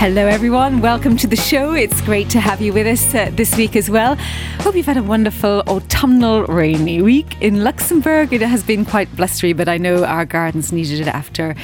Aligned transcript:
Hello, 0.00 0.26
everyone. 0.26 0.80
Welcome 0.80 1.18
to 1.18 1.26
the 1.26 1.36
show. 1.36 1.74
It's 1.74 2.00
great 2.00 2.30
to 2.30 2.40
have 2.40 2.62
you 2.62 2.72
with 2.72 2.86
us 2.86 3.14
uh, 3.14 3.30
this 3.34 3.54
week 3.54 3.76
as 3.76 3.90
well. 3.90 4.16
Hope 4.60 4.74
you've 4.74 4.86
had 4.86 4.96
a 4.96 5.02
wonderful 5.02 5.62
autumnal 5.66 6.44
rainy 6.44 7.02
week 7.02 7.36
in 7.42 7.62
Luxembourg. 7.62 8.32
It 8.32 8.40
has 8.40 8.62
been 8.62 8.86
quite 8.86 9.14
blustery, 9.14 9.52
but 9.52 9.68
I 9.68 9.76
know 9.76 10.06
our 10.06 10.24
gardens 10.24 10.72
needed 10.72 11.00
it 11.00 11.06
after. 11.06 11.54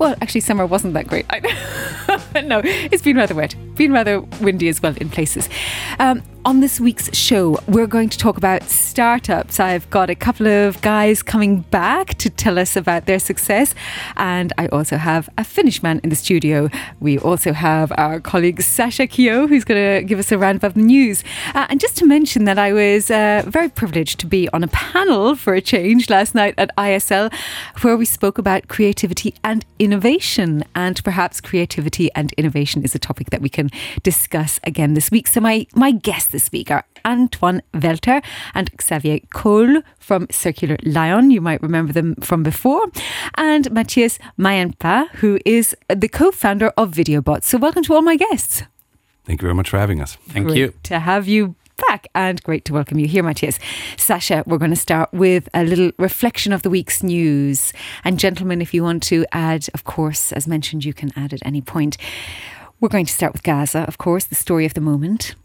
Well, 0.00 0.16
actually, 0.20 0.40
summer 0.40 0.66
wasn't 0.66 0.94
that 0.94 1.06
great. 1.06 1.24
no, 2.44 2.62
it's 2.64 3.00
been 3.00 3.16
rather 3.16 3.36
wet, 3.36 3.54
been 3.76 3.92
rather 3.92 4.22
windy 4.40 4.66
as 4.66 4.82
well 4.82 4.96
in 4.96 5.08
places. 5.08 5.48
Um, 6.00 6.20
on 6.44 6.60
this 6.60 6.78
week's 6.78 7.14
show, 7.16 7.58
we're 7.66 7.86
going 7.86 8.10
to 8.10 8.18
talk 8.18 8.36
about 8.36 8.62
startups. 8.64 9.58
I've 9.58 9.88
got 9.88 10.10
a 10.10 10.14
couple 10.14 10.46
of 10.46 10.80
guys 10.82 11.22
coming 11.22 11.60
back 11.70 12.18
to 12.18 12.28
tell 12.28 12.58
us 12.58 12.76
about 12.76 13.06
their 13.06 13.18
success, 13.18 13.74
and 14.16 14.52
I 14.58 14.66
also 14.66 14.96
have 14.96 15.30
a 15.38 15.44
Finnish 15.44 15.82
man 15.82 16.00
in 16.04 16.10
the 16.10 16.16
studio. 16.16 16.68
We 17.00 17.18
also 17.18 17.54
have 17.54 17.92
our 17.96 18.20
colleague 18.20 18.60
Sasha 18.60 19.06
Kehoe, 19.06 19.46
who's 19.46 19.64
going 19.64 20.00
to 20.00 20.06
give 20.06 20.18
us 20.18 20.30
a 20.32 20.38
roundup 20.38 20.64
of 20.64 20.74
the 20.74 20.80
news. 20.80 21.24
Uh, 21.54 21.66
and 21.70 21.80
just 21.80 21.96
to 21.98 22.06
mention 22.06 22.44
that 22.44 22.58
I 22.58 22.74
was 22.74 23.10
uh, 23.10 23.42
very 23.46 23.70
privileged 23.70 24.20
to 24.20 24.26
be 24.26 24.48
on 24.50 24.62
a 24.62 24.68
panel 24.68 25.36
for 25.36 25.54
a 25.54 25.62
change 25.62 26.10
last 26.10 26.34
night 26.34 26.54
at 26.58 26.76
ISL, 26.76 27.32
where 27.80 27.96
we 27.96 28.04
spoke 28.04 28.36
about 28.36 28.68
creativity 28.68 29.34
and 29.42 29.64
innovation, 29.78 30.62
and 30.74 31.02
perhaps 31.04 31.40
creativity 31.40 32.10
and 32.14 32.32
innovation 32.34 32.82
is 32.82 32.94
a 32.94 32.98
topic 32.98 33.30
that 33.30 33.40
we 33.40 33.48
can 33.48 33.70
discuss 34.02 34.60
again 34.64 34.92
this 34.92 35.10
week. 35.10 35.26
So 35.26 35.40
my 35.40 35.66
my 35.74 35.90
guest 35.90 36.33
this 36.34 36.50
week 36.50 36.70
are 36.70 36.84
Antoine 37.06 37.62
Welter 37.72 38.20
and 38.54 38.68
Xavier 38.82 39.20
Kohll 39.32 39.82
from 39.98 40.26
Circu 40.26 40.76
Li-ion. 40.84 41.30
You 41.30 41.40
might 41.40 41.62
remember 41.62 41.92
them 41.92 42.16
from 42.16 42.42
before. 42.42 42.84
And 43.36 43.70
Matias 43.70 44.18
Mäenpää, 44.36 45.08
who 45.20 45.38
is 45.46 45.76
the 45.88 46.08
co 46.08 46.32
founder 46.32 46.72
of 46.76 46.90
VideoBot. 46.90 47.44
So, 47.44 47.56
welcome 47.56 47.84
to 47.84 47.94
all 47.94 48.02
my 48.02 48.16
guests. 48.16 48.64
Thank 49.24 49.40
you 49.40 49.46
very 49.46 49.54
much 49.54 49.70
for 49.70 49.78
having 49.78 50.00
us. 50.02 50.16
Thank 50.28 50.48
great 50.48 50.58
you. 50.58 50.74
To 50.82 50.98
have 50.98 51.28
you 51.28 51.54
back 51.88 52.08
and 52.16 52.42
great 52.42 52.64
to 52.64 52.72
welcome 52.72 52.98
you 52.98 53.06
here, 53.06 53.22
Matias. 53.22 53.60
Sasha, 53.96 54.42
we're 54.44 54.58
going 54.58 54.70
to 54.70 54.76
start 54.76 55.12
with 55.12 55.48
a 55.54 55.62
little 55.62 55.92
reflection 55.98 56.52
of 56.52 56.62
the 56.62 56.70
week's 56.70 57.04
news. 57.04 57.72
And, 58.02 58.18
gentlemen, 58.18 58.60
if 58.60 58.74
you 58.74 58.82
want 58.82 59.04
to 59.04 59.24
add, 59.30 59.68
of 59.72 59.84
course, 59.84 60.32
as 60.32 60.48
mentioned, 60.48 60.84
you 60.84 60.92
can 60.92 61.12
add 61.14 61.32
at 61.32 61.46
any 61.46 61.60
point. 61.60 61.96
We're 62.80 62.88
going 62.88 63.06
to 63.06 63.12
start 63.12 63.32
with 63.32 63.44
Gaza, 63.44 63.84
of 63.86 63.98
course, 63.98 64.24
the 64.24 64.34
story 64.34 64.66
of 64.66 64.74
the 64.74 64.80
moment. 64.80 65.36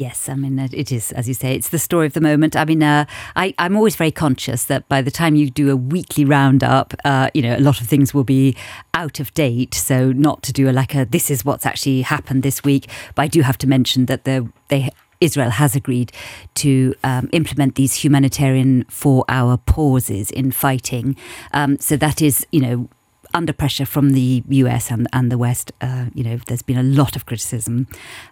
Yes, 0.00 0.30
I 0.30 0.34
mean, 0.34 0.58
it 0.58 0.90
is, 0.90 1.12
as 1.12 1.28
you 1.28 1.34
say, 1.34 1.54
it's 1.54 1.68
the 1.68 1.78
story 1.78 2.06
of 2.06 2.14
the 2.14 2.22
moment. 2.22 2.56
I 2.56 2.64
mean, 2.64 2.82
uh, 2.82 3.04
I, 3.36 3.52
I'm 3.58 3.76
always 3.76 3.96
very 3.96 4.10
conscious 4.10 4.64
that 4.64 4.88
by 4.88 5.02
the 5.02 5.10
time 5.10 5.34
you 5.34 5.50
do 5.50 5.70
a 5.70 5.76
weekly 5.76 6.24
roundup, 6.24 6.94
uh, 7.04 7.28
you 7.34 7.42
know, 7.42 7.54
a 7.54 7.60
lot 7.60 7.82
of 7.82 7.86
things 7.86 8.14
will 8.14 8.24
be 8.24 8.56
out 8.94 9.20
of 9.20 9.34
date. 9.34 9.74
So, 9.74 10.10
not 10.10 10.42
to 10.44 10.54
do 10.54 10.70
a, 10.70 10.72
like 10.72 10.94
a 10.94 11.04
this 11.04 11.30
is 11.30 11.44
what's 11.44 11.66
actually 11.66 12.00
happened 12.00 12.42
this 12.42 12.64
week. 12.64 12.88
But 13.14 13.24
I 13.24 13.26
do 13.26 13.42
have 13.42 13.58
to 13.58 13.66
mention 13.66 14.06
that 14.06 14.24
the, 14.24 14.50
they 14.68 14.88
Israel 15.20 15.50
has 15.50 15.76
agreed 15.76 16.12
to 16.54 16.94
um, 17.04 17.28
implement 17.34 17.74
these 17.74 18.02
humanitarian 18.02 18.84
four 18.88 19.26
hour 19.28 19.58
pauses 19.58 20.30
in 20.30 20.50
fighting. 20.50 21.14
Um, 21.52 21.78
so 21.78 21.98
that 21.98 22.22
is, 22.22 22.46
you 22.52 22.60
know, 22.60 22.88
under 23.34 23.52
pressure 23.52 23.86
from 23.86 24.10
the 24.10 24.42
US 24.48 24.90
and, 24.90 25.06
and 25.12 25.30
the 25.30 25.38
West. 25.38 25.72
Uh, 25.80 26.06
you 26.14 26.24
know, 26.24 26.38
there's 26.46 26.62
been 26.62 26.78
a 26.78 26.82
lot 26.82 27.16
of 27.16 27.26
criticism. 27.26 27.86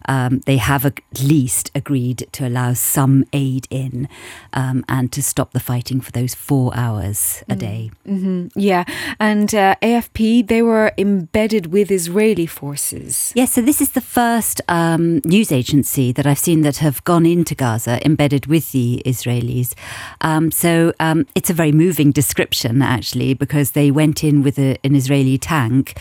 Um, 0.08 0.40
they 0.46 0.56
have 0.56 0.84
at 0.84 1.00
least 1.22 1.70
agreed 1.74 2.28
to 2.32 2.46
allow 2.46 2.74
some 2.74 3.24
aid 3.32 3.66
in 3.70 4.08
um, 4.52 4.84
and 4.88 5.12
to 5.12 5.22
stop 5.22 5.52
the 5.52 5.60
fighting 5.60 6.00
for 6.00 6.12
those 6.12 6.34
four 6.34 6.74
hours 6.76 7.42
a 7.48 7.56
day. 7.56 7.90
Mm-hmm. 8.06 8.58
Yeah. 8.58 8.84
And 9.20 9.54
uh, 9.54 9.74
AFP, 9.82 10.46
they 10.46 10.62
were 10.62 10.92
embedded 10.98 11.66
with 11.72 11.90
Israeli 11.90 12.46
forces. 12.46 13.32
Yes, 13.34 13.52
so 13.52 13.62
this 13.62 13.80
is 13.80 13.92
the 13.92 14.00
first 14.00 14.60
um, 14.68 15.20
news 15.24 15.52
agency 15.52 16.12
that 16.12 16.26
I've 16.26 16.38
seen 16.38 16.62
that 16.62 16.78
have 16.78 17.02
gone 17.04 17.26
into 17.26 17.54
Gaza 17.54 18.04
embedded 18.04 18.46
with 18.46 18.72
the 18.72 19.02
Israelis. 19.04 19.74
Um, 20.20 20.50
so 20.50 20.92
um, 21.00 21.26
it's 21.34 21.50
a 21.50 21.54
very 21.54 21.72
moving 21.72 22.10
description, 22.12 22.82
actually, 22.82 23.34
because 23.34 23.72
they 23.72 23.90
went 23.90 24.24
in 24.24 24.42
with 24.42 24.58
a, 24.58 24.76
an 24.88 24.96
Israeli 24.96 25.38
tank. 25.38 25.98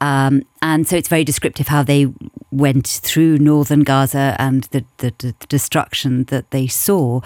Um, 0.00 0.42
and 0.60 0.86
so 0.86 0.96
it's 0.96 1.08
very 1.08 1.24
descriptive 1.24 1.68
how 1.68 1.82
they 1.82 2.06
went 2.50 2.86
through 2.86 3.38
northern 3.38 3.82
Gaza 3.82 4.36
and 4.38 4.64
the, 4.64 4.84
the, 4.98 5.12
the 5.18 5.34
destruction 5.48 6.24
that 6.24 6.50
they 6.50 6.66
saw. 6.66 7.20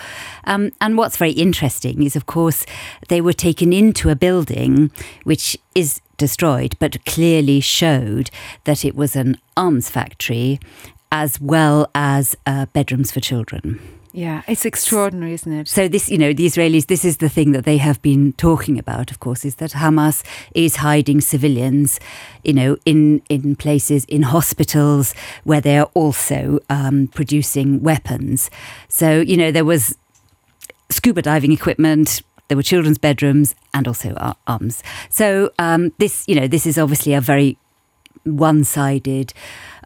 Um, 0.45 0.71
and 0.81 0.97
what's 0.97 1.17
very 1.17 1.33
interesting 1.33 2.03
is, 2.03 2.17
of 2.17 2.27
course, 2.27 2.65
they 3.09 3.21
were 3.21 3.33
taken 3.33 3.73
into 3.73 4.09
a 4.09 4.17
building 4.17 4.91
which 5.25 5.59
is 5.75 6.01
destroyed, 6.17 6.77
but 6.79 7.05
clearly 7.07 7.61
showed 7.61 8.31
that 8.65 8.85
it 8.85 8.95
was 8.95 9.17
an 9.17 9.37
arms 9.57 9.91
factory 9.91 10.61
as 11.13 11.41
well 11.41 11.91
as 11.95 12.37
uh, 12.47 12.67
bedrooms 12.67 13.11
for 13.11 13.21
children. 13.21 14.00
Yeah, 14.13 14.43
it's 14.49 14.65
extraordinary, 14.65 15.35
isn't 15.35 15.53
it? 15.53 15.69
So 15.69 15.87
this, 15.87 16.11
you 16.11 16.19
know, 16.19 16.33
the 16.33 16.45
Israelis, 16.45 16.87
this 16.87 17.05
is 17.05 17.19
the 17.19 17.29
thing 17.29 17.53
that 17.53 17.65
they 17.65 17.77
have 17.77 18.03
been 18.03 18.33
talking 18.33 18.79
about, 18.79 19.11
of 19.13 19.21
course, 19.21 19.45
is 19.45 19.57
that 19.57 19.71
Hamas 19.71 20.25
is 20.53 20.77
hiding 20.77 21.21
civilians, 21.21 22.01
you 22.43 22.53
know, 22.53 22.77
in 22.85 23.23
in 23.29 23.55
places, 23.55 24.05
in 24.07 24.23
hospitals 24.23 25.15
where 25.45 25.61
they 25.61 25.79
are 25.79 25.89
also 25.95 26.59
um, 26.69 27.07
producing 27.09 27.83
weapons. 27.83 28.51
So, 28.89 29.21
you 29.21 29.37
know, 29.37 29.53
there 29.53 29.65
was 29.65 29.97
scuba 30.89 31.23
diving 31.23 31.53
equipment. 31.53 32.23
There 32.49 32.57
were 32.57 32.65
children's 32.65 32.99
bedrooms 32.99 33.55
and 33.73 33.87
also 33.87 34.35
arms. 34.49 34.83
So 35.09 35.53
um, 35.61 35.93
this, 35.99 36.25
you 36.27 36.35
know, 36.35 36.49
this 36.49 36.67
is 36.67 36.79
obviously 36.79 37.15
a 37.15 37.21
very 37.21 37.57
one-sided 38.25 39.33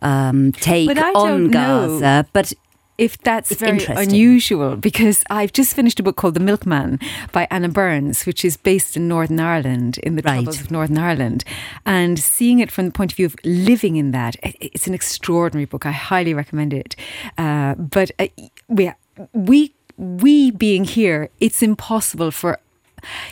um, 0.01 0.53
take 0.53 0.89
on 1.15 1.51
Gaza, 1.51 2.01
know. 2.01 2.25
but 2.33 2.55
if 2.97 3.19
that's 3.19 3.51
it's 3.51 3.61
very 3.61 3.85
unusual 3.87 4.77
because 4.77 5.25
I've 5.29 5.53
just 5.53 5.75
finished 5.75 5.99
a 5.99 6.03
book 6.03 6.17
called 6.17 6.35
The 6.35 6.41
Milkman 6.41 7.01
by 7.33 7.49
Anna 7.51 7.69
Burns, 7.69 8.25
which 8.25 8.45
is 8.45 8.57
based 8.57 8.97
in 8.97 9.09
Northern 9.09 9.41
Ireland, 9.41 9.99
in 9.99 10.17
the 10.17 10.23
right. 10.23 10.35
troubles 10.37 10.61
of 10.61 10.71
Northern 10.71 10.99
Ireland. 10.99 11.45
And 11.85 12.19
seeing 12.19 12.61
it 12.61 12.71
from 12.71 12.87
the 12.87 12.93
point 12.93 13.13
of 13.13 13.17
view 13.17 13.27
of 13.27 13.37
living 13.45 13.97
in 13.97 14.13
that, 14.13 14.37
it's 14.43 14.87
an 14.87 14.95
extraordinary 14.95 15.65
book. 15.65 15.87
I 15.87 15.91
highly 15.91 16.35
recommend 16.35 16.73
it. 16.73 16.95
Uh, 17.37 17.75
but 17.75 18.11
uh, 18.19 18.29
we, 18.69 18.93
we, 19.33 19.75
we 19.97 20.51
being 20.53 20.85
here, 20.85 21.31
it's 21.41 21.63
impossible 21.63 22.31
for 22.31 22.59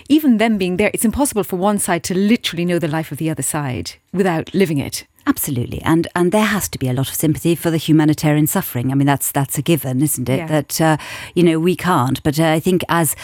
even 0.09 0.37
them 0.39 0.59
being 0.59 0.77
there, 0.77 0.91
it's 0.93 1.05
impossible 1.05 1.45
for 1.45 1.57
one 1.57 1.79
side 1.79 2.05
to 2.05 2.15
literally 2.15 2.65
know 2.65 2.79
the 2.79 2.89
life 2.89 3.11
of 3.13 3.19
the 3.19 3.31
other 3.31 3.43
side 3.43 3.93
without 4.13 4.53
living 4.53 4.79
it. 4.79 5.07
Absolutely, 5.27 5.81
and 5.83 6.09
and 6.15 6.33
there 6.33 6.45
has 6.45 6.69
to 6.71 6.79
be 6.79 6.89
a 6.89 6.93
lot 6.93 7.09
of 7.09 7.15
sympathy 7.15 7.55
for 7.55 7.71
the 7.71 7.77
humanitarian 7.77 8.47
suffering. 8.47 8.91
I 8.91 8.95
mean, 8.95 9.07
that's 9.07 9.31
that's 9.33 9.59
a 9.59 9.63
given, 9.63 10.03
isn't 10.03 10.29
it? 10.29 10.39
Yeah. 10.39 10.47
That 10.47 10.81
uh, 10.81 10.97
you 11.35 11.43
know 11.43 11.59
we 11.59 11.77
can't. 11.77 12.23
But 12.23 12.39
uh, 12.39 12.51
I 12.51 12.61
think 12.61 12.83
as 12.89 13.15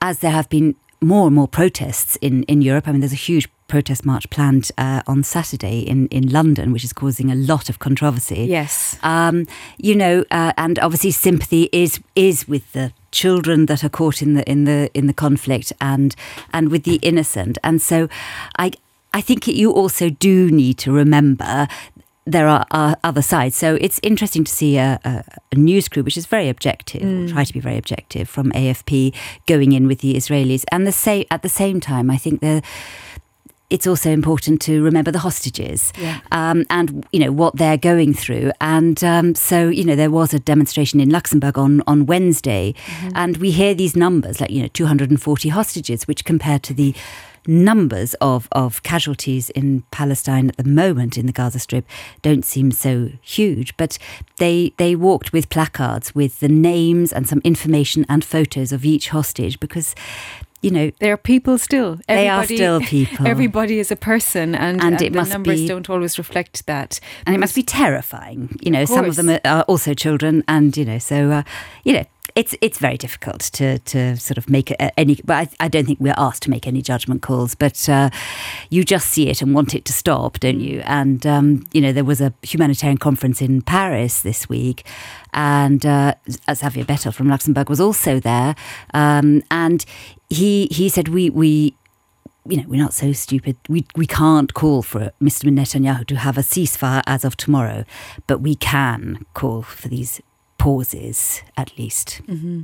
as 0.00 0.20
there 0.20 0.30
have 0.30 0.48
been 0.48 0.76
more 1.00 1.26
and 1.26 1.34
more 1.34 1.48
protests 1.48 2.16
in 2.16 2.42
in 2.44 2.62
Europe. 2.62 2.88
I 2.88 2.92
mean, 2.92 3.00
there's 3.00 3.12
a 3.12 3.16
huge 3.16 3.48
protest 3.68 4.04
march 4.04 4.28
planned 4.30 4.70
uh, 4.78 5.02
on 5.06 5.22
Saturday 5.22 5.80
in, 5.80 6.08
in 6.08 6.30
London, 6.30 6.72
which 6.72 6.84
is 6.84 6.92
causing 6.92 7.30
a 7.30 7.34
lot 7.34 7.68
of 7.68 7.78
controversy. 7.78 8.46
Yes. 8.48 8.98
Um, 9.02 9.46
you 9.76 9.94
know, 9.94 10.24
uh, 10.30 10.52
and 10.56 10.78
obviously 10.78 11.10
sympathy 11.10 11.68
is 11.72 12.00
is 12.16 12.48
with 12.48 12.72
the 12.72 12.92
children 13.12 13.66
that 13.66 13.84
are 13.84 13.88
caught 13.88 14.22
in 14.22 14.34
the 14.34 14.50
in 14.50 14.64
the 14.64 14.90
in 14.94 15.06
the 15.06 15.12
conflict 15.12 15.72
and 15.80 16.16
and 16.52 16.70
with 16.70 16.84
the 16.84 16.96
innocent. 17.02 17.58
And 17.62 17.80
so 17.80 18.08
I 18.58 18.72
I 19.12 19.20
think 19.20 19.46
you 19.46 19.72
also 19.72 20.10
do 20.10 20.50
need 20.50 20.78
to 20.78 20.92
remember 20.92 21.66
there 22.26 22.46
are, 22.46 22.66
are, 22.70 22.96
other 23.02 23.22
sides. 23.22 23.56
So 23.56 23.76
it's 23.80 23.98
interesting 24.02 24.44
to 24.44 24.52
see 24.52 24.76
a, 24.76 25.00
a, 25.02 25.24
a 25.50 25.54
news 25.54 25.88
crew 25.88 26.02
which 26.02 26.16
is 26.16 26.26
very 26.26 26.48
objective, 26.48 27.02
mm. 27.02 27.24
or 27.24 27.32
try 27.32 27.44
to 27.44 27.52
be 27.52 27.60
very 27.60 27.78
objective, 27.78 28.28
from 28.28 28.52
AFP 28.52 29.14
going 29.46 29.72
in 29.72 29.86
with 29.86 30.00
the 30.00 30.14
Israelis, 30.14 30.64
and 30.70 30.86
the 30.86 30.92
same 30.92 31.24
at 31.30 31.42
the 31.42 31.48
same 31.48 31.80
time, 31.80 32.10
I 32.10 32.18
think 32.18 32.40
the 32.40 32.62
it's 33.70 33.86
also 33.86 34.10
important 34.10 34.62
to 34.62 34.82
remember 34.82 35.10
the 35.10 35.18
hostages 35.18 35.92
yeah. 35.98 36.20
um, 36.32 36.64
and 36.70 37.06
you 37.12 37.20
know 37.20 37.30
what 37.30 37.56
they're 37.56 37.76
going 37.76 38.14
through. 38.14 38.50
And 38.60 39.02
um, 39.04 39.34
so 39.34 39.68
you 39.68 39.84
know 39.84 39.96
there 39.96 40.10
was 40.10 40.32
a 40.32 40.38
demonstration 40.38 41.00
in 41.00 41.10
Luxembourg 41.10 41.58
on 41.58 41.82
on 41.86 42.06
Wednesday, 42.06 42.74
mm-hmm. 42.86 43.10
and 43.14 43.36
we 43.38 43.50
hear 43.50 43.74
these 43.74 43.96
numbers 43.96 44.40
like 44.40 44.50
you 44.50 44.62
know 44.62 44.68
240 44.68 45.48
hostages, 45.50 46.06
which 46.06 46.24
compared 46.24 46.62
to 46.64 46.74
the 46.74 46.94
numbers 47.48 48.14
of, 48.20 48.46
of 48.52 48.82
casualties 48.82 49.50
in 49.50 49.82
Palestine 49.90 50.50
at 50.50 50.56
the 50.56 50.64
moment 50.64 51.16
in 51.16 51.26
the 51.26 51.32
Gaza 51.32 51.58
Strip 51.58 51.86
don't 52.22 52.44
seem 52.44 52.70
so 52.70 53.10
huge, 53.22 53.76
but 53.76 53.98
they 54.36 54.72
they 54.76 54.94
walked 54.94 55.32
with 55.32 55.48
placards 55.48 56.14
with 56.14 56.40
the 56.40 56.48
names 56.48 57.12
and 57.12 57.28
some 57.28 57.40
information 57.42 58.04
and 58.08 58.24
photos 58.24 58.70
of 58.70 58.84
each 58.84 59.08
hostage 59.08 59.58
because 59.58 59.94
you 60.60 60.70
know 60.70 60.90
there 61.00 61.12
are 61.12 61.16
people 61.16 61.56
still. 61.58 61.98
Everybody, 62.08 62.16
they 62.16 62.28
are 62.28 62.44
still 62.44 62.80
people. 62.80 63.26
Everybody 63.34 63.78
is 63.78 63.90
a 63.90 63.96
person 63.96 64.54
and, 64.54 64.80
and, 64.80 64.94
and 64.94 65.02
it 65.02 65.12
the 65.12 65.18
must 65.18 65.32
numbers 65.32 65.60
be, 65.60 65.68
don't 65.68 65.88
always 65.88 66.18
reflect 66.18 66.66
that. 66.66 67.00
And 67.26 67.34
it 67.34 67.38
must 67.38 67.54
be 67.54 67.62
terrifying 67.62 68.58
you 68.60 68.70
know 68.70 68.82
of 68.82 68.88
some 68.88 69.04
of 69.04 69.16
them 69.16 69.38
are 69.44 69.62
also 69.62 69.94
children 69.94 70.44
and 70.48 70.76
you 70.76 70.84
know 70.84 70.98
so 70.98 71.30
uh, 71.30 71.42
you 71.84 71.92
know 71.92 72.04
it's 72.38 72.54
it's 72.60 72.78
very 72.78 72.96
difficult 72.96 73.40
to 73.40 73.80
to 73.80 74.16
sort 74.16 74.38
of 74.38 74.48
make 74.48 74.72
any. 74.96 75.16
But 75.24 75.34
I, 75.34 75.64
I 75.64 75.68
don't 75.68 75.84
think 75.86 75.98
we're 75.98 76.14
asked 76.16 76.44
to 76.44 76.50
make 76.50 76.68
any 76.68 76.82
judgment 76.82 77.20
calls. 77.20 77.56
But 77.56 77.88
uh, 77.88 78.10
you 78.70 78.84
just 78.84 79.08
see 79.08 79.28
it 79.28 79.42
and 79.42 79.52
want 79.54 79.74
it 79.74 79.84
to 79.86 79.92
stop, 79.92 80.38
don't 80.38 80.60
you? 80.60 80.80
And 80.84 81.26
um, 81.26 81.66
you 81.72 81.80
know, 81.80 81.92
there 81.92 82.04
was 82.04 82.20
a 82.20 82.32
humanitarian 82.42 82.98
conference 82.98 83.42
in 83.42 83.62
Paris 83.62 84.20
this 84.20 84.48
week, 84.48 84.86
and 85.32 85.84
uh, 85.84 86.14
Xavier 86.54 86.84
Bettel 86.84 87.12
from 87.12 87.28
Luxembourg 87.28 87.68
was 87.68 87.80
also 87.80 88.20
there, 88.20 88.54
um, 88.94 89.42
and 89.50 89.84
he 90.30 90.68
he 90.70 90.88
said 90.88 91.08
we 91.08 91.30
we 91.30 91.74
you 92.46 92.56
know, 92.56 92.64
we're 92.66 92.80
not 92.80 92.94
so 92.94 93.12
stupid. 93.12 93.56
We, 93.68 93.84
we 93.94 94.06
can't 94.06 94.54
call 94.54 94.80
for 94.80 95.12
Mr. 95.20 95.50
Netanyahu 95.50 96.06
to 96.06 96.16
have 96.16 96.38
a 96.38 96.40
ceasefire 96.40 97.02
as 97.06 97.22
of 97.22 97.36
tomorrow, 97.36 97.84
but 98.26 98.40
we 98.40 98.54
can 98.54 99.26
call 99.34 99.60
for 99.60 99.88
these 99.88 100.22
pauses 100.58 101.42
at 101.56 101.76
least. 101.78 102.20
Mm-hmm. 102.26 102.62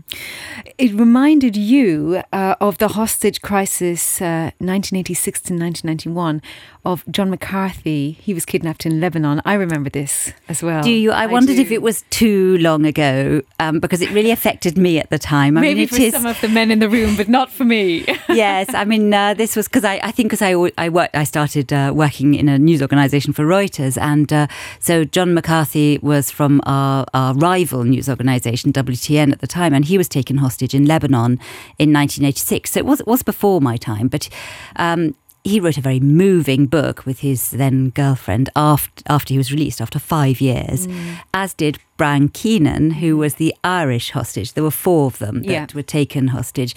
It 0.76 0.92
reminded 0.92 1.56
you 1.56 2.22
uh, 2.32 2.56
of 2.60 2.78
the 2.78 2.88
hostage 2.88 3.40
crisis, 3.40 4.20
uh, 4.20 4.50
1986 4.58 5.40
to 5.40 5.54
1991, 5.54 6.42
of 6.84 7.04
John 7.10 7.30
McCarthy. 7.30 8.12
He 8.20 8.34
was 8.34 8.44
kidnapped 8.44 8.84
in 8.84 9.00
Lebanon. 9.00 9.40
I 9.44 9.54
remember 9.54 9.88
this 9.88 10.32
as 10.48 10.62
well. 10.62 10.82
Do 10.82 10.90
you? 10.90 11.12
I, 11.12 11.22
I 11.22 11.26
wondered 11.26 11.56
do. 11.56 11.62
if 11.62 11.70
it 11.70 11.80
was 11.80 12.04
too 12.10 12.58
long 12.58 12.84
ago 12.84 13.42
um, 13.58 13.80
because 13.80 14.02
it 14.02 14.10
really 14.10 14.30
affected 14.30 14.76
me 14.76 14.98
at 14.98 15.08
the 15.10 15.18
time. 15.18 15.56
I 15.56 15.62
Maybe 15.62 15.80
mean, 15.80 15.88
for 15.88 15.96
is... 15.96 16.12
some 16.12 16.26
of 16.26 16.40
the 16.40 16.48
men 16.48 16.70
in 16.70 16.80
the 16.80 16.88
room, 16.88 17.16
but 17.16 17.28
not 17.28 17.50
for 17.50 17.64
me. 17.64 18.04
yes, 18.28 18.72
I 18.74 18.84
mean 18.84 19.14
uh, 19.14 19.34
this 19.34 19.56
was 19.56 19.68
because 19.68 19.84
I, 19.84 20.00
I 20.02 20.10
think 20.10 20.28
because 20.28 20.42
I 20.42 20.52
I 20.76 20.88
worked 20.88 21.14
I 21.14 21.24
started 21.24 21.72
uh, 21.72 21.92
working 21.94 22.34
in 22.34 22.48
a 22.48 22.58
news 22.58 22.82
organisation 22.82 23.32
for 23.32 23.44
Reuters, 23.44 23.96
and 24.00 24.32
uh, 24.32 24.46
so 24.80 25.04
John 25.04 25.32
McCarthy 25.32 25.98
was 26.02 26.30
from 26.30 26.60
our, 26.66 27.06
our 27.14 27.34
rival 27.34 27.83
news 27.90 28.08
organisation 28.08 28.72
WTN 28.72 29.32
at 29.32 29.40
the 29.40 29.46
time, 29.46 29.72
and 29.74 29.84
he 29.84 29.98
was 29.98 30.08
taken 30.08 30.38
hostage 30.38 30.74
in 30.74 30.86
Lebanon 30.86 31.38
in 31.78 31.92
1986. 31.92 32.72
So 32.72 32.80
it 32.80 32.86
was 32.86 33.00
it 33.00 33.06
was 33.06 33.22
before 33.22 33.60
my 33.60 33.76
time, 33.76 34.08
but. 34.08 34.28
Um, 34.76 35.14
he 35.46 35.60
wrote 35.60 35.76
a 35.76 35.82
very 35.82 36.00
moving 36.00 36.64
book 36.64 37.04
with 37.04 37.18
his 37.18 37.50
then 37.50 37.90
girlfriend 37.90 38.48
after, 38.56 39.02
after 39.06 39.34
he 39.34 39.36
was 39.36 39.52
released 39.52 39.78
after 39.78 39.98
five 39.98 40.40
years, 40.40 40.86
mm. 40.86 41.18
as 41.34 41.52
did 41.52 41.78
Brian 41.98 42.30
Keenan, 42.30 42.92
who 42.92 43.18
was 43.18 43.34
the 43.34 43.54
Irish 43.62 44.12
hostage. 44.12 44.54
There 44.54 44.64
were 44.64 44.70
four 44.70 45.06
of 45.06 45.18
them 45.18 45.42
that 45.42 45.52
yeah. 45.52 45.66
were 45.74 45.82
taken 45.82 46.28
hostage 46.28 46.74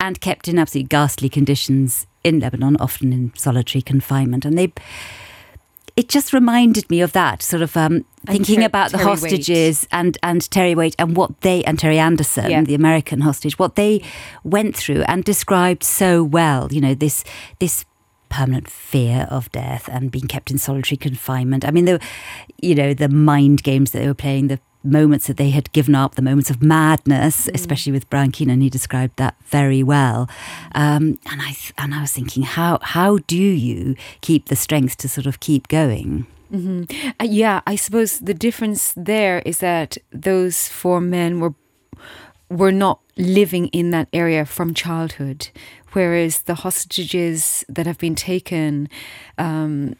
and 0.00 0.20
kept 0.20 0.48
in 0.48 0.58
absolutely 0.58 0.88
ghastly 0.88 1.28
conditions 1.28 2.08
in 2.24 2.40
Lebanon, 2.40 2.76
often 2.80 3.12
in 3.12 3.32
solitary 3.36 3.82
confinement. 3.82 4.44
And 4.44 4.58
they 4.58 4.72
it 5.98 6.08
just 6.08 6.32
reminded 6.32 6.88
me 6.88 7.00
of 7.00 7.10
that 7.10 7.42
sort 7.42 7.60
of 7.60 7.76
um, 7.76 8.04
thinking 8.24 8.60
Ter- 8.60 8.66
about 8.66 8.92
the 8.92 8.98
hostages 8.98 9.80
Waite. 9.82 9.88
and 9.90 10.18
and 10.22 10.48
Terry 10.48 10.76
Waite 10.76 10.94
and 10.96 11.16
what 11.16 11.40
they 11.40 11.64
and 11.64 11.76
Terry 11.76 11.98
Anderson, 11.98 12.50
yeah. 12.52 12.62
the 12.62 12.76
American 12.76 13.20
hostage, 13.22 13.58
what 13.58 13.74
they 13.74 14.02
went 14.44 14.76
through 14.76 15.02
and 15.08 15.24
described 15.24 15.82
so 15.82 16.22
well. 16.22 16.68
You 16.70 16.80
know 16.80 16.94
this 16.94 17.24
this 17.58 17.84
permanent 18.28 18.70
fear 18.70 19.26
of 19.28 19.50
death 19.50 19.88
and 19.88 20.12
being 20.12 20.28
kept 20.28 20.52
in 20.52 20.58
solitary 20.58 20.96
confinement. 20.96 21.64
I 21.64 21.72
mean, 21.72 21.86
the, 21.86 21.98
you 22.60 22.74
know, 22.74 22.92
the 22.92 23.08
mind 23.08 23.62
games 23.62 23.90
that 23.90 24.00
they 24.00 24.06
were 24.06 24.14
playing, 24.14 24.48
the 24.48 24.60
moments 24.90 25.26
that 25.26 25.36
they 25.36 25.50
had 25.50 25.72
given 25.72 25.94
up, 25.94 26.14
the 26.14 26.22
moments 26.22 26.50
of 26.50 26.62
madness, 26.62 27.46
mm. 27.46 27.54
especially 27.54 27.92
with 27.92 28.08
Brian 28.10 28.32
Keenan, 28.32 28.60
he 28.60 28.70
described 28.70 29.16
that 29.16 29.36
very 29.46 29.82
well. 29.82 30.28
Um, 30.72 31.18
and 31.30 31.42
I 31.42 31.56
and 31.76 31.94
I 31.94 32.00
was 32.00 32.12
thinking, 32.12 32.42
how 32.42 32.78
how 32.82 33.18
do 33.26 33.36
you 33.36 33.96
keep 34.20 34.46
the 34.46 34.56
strength 34.56 34.96
to 34.98 35.08
sort 35.08 35.26
of 35.26 35.40
keep 35.40 35.68
going? 35.68 36.26
Mm-hmm. 36.52 37.10
Uh, 37.20 37.24
yeah, 37.24 37.60
I 37.66 37.76
suppose 37.76 38.20
the 38.20 38.34
difference 38.34 38.94
there 38.96 39.40
is 39.44 39.58
that 39.58 39.98
those 40.10 40.68
four 40.68 41.00
men 41.00 41.40
were 41.40 41.54
were 42.48 42.72
not 42.72 43.00
living 43.18 43.66
in 43.68 43.90
that 43.90 44.08
area 44.12 44.46
from 44.46 44.72
childhood 44.72 45.50
whereas 45.92 46.42
the 46.42 46.54
hostages 46.54 47.64
that 47.68 47.86
have 47.86 47.98
been 47.98 48.14
taken 48.14 48.88
um, 49.38 49.94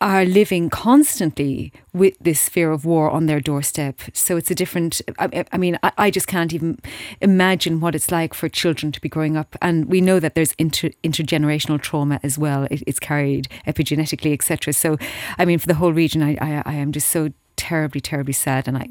are 0.00 0.24
living 0.24 0.70
constantly 0.70 1.72
with 1.92 2.16
this 2.20 2.48
fear 2.48 2.70
of 2.70 2.84
war 2.84 3.10
on 3.10 3.26
their 3.26 3.40
doorstep. 3.40 4.00
So 4.14 4.36
it's 4.36 4.50
a 4.50 4.54
different. 4.54 5.00
I, 5.18 5.44
I 5.52 5.58
mean, 5.58 5.78
I, 5.82 5.92
I, 5.98 6.10
just 6.10 6.26
can't 6.26 6.52
even 6.54 6.78
imagine 7.20 7.80
what 7.80 7.94
it's 7.94 8.10
like 8.10 8.32
for 8.32 8.48
children 8.48 8.92
to 8.92 9.00
be 9.00 9.08
growing 9.08 9.36
up. 9.36 9.56
And 9.60 9.86
we 9.86 10.00
know 10.00 10.18
that 10.18 10.34
there's 10.34 10.52
inter, 10.52 10.90
intergenerational 11.04 11.80
trauma 11.80 12.18
as 12.22 12.38
well. 12.38 12.64
It, 12.70 12.82
it's 12.86 12.98
carried 12.98 13.48
epigenetically, 13.66 14.32
etc. 14.32 14.72
So, 14.72 14.96
I 15.38 15.44
mean, 15.44 15.58
for 15.58 15.66
the 15.66 15.74
whole 15.74 15.92
region, 15.92 16.22
I, 16.22 16.36
I, 16.40 16.62
I 16.64 16.74
am 16.74 16.92
just 16.92 17.08
so 17.10 17.30
terribly, 17.56 18.00
terribly 18.00 18.32
sad. 18.32 18.68
And 18.68 18.78
I, 18.78 18.88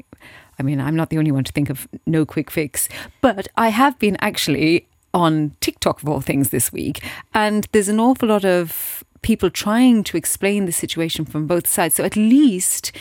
I 0.58 0.62
mean, 0.62 0.80
I'm 0.80 0.94
not 0.94 1.10
the 1.10 1.18
only 1.18 1.32
one 1.32 1.44
to 1.44 1.52
think 1.52 1.70
of 1.70 1.88
no 2.06 2.24
quick 2.24 2.50
fix, 2.50 2.88
but 3.20 3.48
I 3.56 3.70
have 3.70 3.98
been 3.98 4.16
actually 4.20 4.86
on 5.12 5.56
TikTok 5.60 6.02
of 6.02 6.08
all 6.08 6.20
things 6.20 6.50
this 6.50 6.72
week, 6.72 7.02
and 7.34 7.66
there's 7.72 7.88
an 7.88 7.98
awful 7.98 8.28
lot 8.28 8.44
of 8.44 9.02
people 9.22 9.50
trying 9.50 10.04
to 10.04 10.16
explain 10.16 10.66
the 10.66 10.72
situation 10.72 11.24
from 11.24 11.46
both 11.46 11.66
sides. 11.66 11.94
So 11.94 12.04
at 12.04 12.16
least, 12.16 12.92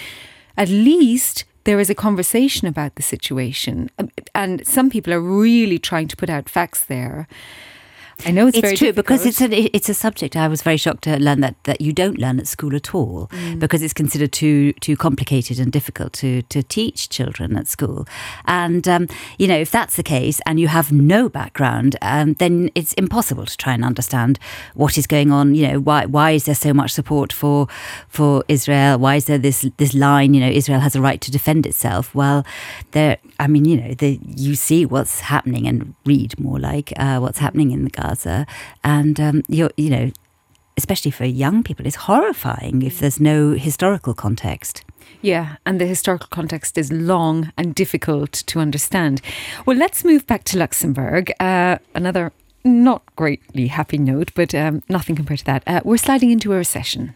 at 0.57 0.69
least 0.69 1.45
there 1.63 1.79
is 1.79 1.89
a 1.89 1.95
conversation 1.95 2.67
about 2.67 2.95
the 2.95 3.03
situation, 3.03 3.89
um, 3.97 4.09
and 4.33 4.65
some 4.65 4.89
people 4.89 5.13
are 5.13 5.21
really 5.21 5.79
trying 5.79 6.07
to 6.07 6.17
put 6.17 6.29
out 6.29 6.49
facts 6.49 6.83
there. 6.85 7.27
I 8.25 8.31
know 8.31 8.47
it's, 8.47 8.57
it's 8.57 8.77
true 8.77 8.87
difficult. 8.87 8.95
because 8.95 9.25
it's 9.25 9.41
a 9.41 9.75
it's 9.75 9.87
a 9.87 9.93
subject. 9.93 10.35
I 10.35 10.47
was 10.47 10.61
very 10.61 10.75
shocked 10.75 11.03
to 11.05 11.17
learn 11.17 11.39
that 11.39 11.55
that 11.63 11.79
you 11.79 11.93
don't 11.93 12.17
learn 12.17 12.39
at 12.39 12.47
school 12.47 12.75
at 12.75 12.93
all 12.93 13.27
mm. 13.27 13.59
because 13.59 13.81
it's 13.81 13.93
considered 13.93 14.33
too 14.33 14.73
too 14.73 14.97
complicated 14.97 15.57
and 15.59 15.71
difficult 15.71 16.13
to 16.13 16.41
to 16.43 16.61
teach 16.61 17.09
children 17.09 17.55
at 17.55 17.67
school. 17.67 18.05
And 18.45 18.87
um, 18.87 19.07
you 19.37 19.47
know, 19.47 19.55
if 19.57 19.71
that's 19.71 19.95
the 19.95 20.03
case, 20.03 20.41
and 20.45 20.59
you 20.59 20.67
have 20.67 20.91
no 20.91 21.29
background, 21.29 21.95
um, 22.01 22.33
then 22.33 22.69
it's 22.75 22.93
impossible 22.93 23.45
to 23.45 23.55
try 23.55 23.73
and 23.73 23.85
understand 23.85 24.37
what 24.73 24.97
is 24.97 25.07
going 25.07 25.31
on. 25.31 25.55
You 25.55 25.67
know, 25.69 25.79
why 25.79 26.05
why 26.05 26.31
is 26.31 26.43
there 26.43 26.55
so 26.55 26.73
much 26.73 26.91
support 26.91 27.31
for 27.31 27.67
for 28.09 28.43
Israel? 28.49 28.99
Why 28.99 29.15
is 29.15 29.25
there 29.25 29.37
this 29.37 29.65
this 29.77 29.93
line? 29.93 30.33
You 30.33 30.41
know, 30.41 30.49
Israel 30.49 30.81
has 30.81 30.95
a 30.95 31.01
right 31.01 31.21
to 31.21 31.31
defend 31.31 31.65
itself. 31.65 32.13
Well, 32.13 32.45
there. 32.91 33.17
I 33.39 33.47
mean, 33.47 33.63
you 33.63 33.79
know, 33.79 33.93
the, 33.93 34.19
you 34.25 34.55
see 34.55 34.85
what's 34.85 35.21
happening 35.21 35.65
and 35.65 35.95
read 36.05 36.37
more 36.37 36.59
like 36.59 36.91
uh, 36.97 37.19
what's 37.19 37.39
happening 37.39 37.71
in 37.71 37.85
the 37.85 37.89
Gaza 37.89 38.08
And 38.83 39.19
um, 39.19 39.43
you 39.47 39.69
you 39.77 39.89
know, 39.89 40.11
especially 40.77 41.11
for 41.11 41.25
young 41.25 41.63
people, 41.63 41.85
it's 41.85 41.95
horrifying 41.95 42.81
if 42.81 42.99
there's 42.99 43.19
no 43.19 43.51
historical 43.51 44.13
context. 44.13 44.83
Yeah, 45.21 45.57
and 45.65 45.81
the 45.81 45.85
historical 45.85 46.27
context 46.29 46.77
is 46.77 46.91
long 46.91 47.51
and 47.57 47.75
difficult 47.75 48.31
to 48.31 48.59
understand. 48.59 49.21
Well, 49.65 49.75
let's 49.77 50.05
move 50.05 50.25
back 50.27 50.43
to 50.45 50.57
Luxembourg. 50.57 51.31
Uh, 51.39 51.77
another 51.93 52.31
not 52.63 53.03
greatly 53.15 53.67
happy 53.67 53.97
note, 53.97 54.31
but 54.35 54.53
um, 54.53 54.83
nothing 54.89 55.15
compared 55.15 55.39
to 55.39 55.45
that. 55.45 55.63
Uh, 55.65 55.81
we're 55.83 55.97
sliding 55.97 56.31
into 56.31 56.53
a 56.53 56.57
recession. 56.57 57.15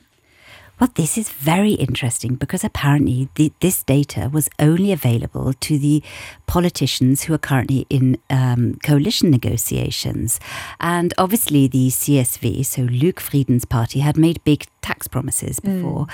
Well, 0.79 0.89
this 0.95 1.17
is 1.17 1.29
very 1.29 1.73
interesting 1.73 2.35
because 2.35 2.63
apparently 2.63 3.29
the, 3.35 3.53
this 3.59 3.83
data 3.83 4.29
was 4.31 4.49
only 4.59 4.91
available 4.91 5.53
to 5.53 5.77
the 5.77 6.03
politicians 6.47 7.23
who 7.23 7.33
are 7.33 7.37
currently 7.39 7.85
in 7.89 8.17
um, 8.29 8.75
coalition 8.83 9.29
negotiations. 9.29 10.39
And 10.79 11.13
obviously, 11.17 11.67
the 11.67 11.89
CSV, 11.89 12.65
so 12.65 12.81
Luc 12.83 13.19
Frieden's 13.19 13.65
party, 13.65 13.99
had 13.99 14.17
made 14.17 14.43
big 14.43 14.65
tax 14.81 15.07
promises 15.07 15.59
mm. 15.59 15.75
before. 15.75 16.05
Mm. 16.05 16.09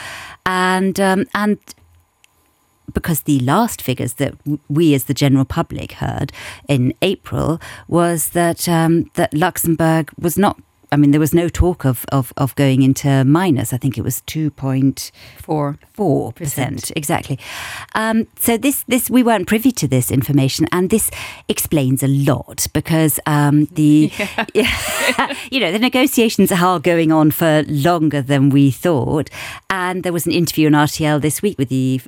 And, 0.46 1.00
um, 1.00 1.26
and 1.34 1.58
because 2.94 3.22
the 3.22 3.40
last 3.40 3.82
figures 3.82 4.14
that 4.14 4.34
we 4.68 4.94
as 4.94 5.06
the 5.06 5.14
general 5.14 5.46
public 5.46 5.94
heard 5.94 6.32
in 6.68 6.94
April 7.02 7.62
was 7.88 8.30
that 8.30 8.68
um, 8.68 9.10
that 9.14 9.34
Luxembourg 9.34 10.10
was 10.20 10.38
not 10.38 10.60
I 10.92 10.96
mean, 10.96 11.12
there 11.12 11.20
was 11.20 11.34
no 11.34 11.50
talk 11.50 11.86
of, 11.86 12.06
of, 12.12 12.34
of 12.38 12.56
going 12.56 12.82
into 12.82 13.24
minus. 13.24 13.74
I 13.74 13.78
think 13.78 13.98
it 13.98 14.04
was 14.04 14.22
2.4 14.28 16.36
percent 16.36 16.92
exactly. 16.96 17.40
Um, 17.94 18.28
so 18.38 18.58
this 18.58 18.84
this 18.88 19.10
we 19.10 19.22
weren't 19.22 19.48
privy 19.48 19.72
to 19.74 19.88
this 19.88 20.12
information, 20.12 20.68
and 20.72 20.90
this 20.90 21.12
explains 21.48 22.04
a 22.04 22.08
lot 22.08 22.68
because 22.74 23.20
um, 23.26 23.66
the 23.66 24.12
yeah. 24.54 25.36
you 25.52 25.60
know 25.60 25.72
the 25.72 25.80
negotiations 25.80 26.52
are 26.52 26.80
going 26.80 27.12
on 27.12 27.32
for 27.32 27.64
longer 27.68 28.22
than 28.22 28.50
we 28.50 28.72
thought, 28.72 29.30
and 29.70 30.04
there 30.04 30.14
was 30.14 30.26
an 30.26 30.32
interview 30.32 30.68
on 30.68 30.74
RTL 30.74 31.22
this 31.22 31.42
week 31.42 31.58
with 31.58 31.70
the 31.70 32.02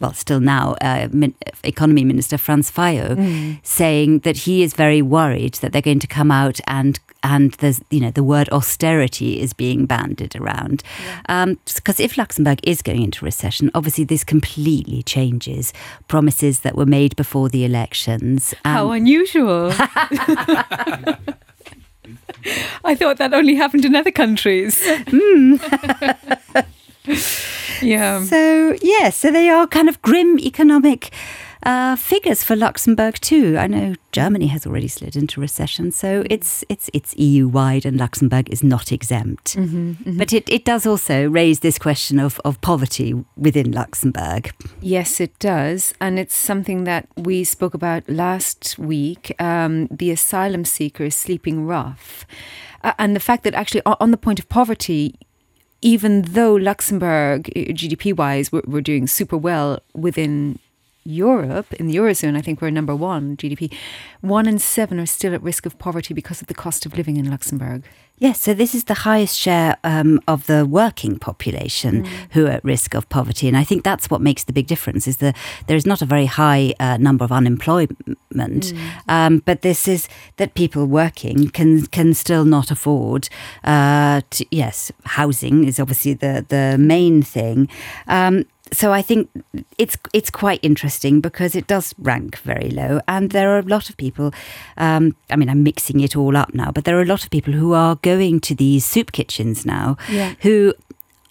well, 0.00 0.12
still 0.12 0.40
now, 0.40 0.74
uh, 0.80 1.08
Min- 1.12 1.34
Economy 1.62 2.04
Minister 2.04 2.36
Franz 2.36 2.70
Fayot, 2.70 3.16
mm. 3.16 3.58
saying 3.62 4.20
that 4.20 4.38
he 4.38 4.62
is 4.62 4.74
very 4.74 5.00
worried 5.00 5.54
that 5.54 5.72
they're 5.72 5.80
going 5.80 6.00
to 6.00 6.06
come 6.06 6.30
out 6.30 6.60
and 6.66 6.98
and 7.22 7.52
there's 7.54 7.80
you 7.90 8.00
know 8.00 8.10
the 8.10 8.22
word 8.22 8.48
austerity 8.50 9.40
is 9.40 9.52
being 9.54 9.86
banded 9.86 10.36
around 10.36 10.82
because 11.22 11.24
yeah. 11.26 11.42
um, 11.42 11.58
if 11.98 12.18
Luxembourg 12.18 12.60
is 12.62 12.82
going 12.82 13.02
into 13.02 13.24
recession, 13.24 13.70
obviously 13.74 14.04
this 14.04 14.22
completely 14.22 15.02
changes 15.02 15.72
promises 16.06 16.60
that 16.60 16.76
were 16.76 16.86
made 16.86 17.16
before 17.16 17.48
the 17.48 17.64
elections. 17.64 18.54
How 18.64 18.92
unusual! 18.92 19.72
I 22.84 22.94
thought 22.94 23.16
that 23.16 23.32
only 23.32 23.54
happened 23.54 23.86
in 23.86 23.96
other 23.96 24.10
countries. 24.10 24.78
Mm. 24.84 26.66
yeah. 27.82 28.24
So, 28.24 28.76
yeah, 28.82 29.10
so 29.10 29.30
they 29.30 29.48
are 29.48 29.66
kind 29.66 29.88
of 29.88 30.00
grim 30.02 30.38
economic 30.38 31.12
uh, 31.64 31.96
figures 31.96 32.44
for 32.44 32.56
Luxembourg 32.56 33.18
too. 33.20 33.56
I 33.58 33.66
know 33.66 33.94
Germany 34.12 34.48
has 34.48 34.66
already 34.66 34.88
slid 34.88 35.16
into 35.16 35.40
recession, 35.40 35.92
so 35.92 36.24
it's 36.28 36.64
it's 36.68 36.90
it's 36.92 37.16
EU 37.16 37.48
wide, 37.48 37.86
and 37.86 37.96
Luxembourg 37.96 38.50
is 38.50 38.62
not 38.62 38.92
exempt. 38.92 39.56
Mm-hmm, 39.56 39.90
mm-hmm. 39.92 40.18
But 40.18 40.32
it, 40.32 40.48
it 40.48 40.64
does 40.64 40.86
also 40.86 41.28
raise 41.28 41.60
this 41.60 41.78
question 41.78 42.18
of, 42.18 42.40
of 42.44 42.60
poverty 42.60 43.14
within 43.36 43.72
Luxembourg. 43.72 44.52
Yes, 44.80 45.20
it 45.20 45.38
does, 45.38 45.94
and 46.00 46.18
it's 46.18 46.34
something 46.36 46.84
that 46.84 47.08
we 47.16 47.44
spoke 47.44 47.74
about 47.74 48.08
last 48.08 48.78
week. 48.78 49.34
Um, 49.40 49.88
the 49.90 50.10
asylum 50.10 50.64
seeker 50.64 51.04
is 51.04 51.14
sleeping 51.14 51.66
rough, 51.66 52.26
uh, 52.82 52.92
and 52.98 53.16
the 53.16 53.20
fact 53.20 53.42
that 53.44 53.54
actually 53.54 53.82
on 53.86 54.10
the 54.10 54.18
point 54.18 54.38
of 54.38 54.48
poverty 54.48 55.14
even 55.84 56.22
though 56.22 56.54
Luxembourg, 56.54 57.50
uh, 57.54 57.72
GDP 57.72 58.16
wise, 58.16 58.50
we're, 58.50 58.62
we're, 58.66 58.80
doing 58.80 59.06
super 59.06 59.36
well 59.36 59.80
within 59.92 60.58
Europe, 61.04 61.72
in 61.74 61.86
the 61.86 61.96
Eurozone, 61.96 62.36
I 62.36 62.40
think 62.40 62.60
we're 62.60 62.70
number 62.70 62.96
one 62.96 63.36
GDP. 63.36 63.72
One 64.22 64.48
in 64.48 64.58
seven 64.58 64.98
are 64.98 65.06
still 65.06 65.34
at 65.34 65.42
risk 65.42 65.66
of 65.66 65.78
poverty 65.78 66.14
because 66.14 66.40
of 66.40 66.46
the 66.46 66.54
cost 66.54 66.86
of 66.86 66.96
living 66.96 67.16
in 67.18 67.30
Luxembourg. 67.30 67.84
Yes, 68.18 68.40
so 68.40 68.54
this 68.54 68.76
is 68.76 68.84
the 68.84 68.94
highest 68.94 69.36
share 69.36 69.76
um, 69.82 70.20
of 70.28 70.46
the 70.46 70.64
working 70.64 71.18
population 71.18 72.04
mm. 72.04 72.08
who 72.30 72.46
are 72.46 72.50
at 72.50 72.64
risk 72.64 72.94
of 72.94 73.08
poverty, 73.08 73.48
and 73.48 73.56
I 73.56 73.64
think 73.64 73.82
that's 73.82 74.08
what 74.08 74.20
makes 74.20 74.44
the 74.44 74.52
big 74.52 74.68
difference. 74.68 75.08
Is 75.08 75.16
that 75.16 75.36
there 75.66 75.76
is 75.76 75.84
not 75.84 76.00
a 76.00 76.06
very 76.06 76.26
high 76.26 76.74
uh, 76.78 76.96
number 76.96 77.24
of 77.24 77.32
unemployment, 77.32 78.16
mm. 78.32 78.78
um, 79.08 79.42
but 79.44 79.62
this 79.62 79.88
is 79.88 80.08
that 80.36 80.54
people 80.54 80.86
working 80.86 81.48
can 81.50 81.86
can 81.86 82.14
still 82.14 82.44
not 82.44 82.70
afford. 82.70 83.28
Uh, 83.64 84.20
to, 84.30 84.46
yes, 84.52 84.92
housing 85.04 85.64
is 85.64 85.80
obviously 85.80 86.14
the 86.14 86.46
the 86.48 86.76
main 86.78 87.20
thing. 87.20 87.68
Um, 88.06 88.44
so 88.72 88.92
I 88.92 89.02
think 89.02 89.30
it's 89.78 89.96
it's 90.12 90.30
quite 90.30 90.58
interesting 90.62 91.20
because 91.20 91.54
it 91.54 91.66
does 91.66 91.94
rank 91.98 92.38
very 92.38 92.70
low, 92.70 93.00
and 93.06 93.30
there 93.30 93.50
are 93.54 93.58
a 93.58 93.62
lot 93.62 93.90
of 93.90 93.96
people. 93.96 94.32
Um, 94.76 95.16
I 95.30 95.36
mean, 95.36 95.48
I'm 95.48 95.62
mixing 95.62 96.00
it 96.00 96.16
all 96.16 96.36
up 96.36 96.54
now, 96.54 96.70
but 96.72 96.84
there 96.84 96.98
are 96.98 97.02
a 97.02 97.06
lot 97.06 97.24
of 97.24 97.30
people 97.30 97.52
who 97.52 97.72
are 97.72 97.96
going 97.96 98.40
to 98.40 98.54
these 98.54 98.84
soup 98.84 99.12
kitchens 99.12 99.66
now, 99.66 99.96
yeah. 100.10 100.34
who 100.40 100.74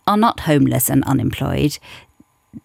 are 0.08 0.18
not 0.18 0.42
homeless 0.42 0.90
and 0.90 1.04
unemployed. 1.06 1.78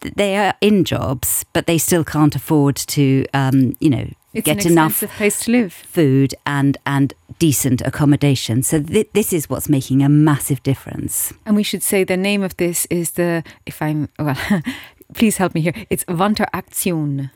They 0.00 0.36
are 0.36 0.54
in 0.60 0.84
jobs, 0.84 1.46
but 1.52 1.66
they 1.66 1.78
still 1.78 2.04
can't 2.04 2.36
afford 2.36 2.76
to, 2.76 3.24
um, 3.32 3.74
you 3.80 3.88
know, 3.88 4.10
it's 4.34 4.44
get 4.44 4.66
enough 4.66 5.02
place 5.16 5.40
to 5.44 5.50
live, 5.50 5.72
food 5.72 6.34
and 6.44 6.76
and 6.84 7.14
decent 7.38 7.80
accommodation. 7.82 8.62
So 8.62 8.82
th- 8.82 9.08
this 9.12 9.32
is 9.32 9.48
what's 9.48 9.68
making 9.68 10.02
a 10.02 10.08
massive 10.08 10.62
difference. 10.62 11.32
And 11.46 11.56
we 11.56 11.62
should 11.62 11.82
say 11.82 12.04
the 12.04 12.16
name 12.16 12.42
of 12.42 12.56
this 12.56 12.86
is 12.90 13.12
the 13.12 13.42
if 13.66 13.80
I'm 13.80 14.08
well, 14.18 14.36
please 15.14 15.36
help 15.38 15.54
me 15.54 15.60
here. 15.60 15.74
It's 15.90 16.04
Wanteraktioun 16.04 17.30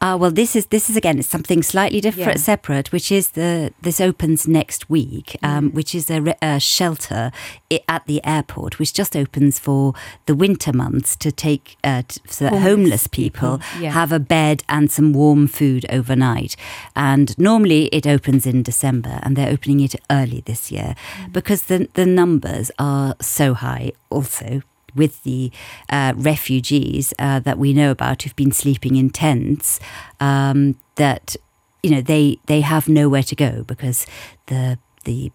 uh, 0.00 0.16
well, 0.18 0.30
this 0.30 0.54
is 0.54 0.66
this 0.66 0.88
is 0.88 0.96
again 0.96 1.18
it's 1.18 1.28
something 1.28 1.60
slightly 1.60 2.00
different, 2.00 2.38
yeah. 2.38 2.42
separate, 2.42 2.92
which 2.92 3.10
is 3.10 3.30
the 3.30 3.72
this 3.82 4.00
opens 4.00 4.46
next 4.46 4.88
week, 4.88 5.36
um, 5.42 5.70
mm. 5.70 5.74
which 5.74 5.92
is 5.92 6.08
a, 6.08 6.36
a, 6.40 6.60
shelter 6.60 7.32
at 7.88 8.06
the 8.06 8.24
airport, 8.24 8.78
which 8.78 8.92
just 8.92 9.16
opens 9.16 9.58
for 9.58 9.94
the 10.26 10.36
winter 10.36 10.72
months 10.72 11.16
to 11.16 11.32
take 11.32 11.76
uh, 11.82 12.02
to, 12.06 12.20
so 12.28 12.44
that 12.44 12.62
homeless 12.62 13.08
people, 13.08 13.58
people. 13.58 13.82
Yeah. 13.82 13.90
have 13.90 14.12
a 14.12 14.20
bed 14.20 14.62
and 14.68 14.88
some 14.88 15.12
warm 15.12 15.48
food 15.48 15.84
overnight. 15.90 16.54
And 16.94 17.36
normally 17.36 17.86
it 17.86 18.06
opens 18.06 18.46
in 18.46 18.62
December, 18.62 19.18
and 19.24 19.34
they're 19.34 19.50
opening 19.50 19.80
it 19.80 19.96
early 20.10 20.42
this 20.46 20.70
year 20.70 20.94
mm. 21.20 21.32
because 21.32 21.62
the 21.62 21.88
the 21.94 22.06
numbers 22.06 22.70
are 22.78 23.16
so 23.20 23.54
high. 23.54 23.92
Also, 24.10 24.62
with 24.98 25.22
the 25.22 25.50
uh, 25.88 26.12
refugees 26.16 27.14
uh, 27.18 27.40
that 27.40 27.58
we 27.58 27.72
know 27.72 27.90
about 27.90 28.22
who've 28.22 28.36
been 28.36 28.52
sleeping 28.52 28.96
in 28.96 29.10
tents 29.10 29.80
um, 30.20 30.76
that 30.96 31.36
you 31.82 31.90
know 31.90 32.02
they 32.02 32.38
they 32.46 32.60
have 32.60 32.88
nowhere 32.88 33.22
to 33.22 33.34
go 33.34 33.64
because 33.64 34.06
the 34.46 34.78
the 35.04 35.32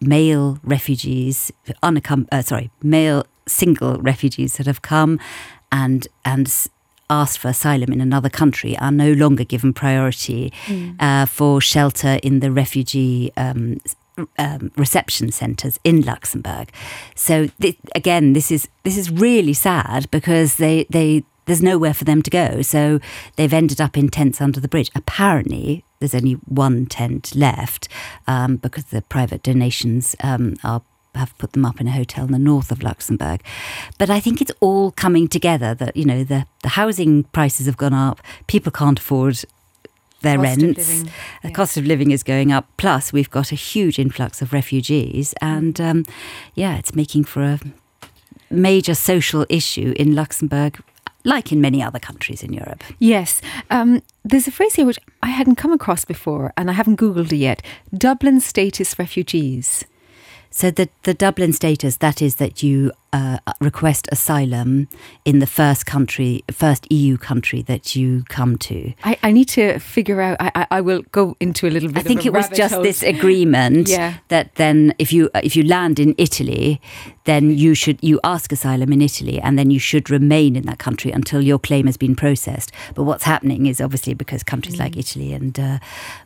male 0.00 0.58
refugees 0.62 1.50
unaccom- 1.82 2.28
uh, 2.30 2.42
sorry 2.42 2.70
male 2.82 3.24
single 3.46 3.96
refugees 3.98 4.56
that 4.56 4.66
have 4.66 4.82
come 4.82 5.18
and 5.72 6.06
and 6.24 6.68
asked 7.08 7.38
for 7.38 7.48
asylum 7.48 7.92
in 7.92 8.00
another 8.00 8.28
country 8.28 8.76
are 8.78 8.90
no 8.90 9.12
longer 9.12 9.44
given 9.44 9.72
priority 9.72 10.52
mm. 10.66 10.96
uh, 11.00 11.24
for 11.24 11.60
shelter 11.60 12.18
in 12.22 12.40
the 12.40 12.50
refugee 12.50 13.30
um, 13.36 13.78
um, 14.38 14.70
reception 14.76 15.32
centres 15.32 15.78
in 15.84 16.02
Luxembourg. 16.02 16.70
So 17.14 17.48
th- 17.60 17.78
again, 17.94 18.32
this 18.32 18.50
is 18.50 18.68
this 18.82 18.96
is 18.96 19.10
really 19.10 19.54
sad 19.54 20.10
because 20.10 20.56
they 20.56 20.86
they 20.90 21.24
there's 21.46 21.62
nowhere 21.62 21.94
for 21.94 22.04
them 22.04 22.22
to 22.22 22.30
go. 22.30 22.62
So 22.62 23.00
they've 23.36 23.52
ended 23.52 23.80
up 23.80 23.96
in 23.96 24.08
tents 24.08 24.40
under 24.40 24.60
the 24.60 24.68
bridge. 24.68 24.90
Apparently, 24.94 25.84
there's 26.00 26.14
only 26.14 26.34
one 26.44 26.86
tent 26.86 27.34
left 27.34 27.88
um, 28.26 28.56
because 28.56 28.86
the 28.86 29.02
private 29.02 29.42
donations 29.42 30.16
um, 30.22 30.54
are 30.64 30.82
have 31.16 31.36
put 31.38 31.52
them 31.52 31.64
up 31.64 31.80
in 31.80 31.88
a 31.88 31.92
hotel 31.92 32.26
in 32.26 32.32
the 32.32 32.38
north 32.38 32.70
of 32.70 32.82
Luxembourg. 32.82 33.42
But 33.98 34.10
I 34.10 34.20
think 34.20 34.40
it's 34.40 34.52
all 34.60 34.92
coming 34.92 35.28
together 35.28 35.74
that, 35.74 35.96
you 35.96 36.04
know, 36.04 36.24
the, 36.24 36.46
the 36.62 36.70
housing 36.70 37.24
prices 37.24 37.66
have 37.66 37.76
gone 37.76 37.94
up, 37.94 38.20
people 38.46 38.70
can't 38.70 38.98
afford 38.98 39.42
their 40.22 40.36
cost 40.38 40.62
rents. 40.62 41.02
The 41.02 41.10
yeah. 41.44 41.50
cost 41.50 41.76
of 41.76 41.86
living 41.86 42.10
is 42.10 42.22
going 42.22 42.52
up. 42.52 42.66
Plus, 42.76 43.12
we've 43.12 43.30
got 43.30 43.52
a 43.52 43.54
huge 43.54 43.98
influx 43.98 44.42
of 44.42 44.52
refugees, 44.52 45.34
and 45.40 45.74
mm. 45.74 45.90
um, 45.90 46.04
yeah, 46.54 46.76
it's 46.76 46.94
making 46.94 47.24
for 47.24 47.42
a 47.42 47.60
major 48.50 48.94
social 48.94 49.46
issue 49.48 49.94
in 49.96 50.14
Luxembourg. 50.14 50.82
Like 51.24 51.50
in 51.50 51.60
many 51.60 51.82
other 51.82 51.98
countries 51.98 52.44
in 52.44 52.52
Europe. 52.52 52.84
Yes. 53.00 53.42
Um, 53.68 54.00
there's 54.24 54.46
a 54.46 54.52
phrase 54.52 54.76
here 54.76 54.86
which 54.86 55.00
I 55.24 55.26
hadn't 55.26 55.56
come 55.56 55.72
across 55.72 56.04
before 56.04 56.52
and 56.56 56.70
I 56.70 56.72
haven't 56.72 57.00
Googled 57.00 57.32
it 57.32 57.38
yet 57.38 57.62
Dublin 57.92 58.38
status 58.38 58.96
refugees. 58.96 59.84
So 60.50 60.70
the 60.70 60.88
the 61.02 61.14
Dublin 61.14 61.52
status 61.52 61.96
that 61.96 62.22
is 62.22 62.36
that 62.36 62.62
you 62.62 62.92
uh, 63.12 63.38
request 63.60 64.08
asylum 64.12 64.88
in 65.24 65.38
the 65.38 65.46
first 65.46 65.86
country, 65.86 66.44
first 66.50 66.90
EU 66.90 67.16
country 67.16 67.62
that 67.62 67.96
you 67.96 68.24
come 68.28 68.56
to. 68.58 68.92
I, 69.04 69.18
I 69.22 69.32
need 69.32 69.48
to 69.50 69.78
figure 69.78 70.20
out. 70.20 70.36
I, 70.40 70.66
I 70.70 70.80
will 70.80 71.02
go 71.12 71.36
into 71.40 71.66
a 71.66 71.70
little 71.70 71.88
bit. 71.88 71.98
I 71.98 72.02
think 72.02 72.26
it 72.26 72.32
was 72.32 72.48
just 72.50 72.74
hole. 72.74 72.82
this 72.82 73.02
agreement 73.02 73.88
yeah. 73.88 74.14
that 74.28 74.54
then 74.56 74.94
if 74.98 75.12
you 75.12 75.30
if 75.34 75.56
you 75.56 75.64
land 75.64 75.98
in 75.98 76.14
Italy, 76.18 76.80
then 77.24 77.50
you 77.50 77.74
should 77.74 77.98
you 78.02 78.20
ask 78.24 78.52
asylum 78.52 78.92
in 78.92 79.00
Italy, 79.02 79.40
and 79.40 79.58
then 79.58 79.70
you 79.70 79.78
should 79.78 80.10
remain 80.10 80.56
in 80.56 80.66
that 80.66 80.78
country 80.78 81.10
until 81.10 81.40
your 81.40 81.58
claim 81.58 81.86
has 81.86 81.96
been 81.96 82.16
processed. 82.16 82.72
But 82.94 83.04
what's 83.04 83.24
happening 83.24 83.66
is 83.66 83.80
obviously 83.80 84.14
because 84.14 84.42
countries 84.42 84.76
mm. 84.76 84.80
like 84.80 84.96
Italy 84.96 85.32
and 85.32 85.58
uh, 85.58 85.78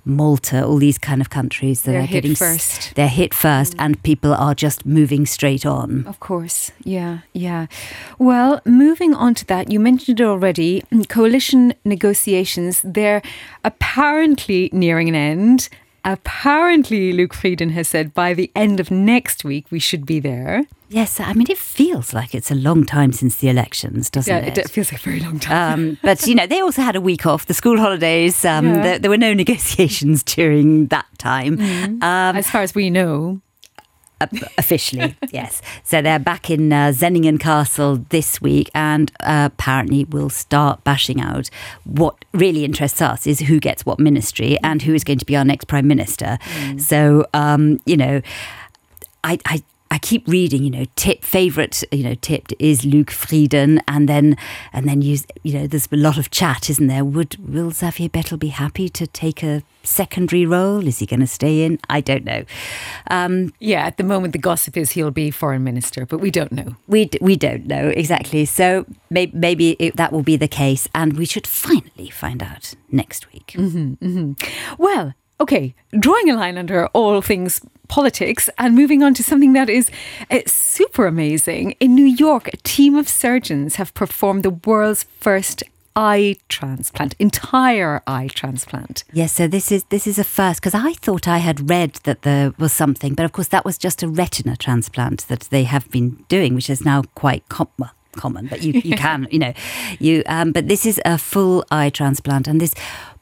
Malta, 0.05 0.65
all 0.65 0.77
these 0.77 0.99
kind 0.99 1.21
of 1.21 1.31
countries 1.31 1.83
that 1.83 1.93
they're 1.93 2.03
are 2.03 2.07
getting 2.07 2.35
first, 2.35 2.95
they're 2.95 3.09
hit 3.09 3.35
first, 3.35 3.77
mm. 3.77 3.85
and 3.85 4.03
people 4.03 4.35
are 4.35 4.55
just 4.55 4.87
moving 4.87 5.27
straight 5.27 5.65
on. 5.65 6.07
Of 6.07 6.21
course. 6.21 6.70
Yeah, 6.85 7.21
yeah. 7.33 7.67
Well, 8.19 8.61
moving 8.65 9.15
on 9.15 9.35
to 9.35 9.47
that, 9.47 9.71
you 9.71 9.81
mentioned 9.81 10.21
it 10.21 10.25
already 10.25 10.83
coalition 11.09 11.75
negotiations, 11.85 12.81
they're 12.85 13.23
apparently 13.65 14.71
nearing 14.73 15.09
an 15.09 15.15
end. 15.15 15.69
Apparently, 16.03 17.13
Luc 17.13 17.35
Frieden 17.35 17.71
has 17.71 17.89
said 17.89 18.15
by 18.15 18.33
the 18.33 18.51
end 18.57 18.81
of 18.81 18.91
next 18.91 19.45
week 19.45 19.67
we 19.71 19.79
should 19.79 20.07
be 20.07 20.19
there. 20.19 20.65
Yes, 20.89 21.21
I 21.21 21.35
mean, 21.35 21.49
it 21.49 21.59
feels 21.59 22.13
like 22.13 22.35
it's 22.35 22.51
a 22.51 22.55
long 22.55 22.85
time 22.85 23.13
since 23.13 23.37
the 23.37 23.49
elections, 23.49 24.11
doesn't 24.11 24.35
yeah, 24.35 24.51
it? 24.51 24.59
it 24.59 24.71
feels 24.71 24.91
like 24.91 25.01
a 25.01 25.05
very 25.05 25.21
long 25.21 25.39
time. 25.39 25.73
Um, 25.73 25.99
but, 26.03 26.27
you 26.27 26.35
know, 26.35 26.49
they 26.49 26.61
also 26.61 26.83
had 26.83 26.97
a 26.97 27.01
week 27.01 27.27
off, 27.27 27.47
the 27.47 27.55
school 27.55 27.79
holidays. 27.79 28.45
Um, 28.45 28.67
yeah. 28.67 28.83
there, 28.83 28.99
there, 28.99 29.11
were 29.11 29.17
no 29.17 29.33
negotiations 29.45 30.25
during 30.25 30.87
that 30.87 31.07
time. 31.19 31.59
Mm. 31.59 32.03
Um, 32.03 32.37
as 32.37 32.51
far 32.51 32.63
as 32.63 32.75
we 32.75 32.91
know. 32.91 33.41
Officially, 34.59 35.17
yes. 35.31 35.63
So 35.83 36.03
they're 36.03 36.19
back 36.19 36.51
in 36.51 36.73
uh, 36.73 36.93
Senningen 36.95 37.41
Castle 37.41 38.05
this 38.11 38.41
week, 38.41 38.71
and 38.75 39.11
uh, 39.21 39.49
apparently 39.53 40.05
will 40.05 40.31
start 40.31 40.85
bashing 40.85 41.21
out. 41.21 41.49
What 41.85 42.25
really 42.33 42.65
interests 42.65 43.01
us 43.01 43.27
is 43.27 43.41
who 43.41 43.61
gets 43.61 43.87
what 43.87 43.99
ministry 43.99 44.59
and 44.63 44.83
who 44.83 44.95
is 44.95 45.05
going 45.05 45.19
to 45.21 45.27
be 45.27 45.37
our 45.37 45.45
next 45.45 45.67
prime 45.67 45.89
minister. 45.89 46.39
Mm. 46.43 46.81
So, 46.81 47.27
um, 47.33 47.81
you 47.87 47.97
know, 47.97 48.21
I, 49.25 49.39
I 49.47 49.63
I 49.93 49.99
keep 49.99 50.27
reading, 50.29 50.63
you 50.63 50.71
know, 50.71 50.85
tip 50.95 51.25
favorite, 51.25 51.83
you 51.91 52.05
know, 52.05 52.15
tipped 52.15 52.55
is 52.61 52.85
Luc 52.85 53.11
Frieden, 53.11 53.81
and 53.89 54.09
then 54.09 54.37
and 54.73 54.89
then 54.89 55.03
you 55.03 55.19
you 55.43 55.55
know, 55.55 55.67
there's 55.67 55.89
a 55.91 55.97
lot 55.97 56.17
of 56.17 56.31
chat, 56.31 56.71
isn't 56.71 56.87
there? 56.87 57.05
Would 57.05 57.37
will 57.53 57.73
Xavier 57.73 58.09
Bettel 58.09 58.39
be 58.39 58.49
happy 58.49 58.89
to 58.89 59.07
take 59.07 59.43
a 59.43 59.63
secondary 59.83 60.47
role? 60.47 60.87
Is 60.87 61.01
he 61.01 61.07
going 61.07 61.21
to 61.21 61.27
stay 61.27 61.65
in? 61.65 61.81
I 61.89 62.01
don't 62.01 62.25
know. 62.25 62.45
Um, 63.11 63.53
yeah, 63.59 63.85
at 63.85 63.97
the 63.97 64.05
moment 64.05 64.33
the 64.33 64.39
gossip 64.39 64.77
is 64.77 64.93
he'll 64.93 65.11
be 65.11 65.33
foreign 65.33 65.65
minister, 65.65 66.07
but 66.07 66.19
we 66.19 66.31
don't 66.31 66.53
know. 66.53 66.77
We 66.87 67.11
we 67.21 67.35
don't 67.35 67.67
know 67.67 67.89
exactly. 67.89 68.45
So 68.45 68.87
maybe, 69.11 69.33
maybe 69.37 69.71
it, 69.81 69.97
that 69.97 70.13
will 70.13 70.23
be 70.23 70.37
the 70.37 70.49
case, 70.49 70.87
and 70.95 71.17
we 71.17 71.25
should 71.25 71.47
finally 71.47 72.11
find 72.11 72.43
out 72.43 72.75
next 72.93 73.33
week. 73.33 73.55
Mm-hmm, 73.57 74.05
mm-hmm. 74.05 74.83
Well, 74.83 75.15
okay, 75.41 75.75
drawing 75.99 76.31
a 76.31 76.37
line 76.37 76.59
under 76.59 76.87
all 76.89 77.23
things 77.23 77.61
politics 77.89 78.49
and 78.57 78.75
moving 78.75 79.03
on 79.03 79.15
to 79.15 79.23
something 79.23 79.53
that 79.55 79.69
is 79.69 79.91
uh, 80.31 80.41
super 80.47 81.07
amazing. 81.07 81.73
In 81.81 81.95
New 81.95 82.05
York, 82.05 82.49
a 82.49 82.57
team 82.59 82.95
of 82.95 83.09
surgeons 83.09 83.77
have 83.77 83.93
performed 83.95 84.45
the 84.45 84.51
world's 84.51 85.05
first 85.19 85.65
eye 85.97 86.37
transplant, 86.49 87.15
entire 87.19 88.01
eye 88.07 88.29
transplant. 88.29 89.03
Yes, 89.13 89.33
so 89.33 89.49
this 89.49 89.73
is 89.73 89.85
this 89.85 90.07
is 90.07 90.19
a 90.19 90.25
first 90.25 90.61
because 90.61 90.75
I 90.75 90.93
thought 90.95 91.27
I 91.27 91.39
had 91.39 91.69
read 91.69 91.95
that 92.05 92.23
there 92.23 92.55
was 92.59 92.73
something, 92.73 93.15
but 93.15 93.25
of 93.25 93.33
course 93.33 93.49
that 93.49 93.65
was 93.65 93.77
just 93.77 94.03
a 94.03 94.09
retina 94.09 94.57
transplant 94.57 95.27
that 95.29 95.41
they 95.51 95.65
have 95.65 95.91
been 95.91 96.25
doing, 96.29 96.55
which 96.55 96.71
is 96.71 96.85
now 96.85 97.03
quite 97.15 97.49
com- 97.49 97.69
well, 97.77 97.93
common. 98.13 98.47
But 98.47 98.63
you 98.63 98.81
you 98.85 98.97
can 99.07 99.27
you 99.31 99.41
know 99.41 99.53
you 99.99 100.23
um, 100.27 100.53
but 100.53 100.69
this 100.69 100.87
is 100.87 101.01
a 101.05 101.19
full 101.19 101.65
eye 101.71 101.91
transplant, 101.91 102.47
and 102.47 102.61
this 102.61 102.75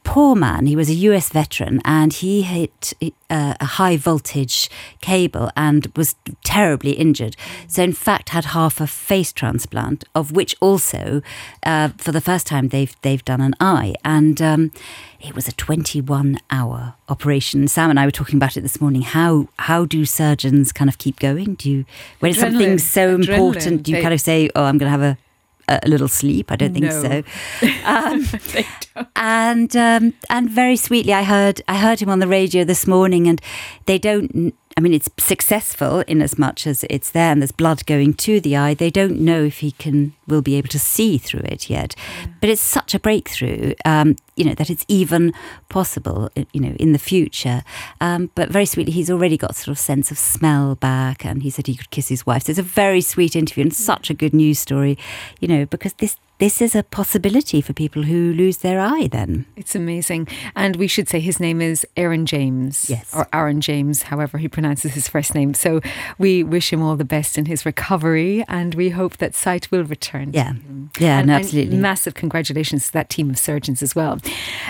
poor 0.04 0.34
man. 0.34 0.66
He 0.66 0.74
was 0.76 0.88
a 0.88 0.94
US 0.94 1.28
veteran 1.28 1.80
and 1.84 2.12
he 2.12 2.42
hit 2.42 2.94
uh, 3.28 3.54
a 3.60 3.64
high 3.64 3.96
voltage 3.98 4.70
cable 5.02 5.50
and 5.54 5.86
was 5.96 6.14
terribly 6.44 6.92
injured. 6.92 7.36
So, 7.66 7.82
in 7.82 7.92
fact, 7.92 8.30
had 8.30 8.46
half 8.46 8.80
a 8.80 8.86
face 8.86 9.32
transplant, 9.32 10.04
of 10.14 10.32
which 10.32 10.56
also, 10.60 11.20
uh, 11.62 11.90
for 11.98 12.10
the 12.12 12.22
first 12.22 12.46
time, 12.46 12.68
they've 12.68 12.94
they've 13.02 13.24
done 13.24 13.40
an 13.42 13.54
eye. 13.60 13.94
And 14.04 14.40
um, 14.40 14.72
it 15.20 15.34
was 15.34 15.46
a 15.46 15.52
21 15.52 16.38
hour 16.50 16.94
operation. 17.10 17.68
Sam 17.68 17.90
and 17.90 18.00
I 18.00 18.06
were 18.06 18.10
talking 18.10 18.36
about 18.36 18.56
it 18.56 18.62
this 18.62 18.80
morning. 18.80 19.02
How 19.02 19.48
how 19.58 19.84
do 19.84 20.04
surgeons 20.06 20.72
kind 20.72 20.88
of 20.88 20.96
keep 20.96 21.18
going? 21.18 21.54
Do 21.54 21.70
you 21.70 21.84
when 22.20 22.32
Adrenaline. 22.32 22.38
something's 22.40 22.90
so 22.90 23.18
Adrenaline. 23.18 23.28
important, 23.28 23.82
do 23.82 23.90
you 23.90 23.96
They- 23.98 24.02
kind 24.02 24.14
of 24.14 24.20
say, 24.22 24.48
"Oh, 24.56 24.64
I'm 24.64 24.78
going 24.78 24.90
to 24.90 24.98
have 24.98 25.02
a 25.02 25.18
a 25.68 25.88
little 25.88 26.08
sleep"? 26.08 26.50
I 26.52 26.56
don't 26.56 26.72
think 26.72 26.86
No. 26.86 27.02
so. 27.02 27.22
Um, 27.84 28.22
They 28.52 28.66
don't. 28.94 29.08
and 29.16 29.76
um, 29.76 30.12
and 30.30 30.50
very 30.50 30.76
sweetly, 30.76 31.12
I 31.12 31.22
heard 31.24 31.62
I 31.68 31.76
heard 31.76 32.00
him 32.00 32.08
on 32.10 32.18
the 32.18 32.28
radio 32.28 32.64
this 32.64 32.86
morning, 32.86 33.26
and 33.28 33.40
they 33.86 33.98
don't. 33.98 34.54
I 34.78 34.80
mean, 34.80 34.94
it's 34.94 35.10
successful 35.18 36.04
in 36.06 36.22
as 36.22 36.38
much 36.38 36.64
as 36.64 36.84
it's 36.88 37.10
there, 37.10 37.32
and 37.32 37.42
there's 37.42 37.50
blood 37.50 37.84
going 37.86 38.14
to 38.14 38.38
the 38.38 38.56
eye. 38.56 38.74
They 38.74 38.90
don't 38.90 39.18
know 39.18 39.42
if 39.42 39.58
he 39.58 39.72
can 39.72 40.12
will 40.28 40.40
be 40.40 40.54
able 40.54 40.68
to 40.68 40.78
see 40.78 41.18
through 41.18 41.46
it 41.46 41.68
yet, 41.68 41.96
but 42.40 42.48
it's 42.48 42.60
such 42.62 42.94
a 42.94 43.00
breakthrough. 43.00 43.74
Um, 43.84 44.14
you 44.36 44.44
know 44.44 44.54
that 44.54 44.70
it's 44.70 44.84
even 44.86 45.32
possible. 45.68 46.30
uh, 46.36 46.44
You 46.52 46.60
know, 46.60 46.76
in 46.78 46.92
the 46.92 46.98
future. 47.00 47.64
Um, 48.00 48.30
but 48.36 48.50
very 48.50 48.66
sweetly, 48.66 48.92
he's 48.92 49.10
already 49.10 49.36
got 49.36 49.56
sort 49.56 49.72
of 49.72 49.80
sense 49.80 50.12
of 50.12 50.18
smell 50.18 50.76
back, 50.76 51.24
and 51.24 51.42
he 51.42 51.50
said 51.50 51.66
he 51.66 51.74
could 51.74 51.90
kiss 51.90 52.06
his 52.06 52.24
wife. 52.24 52.44
So 52.44 52.50
it's 52.50 52.60
a 52.60 52.62
very 52.62 53.00
sweet 53.00 53.34
interview 53.34 53.64
and 53.64 53.74
such 53.74 54.10
a 54.10 54.14
good 54.14 54.32
news 54.32 54.60
story. 54.60 54.96
You 55.40 55.48
know, 55.48 55.66
because 55.66 55.94
this 55.94 56.16
this 56.38 56.62
is 56.62 56.74
a 56.76 56.82
possibility 56.84 57.60
for 57.60 57.72
people 57.72 58.04
who 58.04 58.32
lose 58.32 58.58
their 58.58 58.80
eye. 58.80 59.08
Then. 59.10 59.44
It's 59.56 59.74
amazing. 59.74 60.28
And 60.54 60.76
we 60.76 60.86
should 60.86 61.08
say 61.08 61.18
his 61.20 61.40
name 61.40 61.60
is 61.60 61.84
Aaron 61.96 62.26
James. 62.26 62.88
Yes. 62.88 63.12
Or 63.14 63.26
Aaron 63.32 63.60
James, 63.60 64.02
however 64.04 64.38
he 64.38 64.46
pronounces 64.48 64.92
his 64.94 65.08
first 65.08 65.34
name. 65.34 65.52
So 65.54 65.80
we 66.18 66.42
wish 66.44 66.72
him 66.72 66.82
all 66.82 66.94
the 66.96 67.04
best 67.04 67.36
in 67.38 67.46
his 67.46 67.66
recovery 67.66 68.44
and 68.48 68.74
we 68.74 68.90
hope 68.90 69.16
that 69.16 69.34
sight 69.34 69.70
will 69.72 69.84
return. 69.84 70.30
Yeah. 70.32 70.52
Mm. 70.52 70.90
Yeah, 71.00 71.18
And- 71.18 71.26
no, 71.28 71.34
absolutely. 71.34 71.76
massive 71.76 72.14
congratulations 72.14 72.86
to 72.86 72.92
that 72.92 73.10
team 73.10 73.30
of 73.30 73.38
surgeons 73.38 73.82
as 73.82 73.94
well. 73.96 74.18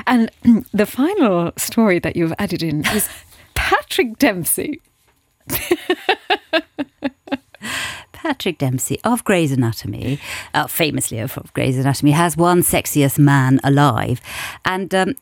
And 0.07 0.31
the 0.73 0.87
final 0.87 1.53
story 1.57 1.99
that 1.99 2.17
you've 2.17 2.35
added 2.39 2.63
in 2.63 2.87
is 2.87 3.09
Patrick 3.55 4.17
Dempsey. 4.19 4.81
Patrick 8.29 8.59
Dempsey 8.59 9.01
of 9.05 9.25
Grey's 9.25 9.53
Anatomy, 9.53 10.21
uh, 10.53 10.67
famously 10.67 11.19
of 11.19 11.39
Grey's 11.55 11.79
Anatomy, 11.79 12.11
has 12.11 12.37
one 12.37 12.61
sexiest 12.61 13.19
man 13.19 13.59
alive. 13.65 14.21
And 14.67 14.95
um, 14.95 15.15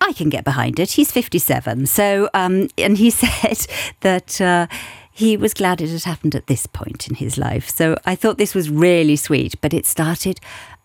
I 0.00 0.12
can 0.12 0.28
get 0.28 0.44
behind 0.44 0.78
it. 0.78 0.92
He's 0.92 1.10
57. 1.10 1.86
So, 1.86 2.30
um, 2.34 2.68
and 2.78 2.96
he 2.96 3.10
said 3.22 3.66
that. 4.00 4.40
Uh, 4.40 4.68
he 5.14 5.36
was 5.36 5.52
glad 5.52 5.82
it 5.82 5.90
had 5.90 6.04
happened 6.04 6.34
at 6.34 6.46
this 6.46 6.66
point 6.66 7.06
in 7.06 7.16
his 7.16 7.36
life. 7.36 7.68
So 7.68 7.98
I 8.06 8.14
thought 8.14 8.38
this 8.38 8.54
was 8.54 8.70
really 8.70 9.16
sweet, 9.16 9.60
but 9.60 9.74
it 9.74 9.84
started 9.84 10.40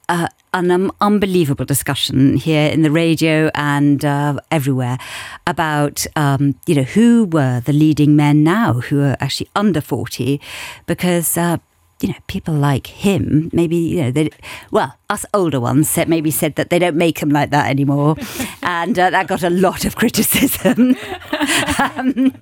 uh, 0.09 0.27
an 0.53 0.71
um, 0.71 0.91
unbelievable 1.01 1.65
discussion 1.65 2.37
here 2.37 2.69
in 2.69 2.81
the 2.81 2.91
radio 2.91 3.49
and 3.53 4.03
uh, 4.03 4.39
everywhere 4.51 4.97
about 5.45 6.05
um, 6.15 6.55
you 6.65 6.75
know 6.75 6.83
who 6.83 7.25
were 7.25 7.59
the 7.61 7.73
leading 7.73 8.15
men 8.15 8.43
now 8.43 8.73
who 8.73 9.01
are 9.01 9.17
actually 9.19 9.49
under 9.55 9.81
40 9.81 10.39
because 10.85 11.37
uh, 11.37 11.57
you 12.01 12.09
know 12.09 12.15
people 12.27 12.53
like 12.53 12.87
him 12.87 13.49
maybe 13.53 13.75
you 13.75 14.01
know 14.03 14.11
they 14.11 14.29
well 14.71 14.95
us 15.09 15.25
older 15.33 15.59
ones 15.59 15.89
said, 15.89 16.07
maybe 16.07 16.29
said 16.29 16.55
that 16.55 16.69
they 16.69 16.77
don't 16.77 16.95
make 16.95 17.19
them 17.19 17.29
like 17.29 17.49
that 17.49 17.69
anymore 17.69 18.15
and 18.63 18.97
uh, 18.99 19.09
that 19.09 19.27
got 19.27 19.43
a 19.43 19.49
lot 19.49 19.85
of 19.85 19.95
criticism 19.95 20.95
um, 21.79 22.33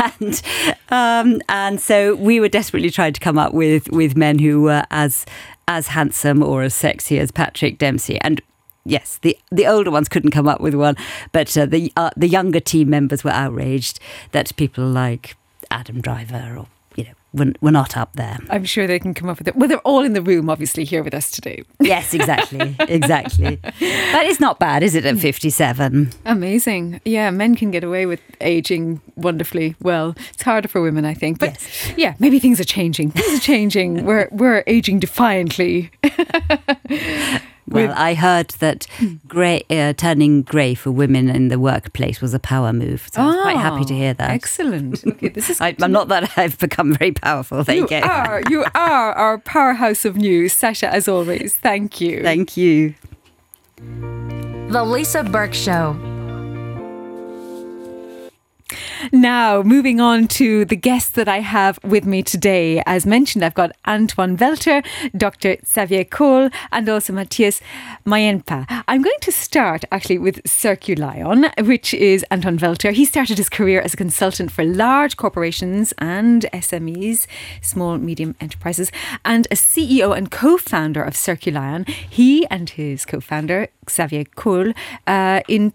and 0.00 0.42
um, 0.90 1.40
and 1.48 1.80
so 1.80 2.14
we 2.16 2.40
were 2.40 2.48
desperately 2.48 2.90
trying 2.90 3.12
to 3.12 3.20
come 3.20 3.38
up 3.38 3.54
with 3.54 3.88
with 3.90 4.16
men 4.16 4.38
who 4.38 4.62
were 4.62 4.84
as 4.90 5.24
as 5.68 5.88
handsome 5.88 6.42
or 6.42 6.62
as 6.62 6.74
sexy 6.74 7.18
as 7.18 7.30
Patrick 7.30 7.78
Dempsey 7.78 8.20
and. 8.20 8.40
Yes, 8.84 9.20
the 9.22 9.38
the 9.52 9.68
older 9.68 9.92
ones 9.92 10.08
couldn't 10.08 10.32
come 10.32 10.48
up 10.48 10.60
with 10.60 10.74
one, 10.74 10.96
but 11.30 11.56
uh, 11.56 11.66
the 11.66 11.92
uh, 11.96 12.10
the 12.16 12.26
younger 12.26 12.58
team 12.58 12.90
members 12.90 13.22
were 13.22 13.30
outraged 13.30 14.00
that 14.32 14.50
people 14.56 14.84
like 14.84 15.36
Adam 15.70 16.00
Driver 16.00 16.56
or 16.58 16.66
were, 17.32 17.52
were 17.60 17.70
not 17.70 17.96
up 17.96 18.14
there. 18.14 18.38
I'm 18.50 18.64
sure 18.64 18.86
they 18.86 18.98
can 18.98 19.14
come 19.14 19.28
up 19.28 19.38
with 19.38 19.48
it. 19.48 19.56
Well, 19.56 19.68
they're 19.68 19.78
all 19.78 20.02
in 20.02 20.12
the 20.12 20.22
room, 20.22 20.48
obviously, 20.50 20.84
here 20.84 21.02
with 21.02 21.14
us 21.14 21.30
today. 21.30 21.62
Yes, 21.80 22.14
exactly, 22.14 22.74
exactly. 22.80 23.56
But 23.62 24.26
it's 24.26 24.40
not 24.40 24.58
bad, 24.58 24.82
is 24.82 24.94
it? 24.94 25.04
At 25.04 25.18
fifty-seven, 25.18 26.10
Amazing. 26.24 27.00
Yeah, 27.04 27.30
men 27.30 27.54
can 27.56 27.70
get 27.70 27.84
away 27.84 28.06
with 28.06 28.20
aging 28.40 29.00
wonderfully 29.16 29.74
well. 29.80 30.14
It's 30.32 30.42
harder 30.42 30.68
for 30.68 30.80
women, 30.80 31.04
I 31.04 31.12
think. 31.14 31.38
But 31.38 31.50
Yes. 31.50 31.92
yeah, 31.96 32.14
maybe 32.18 32.38
things 32.38 32.60
are 32.60 32.64
changing. 32.64 33.10
Things 33.10 33.38
are 33.38 33.42
changing. 33.42 34.04
we're 34.06 34.28
we're 34.30 34.62
aging 34.66 35.00
defiantly. 35.00 35.90
Well, 37.72 37.94
I 37.96 38.14
heard 38.14 38.48
that 38.60 38.86
grey, 39.26 39.62
uh, 39.70 39.92
turning 39.94 40.42
grey 40.42 40.74
for 40.74 40.90
women 40.90 41.28
in 41.28 41.48
the 41.48 41.58
workplace 41.58 42.20
was 42.20 42.34
a 42.34 42.38
power 42.38 42.72
move. 42.72 43.08
So 43.12 43.22
I 43.22 43.26
was 43.26 43.36
quite 43.42 43.56
happy 43.56 43.84
to 43.84 43.94
hear 43.94 44.14
that. 44.14 44.30
Ah, 44.30 44.34
Excellent. 44.34 45.02
Okay, 45.12 45.28
this 45.28 45.50
is 45.50 45.60
I, 45.60 45.74
I'm 45.80 45.92
not 45.92 46.08
that 46.08 46.32
I've 46.38 46.58
become 46.58 46.94
very 46.94 47.12
powerful. 47.12 47.64
There 47.64 47.76
you, 47.76 47.86
you 47.90 47.96
are 48.02 48.42
you 48.48 48.64
are 48.74 49.12
our 49.12 49.38
powerhouse 49.38 50.04
of 50.04 50.16
news, 50.16 50.52
Sasha. 50.52 50.88
As 50.92 51.08
always, 51.08 51.54
thank 51.54 52.00
you. 52.00 52.22
Thank 52.22 52.56
you. 52.56 52.94
The 53.76 54.84
Lisa 54.84 55.22
Burke 55.24 55.54
Show. 55.54 55.96
Now, 59.12 59.62
moving 59.62 60.00
on 60.00 60.28
to 60.28 60.64
the 60.64 60.76
guests 60.76 61.10
that 61.10 61.28
I 61.28 61.40
have 61.40 61.78
with 61.82 62.04
me 62.04 62.22
today. 62.22 62.82
As 62.86 63.06
mentioned, 63.06 63.44
I've 63.44 63.54
got 63.54 63.72
Antoine 63.86 64.36
Welter, 64.36 64.82
Dr. 65.16 65.56
Xavier 65.66 66.04
Kohll, 66.04 66.52
and 66.70 66.88
also 66.88 67.12
Matias 67.12 67.60
Mäenpää. 68.06 68.66
I'm 68.88 69.02
going 69.02 69.20
to 69.20 69.32
start 69.32 69.84
actually 69.90 70.18
with 70.18 70.42
Circu 70.44 70.96
Li-ion, 70.98 71.50
which 71.66 71.94
is 71.94 72.24
Antoine 72.30 72.58
Welter. 72.58 72.92
He 72.92 73.04
started 73.04 73.38
his 73.38 73.48
career 73.48 73.80
as 73.80 73.94
a 73.94 73.96
consultant 73.96 74.50
for 74.50 74.64
large 74.64 75.16
corporations 75.16 75.92
and 75.98 76.46
SMEs, 76.52 77.26
small, 77.60 77.98
medium 77.98 78.34
enterprises, 78.40 78.90
and 79.24 79.46
a 79.50 79.54
CEO 79.54 80.16
and 80.16 80.30
co 80.30 80.56
founder 80.56 81.02
of 81.02 81.14
Circu 81.14 81.52
Li-ion. 81.52 81.84
He 82.08 82.46
and 82.46 82.70
his 82.70 83.04
co 83.04 83.20
founder, 83.20 83.68
Xavier 83.90 84.24
Kohl, 84.24 84.72
uh, 85.06 85.40
in 85.48 85.70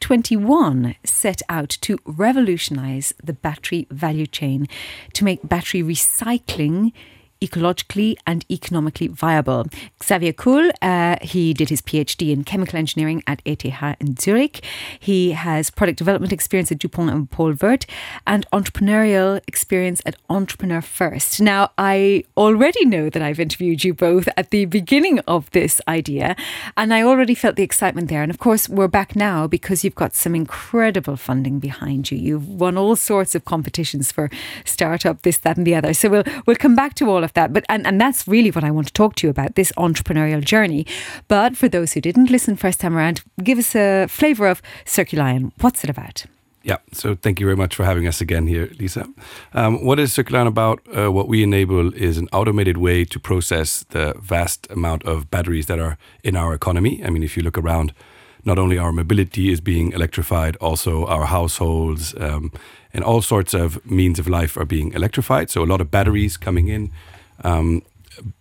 2021 0.00 0.94
set 1.04 1.42
out 1.48 1.68
to 1.68 1.98
revolutionize 2.04 3.14
the 3.22 3.32
battery 3.32 3.86
value 3.90 4.26
chain 4.26 4.66
to 5.12 5.24
make 5.24 5.48
battery 5.48 5.82
recycling 5.82 6.92
ecologically 7.40 8.16
and 8.26 8.44
economically 8.50 9.08
viable. 9.08 9.66
Xavier 10.02 10.32
Kohll, 10.32 10.70
uh, 10.82 11.16
he 11.22 11.54
did 11.54 11.68
his 11.68 11.82
PhD 11.82 12.32
in 12.32 12.44
chemical 12.44 12.78
engineering 12.78 13.22
at 13.26 13.42
ETH 13.44 13.64
in 13.64 14.16
Zurich. 14.16 14.64
He 14.98 15.32
has 15.32 15.70
product 15.70 15.98
development 15.98 16.32
experience 16.32 16.72
at 16.72 16.78
DuPont 16.78 17.10
and 17.10 17.30
Paul 17.30 17.52
Vert 17.52 17.86
and 18.26 18.48
entrepreneurial 18.52 19.40
experience 19.46 20.00
at 20.06 20.16
Entrepreneur 20.28 20.80
First. 20.80 21.40
Now, 21.40 21.70
I 21.78 22.24
already 22.36 22.84
know 22.84 23.10
that 23.10 23.22
I've 23.22 23.40
interviewed 23.40 23.84
you 23.84 23.94
both 23.94 24.28
at 24.36 24.50
the 24.50 24.64
beginning 24.64 25.18
of 25.20 25.50
this 25.50 25.80
idea, 25.88 26.36
and 26.76 26.92
I 26.92 27.02
already 27.02 27.34
felt 27.34 27.56
the 27.56 27.62
excitement 27.62 28.08
there. 28.08 28.22
And 28.22 28.30
of 28.30 28.38
course, 28.38 28.68
we're 28.68 28.88
back 28.88 29.16
now 29.16 29.46
because 29.46 29.84
you've 29.84 29.94
got 29.94 30.14
some 30.14 30.34
incredible 30.34 31.16
funding 31.16 31.58
behind 31.58 32.10
you. 32.10 32.18
You've 32.18 32.48
won 32.48 32.76
all 32.76 32.96
sorts 32.96 33.34
of 33.34 33.44
competitions 33.44 34.12
for 34.12 34.30
startup, 34.64 35.22
this, 35.22 35.38
that, 35.38 35.56
and 35.56 35.66
the 35.66 35.74
other. 35.74 35.92
So 35.94 36.08
we'll 36.08 36.24
we'll 36.46 36.56
come 36.56 36.74
back 36.74 36.94
to 36.94 37.10
all 37.10 37.24
of 37.26 37.32
that. 37.34 37.52
But 37.52 37.64
and, 37.68 37.86
and 37.86 38.00
that's 38.00 38.26
really 38.26 38.50
what 38.50 38.64
I 38.64 38.70
want 38.70 38.86
to 38.86 38.92
talk 38.92 39.14
to 39.16 39.26
you 39.26 39.30
about 39.30 39.54
this 39.54 39.72
entrepreneurial 39.76 40.42
journey. 40.42 40.86
But 41.28 41.56
for 41.56 41.68
those 41.68 41.92
who 41.92 42.00
didn't 42.00 42.30
listen 42.30 42.56
first 42.56 42.80
time 42.80 42.96
around, 42.96 43.20
give 43.42 43.58
us 43.58 43.74
a 43.74 44.06
flavour 44.08 44.48
of 44.48 44.62
Circu 44.84 45.12
Li-ion. 45.12 45.52
What's 45.60 45.84
it 45.84 45.90
about? 45.90 46.24
Yeah, 46.62 46.78
so 46.92 47.14
thank 47.14 47.38
you 47.38 47.46
very 47.46 47.56
much 47.56 47.76
for 47.76 47.84
having 47.84 48.08
us 48.08 48.20
again 48.20 48.48
here, 48.48 48.68
Lisa. 48.80 49.06
Um, 49.52 49.84
what 49.84 50.00
is 50.00 50.12
Circu 50.12 50.30
Li-ion 50.30 50.46
about? 50.46 50.80
Uh, 50.96 51.12
what 51.12 51.28
we 51.28 51.42
enable 51.42 51.94
is 51.94 52.18
an 52.18 52.28
automated 52.32 52.76
way 52.76 53.04
to 53.04 53.20
process 53.20 53.84
the 53.90 54.14
vast 54.20 54.66
amount 54.70 55.04
of 55.04 55.30
batteries 55.30 55.66
that 55.66 55.78
are 55.78 55.96
in 56.24 56.36
our 56.36 56.54
economy. 56.54 57.02
I 57.04 57.10
mean, 57.10 57.22
if 57.22 57.36
you 57.36 57.42
look 57.44 57.58
around, 57.58 57.92
not 58.44 58.58
only 58.58 58.78
our 58.78 58.92
mobility 58.92 59.52
is 59.52 59.60
being 59.60 59.92
electrified, 59.92 60.56
also 60.56 61.06
our 61.06 61.26
households 61.26 62.14
um, 62.18 62.50
and 62.92 63.04
all 63.04 63.22
sorts 63.22 63.54
of 63.54 63.84
means 63.84 64.18
of 64.18 64.26
life 64.26 64.56
are 64.56 64.64
being 64.64 64.92
electrified. 64.92 65.50
So 65.50 65.62
a 65.62 65.66
lot 65.66 65.80
of 65.80 65.90
batteries 65.90 66.36
coming 66.36 66.68
in. 66.68 66.90
Um, 67.44 67.82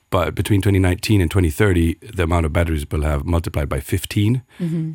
but 0.10 0.34
between 0.34 0.62
2019 0.62 1.20
and 1.20 1.30
2030, 1.30 1.96
the 2.14 2.24
amount 2.24 2.46
of 2.46 2.54
batteries 2.54 2.86
will 2.90 3.02
have 3.02 3.26
multiplied 3.26 3.68
by 3.68 3.80
15. 3.82 4.44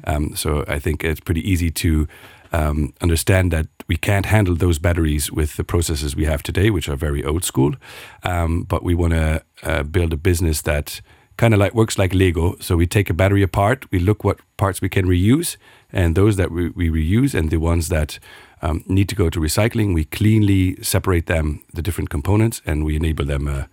Um, 0.04 0.34
so 0.34 0.64
I 0.66 0.78
think 0.78 1.04
it's 1.04 1.20
pretty 1.20 1.42
easy 1.50 1.70
to 1.70 2.08
um, 2.52 2.94
understand 3.00 3.50
that 3.52 3.66
we 3.86 3.96
can't 3.96 4.26
handle 4.26 4.54
those 4.54 4.78
batteries 4.78 5.30
with 5.30 5.56
the 5.56 5.64
processes 5.64 6.16
we 6.16 6.24
have 6.24 6.42
today, 6.42 6.70
which 6.70 6.88
are 6.88 6.96
very 6.96 7.24
old 7.24 7.44
school. 7.44 7.74
Um, 8.22 8.62
but 8.62 8.82
we 8.82 8.94
want 8.94 9.12
to 9.12 9.42
uh, 9.62 9.82
build 9.82 10.12
a 10.12 10.16
business 10.16 10.62
that 10.62 11.00
kind 11.36 11.54
of 11.54 11.60
like 11.60 11.74
works 11.74 11.98
like 11.98 12.14
Lego. 12.14 12.56
So 12.60 12.76
we 12.76 12.86
take 12.86 13.10
a 13.10 13.14
battery 13.14 13.42
apart, 13.42 13.90
we 13.90 13.98
look 13.98 14.24
what 14.24 14.40
parts 14.56 14.80
we 14.80 14.88
can 14.88 15.06
reuse, 15.06 15.56
and 15.92 16.14
those 16.14 16.36
that 16.36 16.50
we, 16.50 16.68
we 16.70 16.90
reuse, 16.90 17.34
and 17.34 17.50
the 17.50 17.56
ones 17.58 17.88
that 17.88 18.18
um, 18.62 18.84
need 18.86 19.08
to 19.08 19.14
go 19.14 19.30
to 19.30 19.40
recycling, 19.40 19.94
we 19.94 20.04
cleanly 20.04 20.76
separate 20.82 21.26
them, 21.26 21.62
the 21.72 21.82
different 21.82 22.10
components, 22.10 22.60
and 22.66 22.84
we 22.84 22.94
enable 22.94 23.24
them 23.24 23.48
a, 23.48 23.68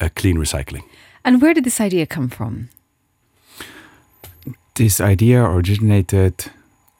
a 0.00 0.10
clean 0.10 0.36
recycling. 0.36 0.84
And 1.24 1.42
where 1.42 1.54
did 1.54 1.64
this 1.64 1.80
idea 1.80 2.06
come 2.06 2.28
from? 2.28 2.68
This 4.74 5.00
idea 5.00 5.42
originated 5.42 6.50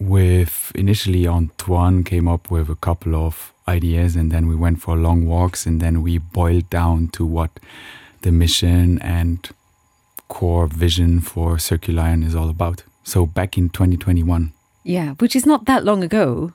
with 0.01 0.73
initially 0.75 1.27
Antoine 1.27 2.05
came 2.05 2.29
up 2.29 2.51
with 2.51 2.69
a 2.69 2.75
couple 2.75 3.15
of 3.15 3.53
ideas 3.67 4.17
and 4.17 4.31
then 4.31 4.49
we 4.49 4.57
went 4.57 4.81
for 4.81 4.97
long 4.97 5.27
walks 5.27 5.67
and 5.67 5.81
then 5.81 6.03
we 6.03 6.19
boiled 6.19 6.69
down 6.71 7.09
to 7.09 7.25
what 7.25 7.51
the 8.23 8.33
mission 8.33 8.99
and 9.01 9.51
core 10.29 10.67
vision 10.67 11.21
for 11.21 11.57
Circu 11.57 11.95
Li-ion 11.95 12.23
is 12.23 12.35
all 12.35 12.49
about. 12.49 12.83
So 13.05 13.27
back 13.27 13.57
in 13.57 13.71
2021. 13.71 14.53
Yeah, 14.85 15.15
which 15.15 15.35
is 15.37 15.47
not 15.47 15.65
that 15.67 15.85
long 15.85 16.03
ago. 16.03 16.53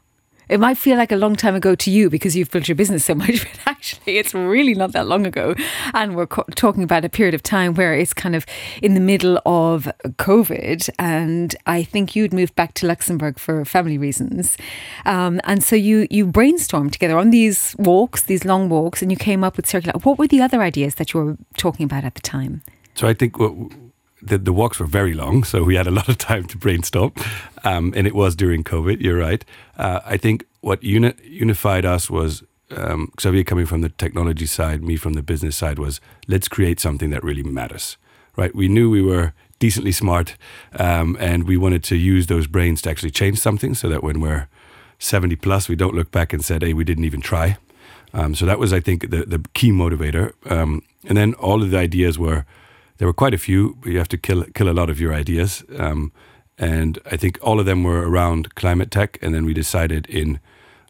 It 0.49 0.59
might 0.59 0.77
feel 0.77 0.97
like 0.97 1.11
a 1.11 1.15
long 1.15 1.35
time 1.35 1.55
ago 1.55 1.75
to 1.75 1.91
you 1.91 2.09
because 2.09 2.35
you've 2.35 2.51
built 2.51 2.67
your 2.67 2.75
business 2.75 3.05
so 3.05 3.15
much, 3.23 3.43
but 3.43 3.59
actually, 3.65 4.17
it's 4.17 4.33
really 4.33 4.73
not 4.73 4.91
that 4.93 5.07
long 5.07 5.25
ago. 5.25 5.55
And 5.93 6.15
we're 6.15 6.27
co- 6.27 6.45
talking 6.55 6.83
about 6.83 7.05
a 7.05 7.09
period 7.09 7.33
of 7.33 7.43
time 7.43 7.73
where 7.73 7.93
it's 7.93 8.13
kind 8.13 8.35
of 8.35 8.45
in 8.81 8.93
the 8.93 8.99
middle 8.99 9.39
of 9.45 9.91
COVID. 10.05 10.89
And 10.99 11.55
I 11.65 11.83
think 11.83 12.15
you'd 12.15 12.33
moved 12.33 12.55
back 12.55 12.73
to 12.75 12.87
Luxembourg 12.87 13.39
for 13.39 13.63
family 13.65 13.97
reasons. 13.97 14.57
Um, 15.05 15.39
and 15.45 15.63
so 15.63 15.75
you, 15.75 16.07
you 16.09 16.27
brainstormed 16.27 16.91
together 16.91 17.17
on 17.17 17.29
these 17.29 17.75
walks, 17.79 18.23
these 18.23 18.45
long 18.45 18.69
walks, 18.69 19.01
and 19.01 19.11
you 19.11 19.17
came 19.17 19.43
up 19.43 19.57
with 19.57 19.67
circular. 19.67 19.99
What 19.99 20.17
were 20.17 20.27
the 20.27 20.41
other 20.41 20.61
ideas 20.61 20.95
that 20.95 21.13
you 21.13 21.19
were 21.19 21.37
talking 21.57 21.85
about 21.85 22.03
at 22.03 22.15
the 22.15 22.21
time? 22.21 22.61
So 22.95 23.07
I 23.07 23.13
think 23.13 23.39
what, 23.39 23.53
the, 24.25 24.37
the 24.37 24.53
walks 24.53 24.79
were 24.79 24.85
very 24.85 25.13
long, 25.13 25.43
so 25.43 25.63
we 25.63 25.75
had 25.75 25.87
a 25.87 25.91
lot 25.91 26.09
of 26.09 26.17
time 26.17 26.45
to 26.45 26.57
brainstorm, 26.57 27.13
um, 27.63 27.93
and 27.95 28.07
it 28.07 28.15
was 28.15 28.35
during 28.35 28.63
COVID. 28.63 29.01
You're 29.01 29.17
right. 29.17 29.43
Uh, 29.77 29.99
I 30.05 30.17
think 30.17 30.45
what 30.61 30.83
uni- 30.83 31.13
unified 31.23 31.85
us 31.85 32.09
was 32.09 32.43
um, 32.71 33.11
Xavier 33.19 33.43
coming 33.43 33.65
from 33.65 33.81
the 33.81 33.89
technology 33.89 34.45
side, 34.45 34.83
me 34.83 34.95
from 34.95 35.13
the 35.13 35.21
business 35.21 35.55
side. 35.55 35.79
Was 35.79 35.99
let's 36.27 36.47
create 36.47 36.79
something 36.79 37.09
that 37.09 37.23
really 37.23 37.43
matters, 37.43 37.97
right? 38.35 38.55
We 38.55 38.67
knew 38.67 38.89
we 38.89 39.01
were 39.01 39.33
decently 39.59 39.91
smart, 39.91 40.35
um, 40.79 41.17
and 41.19 41.47
we 41.47 41.57
wanted 41.57 41.83
to 41.85 41.95
use 41.95 42.27
those 42.27 42.47
brains 42.47 42.81
to 42.83 42.89
actually 42.89 43.11
change 43.11 43.39
something, 43.39 43.75
so 43.75 43.89
that 43.89 44.03
when 44.03 44.19
we're 44.19 44.47
70 44.99 45.35
plus, 45.37 45.67
we 45.67 45.75
don't 45.75 45.95
look 45.95 46.11
back 46.11 46.33
and 46.33 46.43
said, 46.43 46.63
"Hey, 46.63 46.73
we 46.73 46.83
didn't 46.83 47.05
even 47.05 47.21
try." 47.21 47.57
Um, 48.13 48.35
so 48.35 48.45
that 48.45 48.59
was, 48.59 48.71
I 48.71 48.79
think, 48.79 49.09
the 49.09 49.25
the 49.25 49.43
key 49.53 49.71
motivator. 49.71 50.33
Um, 50.49 50.83
and 51.05 51.17
then 51.17 51.33
all 51.35 51.61
of 51.61 51.71
the 51.71 51.77
ideas 51.77 52.17
were 52.17 52.45
there 52.97 53.07
were 53.07 53.13
quite 53.13 53.33
a 53.33 53.37
few. 53.37 53.77
You 53.85 53.97
have 53.97 54.09
to 54.09 54.17
kill 54.17 54.43
kill 54.53 54.69
a 54.69 54.73
lot 54.73 54.89
of 54.89 54.99
your 54.99 55.13
ideas, 55.13 55.63
um, 55.77 56.11
and 56.57 56.99
I 57.11 57.17
think 57.17 57.39
all 57.41 57.59
of 57.59 57.65
them 57.65 57.83
were 57.83 58.07
around 58.09 58.55
climate 58.55 58.91
tech. 58.91 59.17
And 59.21 59.33
then 59.33 59.45
we 59.45 59.53
decided 59.53 60.07
in 60.07 60.39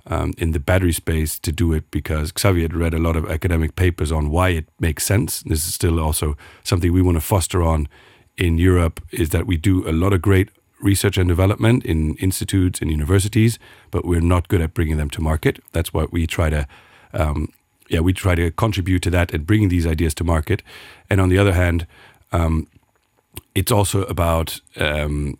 um, 0.07 0.33
in 0.37 0.51
the 0.51 0.59
battery 0.59 0.93
space 0.93 1.39
to 1.39 1.51
do 1.51 1.73
it 1.73 1.89
because 1.91 2.33
Xavier 2.37 2.63
had 2.63 2.75
read 2.75 2.93
a 2.93 2.99
lot 2.99 3.15
of 3.15 3.29
academic 3.29 3.75
papers 3.75 4.11
on 4.11 4.29
why 4.29 4.49
it 4.49 4.65
makes 4.79 5.05
sense. 5.05 5.43
This 5.43 5.65
is 5.65 5.73
still 5.73 5.99
also 5.99 6.35
something 6.63 6.91
we 6.91 7.01
want 7.01 7.15
to 7.15 7.21
foster 7.21 7.63
on 7.63 7.87
in 8.37 8.57
Europe. 8.57 9.01
Is 9.11 9.29
that 9.29 9.47
we 9.47 9.57
do 9.57 9.87
a 9.87 9.91
lot 9.91 10.13
of 10.13 10.21
great 10.21 10.49
research 10.81 11.17
and 11.17 11.29
development 11.29 11.85
in 11.85 12.15
institutes 12.15 12.81
and 12.81 12.91
universities, 12.91 13.57
but 13.89 14.03
we're 14.03 14.19
not 14.19 14.49
good 14.49 14.61
at 14.61 14.73
bringing 14.73 14.97
them 14.97 15.09
to 15.09 15.21
market. 15.21 15.59
That's 15.71 15.93
what 15.93 16.11
we 16.11 16.27
try 16.27 16.49
to 16.49 16.67
um, 17.13 17.53
yeah, 17.89 17.99
we 17.99 18.13
try 18.13 18.35
to 18.35 18.51
contribute 18.51 19.01
to 19.03 19.09
that 19.11 19.33
and 19.33 19.45
bringing 19.45 19.69
these 19.69 19.85
ideas 19.85 20.13
to 20.15 20.23
market. 20.23 20.63
And 21.09 21.21
on 21.21 21.29
the 21.29 21.37
other 21.37 21.53
hand, 21.53 21.85
um, 22.31 22.67
it's 23.55 23.71
also 23.71 24.03
about 24.03 24.59
um, 24.77 25.37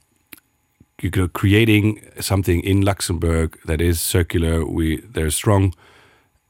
you 1.04 1.12
know, 1.16 1.28
creating 1.28 2.02
something 2.20 2.62
in 2.62 2.82
Luxembourg 2.82 3.60
that 3.66 3.82
is 3.82 4.00
circular. 4.00 4.66
We 4.66 4.98
there's 4.98 5.36
strong 5.36 5.74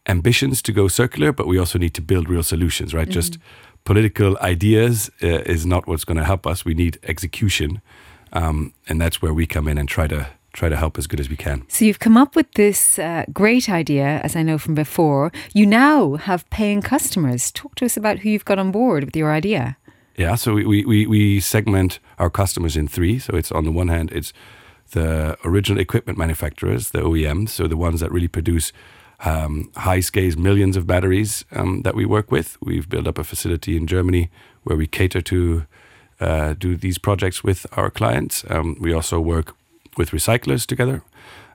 ambitions 0.06 0.62
to 0.62 0.72
go 0.72 0.88
circular, 0.88 1.32
but 1.32 1.48
we 1.48 1.58
also 1.58 1.80
need 1.80 1.94
to 1.96 2.02
build 2.02 2.30
real 2.30 2.44
solutions, 2.44 2.94
right? 2.94 3.10
Just 3.10 3.38
political 3.84 4.38
ideas 4.40 5.10
uh, 5.22 5.42
is 5.46 5.66
not 5.66 5.88
what's 5.88 6.06
going 6.06 6.18
to 6.18 6.24
help 6.24 6.46
us. 6.46 6.66
We 6.66 6.74
need 6.74 7.00
execution, 7.04 7.82
um, 8.32 8.74
and 8.88 9.02
that's 9.02 9.22
where 9.22 9.34
we 9.34 9.48
come 9.48 9.68
in 9.68 9.78
and 9.78 9.90
try 9.90 10.08
to 10.08 10.28
try 10.54 10.70
to 10.70 10.78
help 10.78 10.98
as 10.98 11.08
good 11.08 11.20
as 11.20 11.30
we 11.30 11.36
can. 11.36 11.66
So 11.68 11.84
you've 11.84 12.00
come 12.00 12.16
up 12.16 12.36
with 12.36 12.52
this 12.54 13.00
uh, 13.00 13.26
great 13.34 13.70
idea, 13.70 14.22
as 14.24 14.36
I 14.36 14.44
know 14.44 14.58
from 14.58 14.76
before. 14.76 15.32
You 15.54 15.66
now 15.66 16.16
have 16.16 16.50
paying 16.50 16.82
customers. 16.82 17.52
Talk 17.52 17.76
to 17.76 17.86
us 17.86 17.98
about 17.98 18.20
who 18.20 18.30
you've 18.30 18.46
got 18.46 18.60
on 18.60 18.72
board 18.72 19.04
with 19.04 19.16
your 19.16 19.32
idea. 19.32 19.78
Yeah, 20.16 20.36
so 20.36 20.54
we, 20.54 20.86
we, 20.86 21.08
we, 21.08 21.40
segment 21.40 22.00
our 22.20 22.30
customers 22.30 22.78
in 22.78 22.88
three. 22.88 23.18
So 23.18 23.36
it's 23.36 23.52
on 23.52 23.66
the 23.66 23.72
one 23.72 23.88
hand, 23.88 24.12
it's 24.12 24.32
the 24.92 25.36
original 25.44 25.82
equipment 25.82 26.20
manufacturers, 26.20 26.92
the 26.92 27.00
OEMs, 27.00 27.50
so 27.50 27.66
the 27.66 27.78
ones 27.78 28.00
that 28.00 28.12
really 28.12 28.28
produce 28.28 28.72
um, 29.22 29.72
high 29.76 30.02
scale 30.02 30.38
millions 30.38 30.78
of 30.78 30.86
batteries 30.86 31.46
um, 31.52 31.82
that 31.82 31.96
we 31.96 32.06
work 32.06 32.32
with. 32.32 32.58
We've 32.62 32.88
built 32.88 33.08
up 33.08 33.18
a 33.18 33.24
facility 33.24 33.76
in 33.76 33.88
Germany 33.88 34.30
where 34.64 34.78
we 34.78 34.86
cater 34.86 35.22
to 35.22 35.66
uh, 36.20 36.54
do 36.54 36.76
these 36.76 37.00
projects 37.00 37.44
with 37.44 37.66
our 37.74 37.90
clients. 37.90 38.46
Um, 38.50 38.78
we 38.80 38.94
also 38.94 39.20
work 39.20 39.56
with 39.98 40.12
recyclers 40.12 40.66
together. 40.66 41.02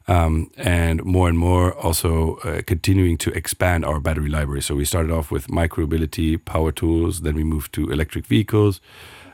Um, 0.07 0.51
and 0.57 1.05
more 1.05 1.29
and 1.29 1.37
more 1.37 1.75
also 1.75 2.37
uh, 2.37 2.63
continuing 2.67 3.19
to 3.19 3.31
expand 3.33 3.85
our 3.85 4.01
battery 4.01 4.31
library. 4.31 4.63
So 4.63 4.75
we 4.75 4.87
started 4.87 5.13
off 5.13 5.31
with 5.31 5.49
micromobility, 5.49 6.43
power 6.43 6.73
tools, 6.73 7.21
then 7.21 7.35
we 7.35 7.45
moved 7.45 7.75
to 7.75 7.91
electric 7.91 8.25
vehicles, 8.25 8.81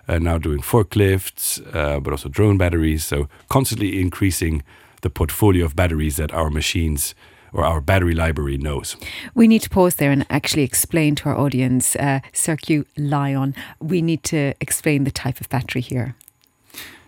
uh, 0.08 0.18
now 0.18 0.36
doing 0.36 0.60
forklifts, 0.60 1.62
uh, 1.72 2.00
but 2.00 2.12
also 2.12 2.28
drone 2.28 2.58
batteries. 2.58 3.04
So 3.04 3.28
constantly 3.48 4.00
increasing 4.00 4.64
the 5.02 5.10
portfolio 5.10 5.64
of 5.64 5.76
batteries 5.76 6.16
that 6.16 6.32
our 6.32 6.50
machines 6.50 7.14
or 7.52 7.64
our 7.64 7.80
battery 7.80 8.14
library 8.14 8.58
knows. 8.58 8.96
We 9.34 9.46
need 9.46 9.62
to 9.62 9.70
pause 9.70 9.94
there 9.94 10.10
and 10.10 10.26
actually 10.28 10.64
explain 10.64 11.14
to 11.16 11.28
our 11.28 11.38
audience, 11.38 11.94
uh, 11.94 12.18
Circu 12.32 12.84
Li-ion, 12.96 13.54
we 13.80 14.02
need 14.02 14.24
to 14.24 14.54
explain 14.60 15.04
the 15.04 15.12
type 15.12 15.40
of 15.40 15.48
battery 15.48 15.82
here. 15.82 16.16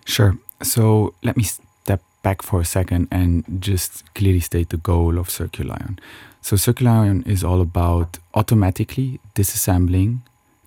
Sure. 0.04 0.38
So 0.62 1.14
let 1.24 1.36
me 1.36 1.42
step 1.42 1.65
back 2.26 2.42
for 2.42 2.60
a 2.60 2.64
second 2.64 3.06
and 3.12 3.44
just 3.60 3.90
clearly 4.16 4.40
state 4.40 4.70
the 4.70 4.82
goal 4.90 5.16
of 5.16 5.28
Circu 5.28 5.62
Li-ion. 5.70 5.96
So 6.42 6.56
Circu 6.56 6.80
Li-ion 6.80 7.22
is 7.34 7.44
all 7.44 7.60
about 7.60 8.18
automatically 8.34 9.20
disassembling 9.36 10.10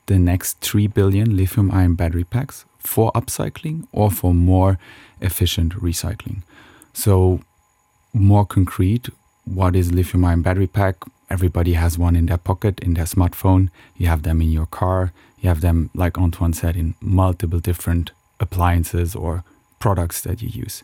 the 0.05 0.17
next 0.17 0.61
3 0.61 0.87
billion 0.87 1.35
lithium 1.35 1.69
ion 1.71 1.95
battery 1.95 2.23
packs 2.23 2.63
for 2.91 3.11
upcycling 3.11 3.77
or 3.91 4.09
for 4.09 4.33
more 4.33 4.79
efficient 5.19 5.73
recycling. 5.73 6.43
So 6.93 7.41
more 8.13 8.45
concrete, 8.45 9.09
what 9.43 9.75
is 9.75 9.91
lithium 9.91 10.23
ion 10.23 10.41
battery 10.41 10.67
pack? 10.67 10.95
Everybody 11.29 11.73
has 11.73 11.97
one 11.97 12.15
in 12.15 12.27
their 12.27 12.43
pocket, 12.49 12.79
in 12.79 12.93
their 12.93 13.09
smartphone. 13.15 13.67
You 13.97 14.07
have 14.07 14.23
them 14.23 14.41
in 14.41 14.49
your 14.49 14.69
car. 14.81 15.11
You 15.41 15.49
have 15.49 15.59
them, 15.59 15.89
like 15.93 16.17
Antoine 16.17 16.53
said, 16.53 16.77
in 16.77 16.95
multiple 17.01 17.59
different 17.59 18.11
appliances 18.39 19.13
or 19.13 19.43
products 19.79 20.21
that 20.21 20.41
you 20.41 20.49
use. 20.65 20.83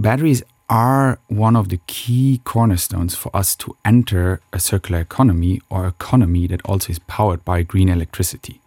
Batteries 0.00 0.44
are 0.68 1.18
one 1.26 1.56
of 1.56 1.70
the 1.70 1.80
key 1.88 2.40
cornerstones 2.44 3.16
for 3.16 3.34
us 3.34 3.56
to 3.56 3.76
enter 3.84 4.40
a 4.52 4.60
circular 4.60 5.00
economy 5.00 5.60
or 5.70 5.88
economy 5.88 6.46
that 6.46 6.62
also 6.64 6.90
is 6.90 7.00
powered 7.00 7.44
by 7.44 7.64
green 7.64 7.88
electricity. 7.88 8.60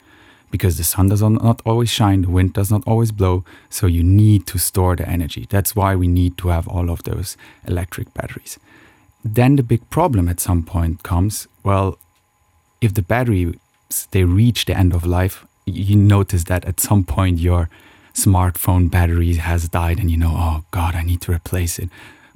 Because 0.50 0.78
the 0.78 0.84
sun 0.84 1.08
does 1.08 1.22
not 1.22 1.62
always 1.66 1.90
shine, 1.90 2.24
the 2.24 2.30
wind 2.30 2.52
does 2.52 2.70
not 2.70 2.84
always 2.86 3.14
blow, 3.14 3.46
so 3.70 3.88
you 3.88 4.04
need 4.04 4.46
to 4.48 4.58
store 4.58 4.98
the 4.98 5.08
energy. 5.08 5.48
That's 5.50 5.74
why 5.74 5.96
we 5.96 6.10
need 6.10 6.38
to 6.40 6.50
have 6.50 6.68
all 6.68 6.90
of 6.90 7.04
those 7.04 7.38
electric 7.66 8.14
batteries. 8.14 8.60
Then 9.24 9.56
the 9.56 9.64
big 9.64 9.90
problem 9.90 10.28
at 10.28 10.42
some 10.42 10.64
point 10.64 11.04
comes 11.04 11.48
well, 11.64 11.98
if 12.82 12.94
the 12.94 13.04
batteries 13.04 13.56
they 14.12 14.26
reach 14.26 14.66
the 14.66 14.78
end 14.78 14.94
of 14.94 15.06
life, 15.06 15.46
you 15.66 15.96
notice 15.96 16.44
that 16.46 16.66
at 16.66 16.82
some 16.82 17.06
point 17.06 17.40
your 17.40 17.70
smartphone 18.14 18.90
battery 18.90 19.36
has 19.36 19.70
died 19.70 20.00
and 20.00 20.12
you 20.12 20.18
know, 20.18 20.34
oh 20.34 20.64
God, 20.72 20.96
I 20.96 21.04
need 21.04 21.22
to 21.22 21.32
replace 21.32 21.80
it. 21.80 21.90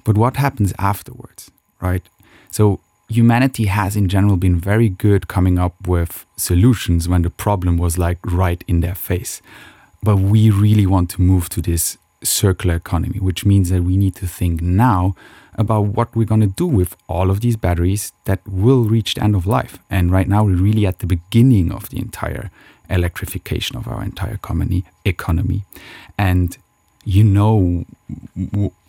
But 0.03 0.17
what 0.17 0.37
happens 0.37 0.73
afterwards, 0.79 1.51
right? 1.81 2.03
So 2.51 2.79
humanity 3.09 3.65
has 3.65 3.95
in 3.95 4.07
general 4.07 4.37
been 4.37 4.59
very 4.59 4.89
good 4.89 5.27
coming 5.27 5.59
up 5.59 5.87
with 5.87 6.25
solutions 6.37 7.07
when 7.07 7.21
the 7.21 7.29
problem 7.29 7.77
was 7.77 7.97
like 7.97 8.19
right 8.25 8.63
in 8.67 8.81
their 8.81 8.95
face. 8.95 9.41
But 10.01 10.17
we 10.17 10.49
really 10.49 10.85
want 10.85 11.09
to 11.11 11.21
move 11.21 11.49
to 11.49 11.61
this 11.61 11.97
circular 12.23 12.75
economy, 12.75 13.19
which 13.19 13.45
means 13.45 13.69
that 13.69 13.83
we 13.83 13.97
need 13.97 14.15
to 14.15 14.27
think 14.27 14.61
now 14.61 15.15
about 15.57 15.81
what 15.81 16.15
we're 16.15 16.25
going 16.25 16.41
to 16.41 16.47
do 16.47 16.67
with 16.67 16.95
all 17.07 17.29
of 17.29 17.41
these 17.41 17.55
batteries 17.55 18.11
that 18.25 18.39
will 18.47 18.83
reach 18.83 19.13
the 19.13 19.23
end 19.23 19.35
of 19.35 19.47
life. 19.47 19.79
And 19.89 20.11
right 20.11 20.27
now, 20.27 20.43
we're 20.43 20.55
really 20.55 20.85
at 20.85 20.99
the 20.99 21.07
beginning 21.07 21.71
of 21.71 21.89
the 21.89 21.99
entire 21.99 22.51
electrification 22.89 23.75
of 23.75 23.87
our 23.87 24.03
entire 24.03 24.33
economy. 24.33 24.83
economy. 25.05 25.63
And 26.17 26.57
you 27.05 27.23
know, 27.23 27.85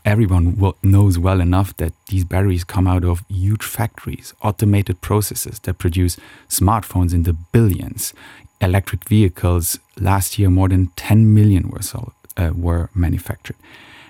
everyone 0.04 0.72
knows 0.82 1.18
well 1.18 1.40
enough 1.40 1.76
that 1.76 1.92
these 2.08 2.24
batteries 2.24 2.64
come 2.64 2.86
out 2.86 3.04
of 3.04 3.22
huge 3.28 3.62
factories, 3.62 4.32
automated 4.42 5.00
processes 5.02 5.58
that 5.60 5.78
produce 5.78 6.16
smartphones 6.48 7.12
in 7.12 7.24
the 7.24 7.34
billions. 7.34 8.14
Electric 8.60 9.06
vehicles 9.06 9.78
last 10.00 10.38
year, 10.38 10.48
more 10.48 10.68
than 10.68 10.86
10 10.96 11.34
million 11.34 11.68
were 11.68 11.82
sold, 11.82 12.12
uh, 12.38 12.52
were 12.54 12.88
manufactured. 12.94 13.56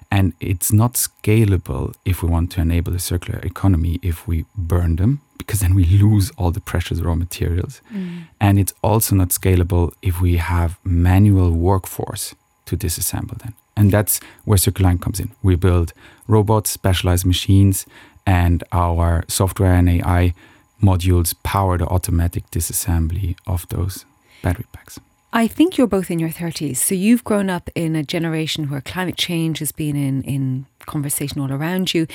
And 0.08 0.34
it's 0.38 0.72
not 0.72 0.94
scalable 0.94 1.94
if 2.04 2.22
we 2.22 2.28
want 2.28 2.52
to 2.52 2.60
enable 2.60 2.94
a 2.94 3.00
circular 3.00 3.40
economy 3.40 3.98
if 4.02 4.28
we 4.28 4.44
burn 4.56 4.96
them, 4.96 5.20
because 5.38 5.60
then 5.60 5.74
we 5.74 5.84
lose 5.84 6.30
all 6.36 6.50
the 6.50 6.60
precious 6.60 7.00
raw 7.00 7.14
materials. 7.14 7.80
Mm. 7.92 8.24
And 8.40 8.58
it's 8.58 8.74
also 8.82 9.14
not 9.14 9.28
scalable 9.28 9.92
if 10.02 10.20
we 10.20 10.36
have 10.36 10.78
manual 10.84 11.52
workforce 11.52 12.34
to 12.66 12.76
disassemble 12.76 13.38
them. 13.38 13.54
And 13.76 13.90
that's 13.90 14.20
where 14.44 14.58
Circu 14.58 14.80
Li-ion 14.80 14.98
comes 14.98 15.20
in. 15.20 15.30
We 15.42 15.54
build 15.54 15.92
robots, 16.26 16.70
specialized 16.70 17.26
machines, 17.26 17.86
and 18.26 18.64
our 18.72 19.24
software 19.28 19.74
and 19.74 19.88
AI 19.88 20.34
modules 20.82 21.34
power 21.42 21.78
the 21.78 21.86
automatic 21.86 22.50
disassembly 22.50 23.36
of 23.46 23.68
those 23.68 24.04
battery 24.42 24.66
packs. 24.72 24.98
I 25.32 25.46
think 25.46 25.76
you're 25.76 25.86
both 25.86 26.10
in 26.10 26.18
your 26.18 26.30
30s. 26.30 26.76
So 26.76 26.94
you've 26.94 27.24
grown 27.24 27.50
up 27.50 27.68
in 27.74 27.94
a 27.94 28.02
generation 28.02 28.70
where 28.70 28.80
climate 28.80 29.16
change 29.16 29.58
has 29.58 29.72
been 29.72 29.96
in, 29.96 30.22
in 30.22 30.66
conversation 30.86 31.40
all 31.40 31.52
around 31.52 31.94
you. 31.94 32.06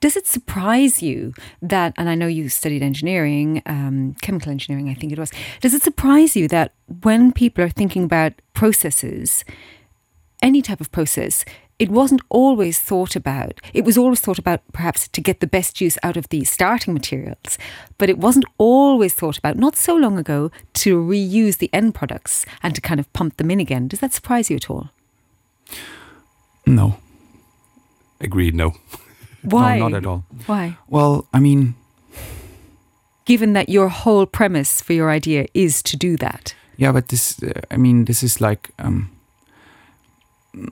Does 0.00 0.16
it 0.16 0.26
surprise 0.26 1.02
you 1.02 1.32
that, 1.62 1.94
and 1.96 2.08
I 2.08 2.14
know 2.14 2.26
you 2.26 2.48
studied 2.48 2.82
engineering, 2.82 3.62
um, 3.64 4.14
chemical 4.20 4.52
engineering, 4.52 4.90
I 4.90 4.94
think 4.94 5.12
it 5.12 5.18
was, 5.18 5.32
does 5.60 5.72
it 5.72 5.82
surprise 5.82 6.36
you 6.36 6.48
that 6.48 6.72
when 7.02 7.32
people 7.32 7.64
are 7.64 7.70
thinking 7.70 8.04
about 8.04 8.34
processes, 8.52 9.44
any 10.42 10.60
type 10.60 10.82
of 10.82 10.92
process, 10.92 11.44
it 11.78 11.90
wasn't 11.90 12.22
always 12.28 12.78
thought 12.78 13.16
about. 13.16 13.60
It 13.74 13.84
was 13.84 13.98
always 13.98 14.20
thought 14.20 14.38
about 14.38 14.62
perhaps 14.72 15.08
to 15.08 15.20
get 15.20 15.40
the 15.40 15.46
best 15.46 15.80
use 15.80 15.98
out 16.02 16.16
of 16.16 16.28
the 16.28 16.44
starting 16.44 16.94
materials, 16.94 17.58
but 17.98 18.08
it 18.08 18.18
wasn't 18.18 18.46
always 18.56 19.12
thought 19.12 19.36
about, 19.36 19.56
not 19.56 19.76
so 19.76 19.94
long 19.94 20.18
ago, 20.18 20.50
to 20.74 21.02
reuse 21.02 21.58
the 21.58 21.70
end 21.72 21.94
products 21.94 22.46
and 22.62 22.74
to 22.74 22.80
kind 22.80 22.98
of 22.98 23.12
pump 23.12 23.36
them 23.36 23.50
in 23.50 23.60
again. 23.60 23.88
Does 23.88 24.00
that 24.00 24.14
surprise 24.14 24.50
you 24.50 24.56
at 24.56 24.70
all? 24.70 24.90
No. 26.64 26.98
Agreed, 28.20 28.54
no. 28.54 28.74
Why? 29.42 29.78
No, 29.78 29.88
not 29.88 29.96
at 29.96 30.06
all. 30.06 30.24
Why? 30.46 30.76
Well, 30.88 31.26
I 31.32 31.38
mean, 31.40 31.74
given 33.24 33.52
that 33.52 33.68
your 33.68 33.88
whole 33.88 34.26
premise 34.26 34.80
for 34.80 34.92
your 34.92 35.10
idea 35.10 35.46
is 35.54 35.82
to 35.84 35.96
do 35.96 36.16
that. 36.16 36.54
Yeah, 36.76 36.92
but 36.92 37.08
this, 37.08 37.42
uh, 37.42 37.60
I 37.70 37.76
mean, 37.76 38.04
this 38.04 38.22
is 38.22 38.40
like. 38.40 38.70
Um, 38.78 39.10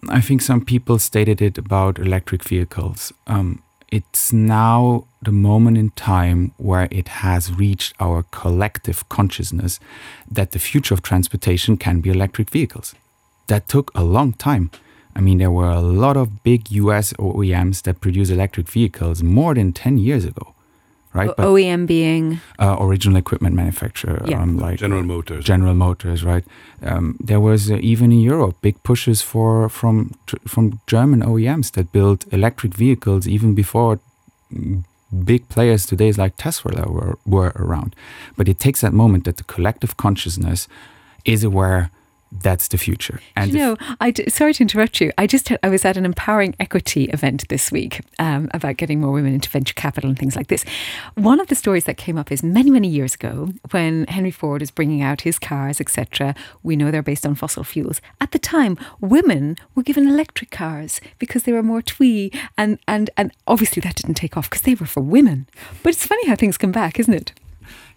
I 0.08 0.22
think 0.22 0.40
some 0.40 0.64
people 0.64 0.98
stated 0.98 1.42
it 1.42 1.58
about 1.58 1.98
electric 1.98 2.42
vehicles. 2.42 3.12
Um, 3.26 3.62
it's 3.90 4.32
now 4.32 5.04
the 5.22 5.30
moment 5.30 5.78
in 5.78 5.90
time 5.90 6.52
where 6.56 6.88
it 6.90 7.08
has 7.08 7.52
reached 7.52 7.94
our 8.00 8.24
collective 8.30 9.08
consciousness 9.08 9.78
that 10.30 10.52
the 10.52 10.58
future 10.58 10.94
of 10.94 11.02
transportation 11.02 11.76
can 11.76 12.00
be 12.00 12.10
electric 12.10 12.50
vehicles. 12.50 12.94
That 13.46 13.68
took 13.68 13.90
a 13.94 14.02
long 14.02 14.32
time. 14.32 14.70
I 15.16 15.20
mean, 15.20 15.38
there 15.38 15.50
were 15.50 15.70
a 15.70 15.80
lot 15.80 16.16
of 16.16 16.42
big 16.42 16.70
US 16.70 17.12
OEMs 17.14 17.82
that 17.82 18.00
produce 18.00 18.30
electric 18.30 18.68
vehicles 18.68 19.22
more 19.22 19.54
than 19.54 19.72
10 19.72 19.98
years 19.98 20.24
ago 20.24 20.54
right? 21.14 21.30
But, 21.36 21.46
OEM 21.46 21.86
being 21.86 22.40
uh, 22.58 22.76
original 22.80 23.16
equipment 23.16 23.54
manufacturer, 23.54 24.22
yeah. 24.26 24.42
um, 24.42 24.58
like 24.58 24.78
General 24.78 25.02
Motors. 25.04 25.44
General 25.44 25.74
Motors, 25.74 26.24
right? 26.24 26.44
Um, 26.82 27.16
there 27.20 27.40
was 27.40 27.70
uh, 27.70 27.78
even 27.80 28.12
in 28.12 28.20
Europe 28.20 28.56
big 28.60 28.82
pushes 28.82 29.22
for 29.22 29.68
from 29.68 30.14
from 30.46 30.80
German 30.86 31.22
OEMs 31.22 31.70
that 31.72 31.92
built 31.92 32.26
electric 32.32 32.74
vehicles 32.74 33.26
even 33.26 33.54
before 33.54 34.00
big 35.24 35.48
players 35.48 35.86
today 35.86 36.12
like 36.12 36.36
Tesla 36.36 36.90
were, 36.90 37.18
were 37.24 37.52
around. 37.56 37.94
But 38.36 38.48
it 38.48 38.58
takes 38.58 38.80
that 38.80 38.92
moment 38.92 39.24
that 39.24 39.36
the 39.36 39.44
collective 39.44 39.96
consciousness 39.96 40.68
is 41.24 41.44
aware 41.44 41.90
that's 42.42 42.68
the 42.68 42.78
future. 42.78 43.20
And 43.36 43.52
you 43.52 43.58
know, 43.58 43.76
I 44.00 44.10
d- 44.10 44.28
sorry 44.28 44.54
to 44.54 44.62
interrupt 44.62 45.00
you. 45.00 45.12
I 45.16 45.26
just 45.26 45.50
I 45.62 45.68
was 45.68 45.84
at 45.84 45.96
an 45.96 46.04
empowering 46.04 46.54
equity 46.58 47.04
event 47.04 47.48
this 47.48 47.70
week 47.70 48.00
um, 48.18 48.50
about 48.52 48.76
getting 48.76 49.00
more 49.00 49.12
women 49.12 49.32
into 49.32 49.48
venture 49.48 49.74
capital 49.74 50.10
and 50.10 50.18
things 50.18 50.36
like 50.36 50.48
this. 50.48 50.64
One 51.14 51.40
of 51.40 51.46
the 51.48 51.54
stories 51.54 51.84
that 51.84 51.96
came 51.96 52.18
up 52.18 52.32
is 52.32 52.42
many 52.42 52.70
many 52.70 52.88
years 52.88 53.14
ago 53.14 53.50
when 53.70 54.06
Henry 54.08 54.30
Ford 54.30 54.62
is 54.62 54.70
bringing 54.70 55.00
out 55.00 55.22
his 55.22 55.38
cars, 55.38 55.80
etc. 55.80 56.34
We 56.62 56.76
know 56.76 56.90
they're 56.90 57.02
based 57.02 57.26
on 57.26 57.34
fossil 57.34 57.64
fuels. 57.64 58.00
At 58.20 58.32
the 58.32 58.38
time, 58.38 58.76
women 59.00 59.56
were 59.74 59.82
given 59.82 60.08
electric 60.08 60.50
cars 60.50 61.00
because 61.18 61.44
they 61.44 61.52
were 61.52 61.62
more 61.62 61.82
twee, 61.82 62.32
and 62.58 62.78
and 62.88 63.10
and 63.16 63.32
obviously 63.46 63.80
that 63.80 63.96
didn't 63.96 64.14
take 64.14 64.36
off 64.36 64.50
because 64.50 64.62
they 64.62 64.74
were 64.74 64.86
for 64.86 65.02
women. 65.02 65.46
But 65.82 65.90
it's 65.90 66.06
funny 66.06 66.26
how 66.26 66.36
things 66.36 66.58
come 66.58 66.72
back, 66.72 66.98
isn't 66.98 67.14
it? 67.14 67.32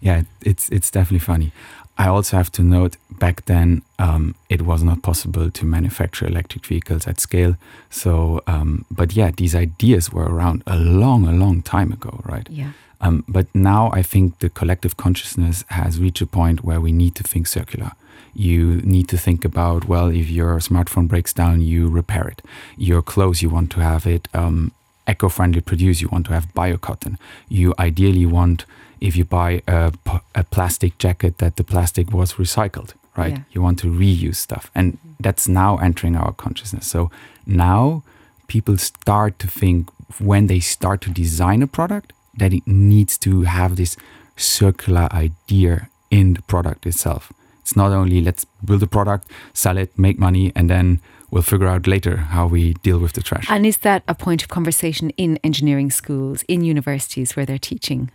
Yeah, 0.00 0.22
it's 0.42 0.68
it's 0.68 0.90
definitely 0.90 1.24
funny. 1.24 1.52
I 1.98 2.06
also 2.06 2.36
have 2.36 2.52
to 2.52 2.62
note 2.62 2.96
back 3.18 3.44
then 3.46 3.82
um, 3.98 4.36
it 4.48 4.62
was 4.62 4.84
not 4.84 5.02
possible 5.02 5.50
to 5.50 5.64
manufacture 5.66 6.26
electric 6.26 6.64
vehicles 6.64 7.08
at 7.08 7.18
scale. 7.18 7.56
So, 7.90 8.40
um, 8.46 8.84
but 8.90 9.14
yeah, 9.14 9.32
these 9.36 9.56
ideas 9.56 10.12
were 10.12 10.24
around 10.24 10.62
a 10.66 10.76
long, 10.76 11.26
a 11.26 11.32
long 11.32 11.60
time 11.60 11.92
ago, 11.92 12.20
right? 12.24 12.46
Yeah. 12.48 12.72
Um, 13.00 13.24
but 13.26 13.46
now 13.52 13.90
I 13.92 14.02
think 14.02 14.38
the 14.38 14.48
collective 14.48 14.96
consciousness 14.96 15.64
has 15.68 16.00
reached 16.00 16.20
a 16.22 16.26
point 16.26 16.64
where 16.64 16.80
we 16.80 16.92
need 16.92 17.16
to 17.16 17.24
think 17.24 17.48
circular. 17.48 17.92
You 18.34 18.80
need 18.82 19.08
to 19.08 19.18
think 19.18 19.44
about 19.44 19.88
well, 19.88 20.08
if 20.08 20.30
your 20.30 20.58
smartphone 20.58 21.08
breaks 21.08 21.32
down, 21.32 21.60
you 21.62 21.88
repair 21.88 22.28
it. 22.28 22.42
Your 22.76 23.02
clothes, 23.02 23.42
you 23.42 23.50
want 23.50 23.72
to 23.72 23.80
have 23.80 24.06
it 24.06 24.28
um, 24.32 24.70
eco-friendly 25.08 25.62
produced. 25.62 26.00
You 26.00 26.08
want 26.08 26.26
to 26.26 26.32
have 26.32 26.54
bio 26.54 26.76
cotton. 26.76 27.18
You 27.48 27.74
ideally 27.78 28.26
want 28.26 28.64
if 29.00 29.16
you 29.16 29.24
buy 29.24 29.62
a, 29.66 29.92
a 30.34 30.44
plastic 30.44 30.98
jacket 30.98 31.38
that 31.38 31.56
the 31.56 31.64
plastic 31.64 32.12
was 32.12 32.34
recycled, 32.34 32.94
right? 33.16 33.32
Yeah. 33.32 33.42
You 33.52 33.62
want 33.62 33.78
to 33.80 33.86
reuse 33.88 34.36
stuff. 34.36 34.70
And 34.74 34.94
mm-hmm. 34.94 35.10
that's 35.20 35.48
now 35.48 35.76
entering 35.78 36.16
our 36.16 36.32
consciousness. 36.32 36.86
So 36.86 37.10
now 37.46 38.02
people 38.46 38.76
start 38.78 39.38
to 39.38 39.46
think 39.46 39.90
when 40.20 40.46
they 40.46 40.60
start 40.60 41.00
to 41.02 41.10
design 41.10 41.62
a 41.62 41.66
product 41.66 42.12
that 42.36 42.52
it 42.52 42.66
needs 42.66 43.18
to 43.18 43.42
have 43.42 43.76
this 43.76 43.96
circular 44.36 45.08
idea 45.12 45.88
in 46.10 46.34
the 46.34 46.42
product 46.42 46.86
itself. 46.86 47.32
It's 47.60 47.76
not 47.76 47.92
only 47.92 48.20
let's 48.20 48.46
build 48.64 48.82
a 48.82 48.86
product, 48.86 49.28
sell 49.52 49.76
it, 49.76 49.98
make 49.98 50.18
money, 50.18 50.52
and 50.54 50.70
then 50.70 51.00
we'll 51.30 51.42
figure 51.42 51.66
out 51.66 51.86
later 51.86 52.16
how 52.16 52.46
we 52.46 52.74
deal 52.74 52.98
with 52.98 53.12
the 53.12 53.22
trash. 53.22 53.46
And 53.50 53.66
is 53.66 53.78
that 53.78 54.02
a 54.08 54.14
point 54.14 54.42
of 54.42 54.48
conversation 54.48 55.10
in 55.10 55.38
engineering 55.44 55.90
schools, 55.90 56.44
in 56.48 56.64
universities 56.64 57.36
where 57.36 57.44
they're 57.44 57.58
teaching? 57.58 58.10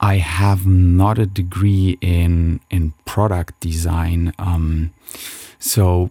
I 0.00 0.16
have 0.16 0.66
not 0.66 1.18
a 1.18 1.26
degree 1.26 1.98
in 2.00 2.60
in 2.70 2.92
product 3.04 3.58
design, 3.60 4.32
um, 4.38 4.92
so 5.58 6.10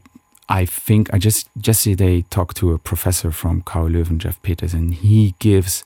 I 0.49 0.65
think 0.65 1.13
I 1.13 1.17
just 1.17 1.49
yesterday 1.61 2.23
talked 2.29 2.57
to 2.57 2.73
a 2.73 2.77
professor 2.77 3.31
from 3.31 3.61
KU 3.61 3.89
Leuven, 3.89 4.17
Jeff 4.17 4.41
Peters, 4.41 4.73
and 4.73 4.93
he 4.93 5.35
gives 5.39 5.83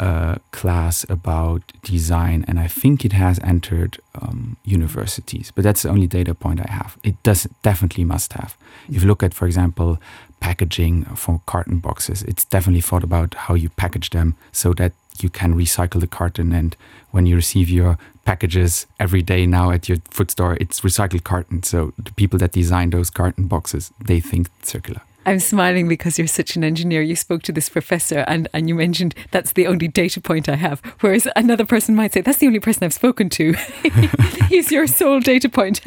a 0.00 0.40
class 0.50 1.04
about 1.10 1.62
design, 1.82 2.44
and 2.48 2.58
I 2.58 2.66
think 2.66 3.04
it 3.04 3.12
has 3.12 3.38
entered 3.40 3.98
um, 4.20 4.56
universities. 4.64 5.52
But 5.54 5.62
that's 5.62 5.82
the 5.82 5.90
only 5.90 6.06
data 6.06 6.34
point 6.34 6.60
I 6.60 6.72
have. 6.72 6.98
It 7.02 7.22
does 7.22 7.46
definitely 7.62 8.04
must 8.04 8.32
have. 8.32 8.56
If 8.88 9.02
you 9.02 9.08
look 9.08 9.22
at, 9.22 9.34
for 9.34 9.46
example, 9.46 9.98
packaging 10.40 11.04
for 11.04 11.42
carton 11.44 11.78
boxes, 11.78 12.22
it's 12.22 12.46
definitely 12.46 12.80
thought 12.80 13.04
about 13.04 13.34
how 13.34 13.54
you 13.54 13.68
package 13.68 14.10
them 14.10 14.36
so 14.52 14.72
that 14.74 14.92
you 15.22 15.30
can 15.30 15.54
recycle 15.54 16.00
the 16.00 16.06
carton 16.06 16.52
and 16.52 16.76
when 17.10 17.26
you 17.26 17.36
receive 17.36 17.68
your 17.68 17.98
packages 18.24 18.86
every 18.98 19.22
day 19.22 19.46
now 19.46 19.70
at 19.70 19.88
your 19.88 19.98
food 20.10 20.30
store 20.30 20.56
it's 20.60 20.80
recycled 20.80 21.24
carton 21.24 21.62
so 21.62 21.92
the 21.98 22.12
people 22.12 22.38
that 22.38 22.52
design 22.52 22.90
those 22.90 23.10
carton 23.10 23.46
boxes 23.46 23.92
they 24.04 24.20
think 24.20 24.48
circular 24.62 25.02
I'm 25.26 25.38
smiling 25.38 25.86
because 25.86 26.18
you're 26.18 26.26
such 26.26 26.56
an 26.56 26.64
engineer. 26.64 27.02
You 27.02 27.14
spoke 27.14 27.42
to 27.42 27.52
this 27.52 27.68
professor 27.68 28.24
and, 28.26 28.48
and 28.54 28.68
you 28.68 28.74
mentioned 28.74 29.14
that's 29.30 29.52
the 29.52 29.66
only 29.66 29.86
data 29.86 30.20
point 30.20 30.48
I 30.48 30.56
have. 30.56 30.80
Whereas 31.00 31.28
another 31.36 31.66
person 31.66 31.94
might 31.94 32.12
say, 32.12 32.22
that's 32.22 32.38
the 32.38 32.46
only 32.46 32.60
person 32.60 32.84
I've 32.84 32.94
spoken 32.94 33.28
to. 33.30 33.52
He's 34.48 34.72
your 34.72 34.86
sole 34.86 35.20
data 35.20 35.48
point. 35.48 35.82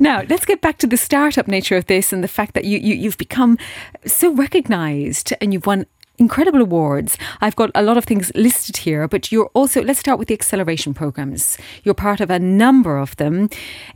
now, 0.00 0.24
let's 0.28 0.44
get 0.44 0.60
back 0.60 0.78
to 0.78 0.86
the 0.86 0.96
startup 0.96 1.46
nature 1.46 1.76
of 1.76 1.86
this 1.86 2.12
and 2.12 2.24
the 2.24 2.28
fact 2.28 2.54
that 2.54 2.64
you, 2.64 2.78
you, 2.78 2.94
you've 2.94 3.18
become 3.18 3.56
so 4.04 4.34
recognized 4.34 5.32
and 5.40 5.52
you've 5.52 5.66
won 5.66 5.86
incredible 6.22 6.62
awards. 6.62 7.18
I've 7.40 7.56
got 7.56 7.70
a 7.74 7.82
lot 7.82 7.96
of 7.96 8.04
things 8.04 8.32
listed 8.34 8.76
here, 8.78 9.06
but 9.08 9.32
you're 9.32 9.50
also, 9.54 9.82
let's 9.82 9.98
start 9.98 10.18
with 10.18 10.28
the 10.28 10.34
acceleration 10.34 10.94
programs. 10.94 11.58
You're 11.82 11.94
part 12.08 12.20
of 12.20 12.30
a 12.30 12.38
number 12.38 12.96
of 12.96 13.16
them 13.16 13.48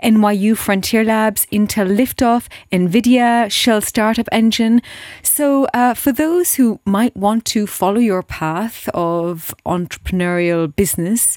NYU 0.03 0.57
Frontier 0.57 1.05
Labs, 1.05 1.47
Intel 1.53 1.89
Liftoff, 1.97 2.49
NVIDIA, 2.73 3.51
Shell 3.51 3.81
Startup 3.83 4.29
Engine. 4.33 4.83
So, 5.23 5.67
uh, 5.73 5.95
for 5.95 6.13
those 6.13 6.57
who 6.57 6.81
might 6.85 7.17
want 7.17 7.45
to 7.47 7.67
follow 7.67 8.01
your 8.01 8.23
path 8.23 8.89
of 8.93 9.55
entrepreneurial 9.65 10.75
business, 10.75 11.37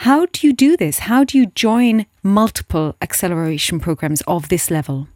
how 0.00 0.26
do 0.26 0.46
you 0.46 0.52
do 0.52 0.76
this? 0.76 1.00
How 1.00 1.24
do 1.24 1.36
you 1.38 1.46
join 1.46 2.06
multiple 2.22 2.94
acceleration 3.00 3.80
programs 3.80 4.22
of 4.26 4.48
this 4.48 4.70
level? 4.70 5.08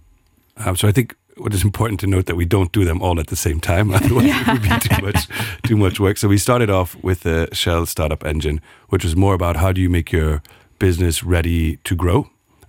Um, 0.56 0.74
so 0.76 0.88
I 0.88 0.92
think 0.92 1.14
what 1.36 1.54
is 1.54 1.64
important 1.64 2.00
to 2.00 2.06
note 2.06 2.26
that 2.26 2.36
we 2.36 2.44
don't 2.44 2.72
do 2.72 2.84
them 2.84 3.00
all 3.02 3.18
at 3.20 3.28
the 3.28 3.36
same 3.36 3.60
time. 3.60 3.90
Otherwise, 3.94 4.26
it 4.26 4.46
would 4.46 4.62
be 4.62 4.78
too 4.78 5.02
much, 5.02 5.28
too 5.62 5.76
much 5.76 6.00
work. 6.00 6.18
So 6.18 6.28
we 6.28 6.38
started 6.38 6.70
off 6.70 6.94
with 7.02 7.20
the 7.20 7.48
Shell 7.52 7.86
Startup 7.86 8.24
Engine, 8.24 8.60
which 8.88 9.04
was 9.04 9.16
more 9.16 9.34
about 9.34 9.56
how 9.56 9.72
do 9.72 9.80
you 9.80 9.88
make 9.88 10.12
your 10.12 10.42
business 10.78 11.22
ready 11.22 11.76
to 11.78 11.94
grow. 11.94 12.28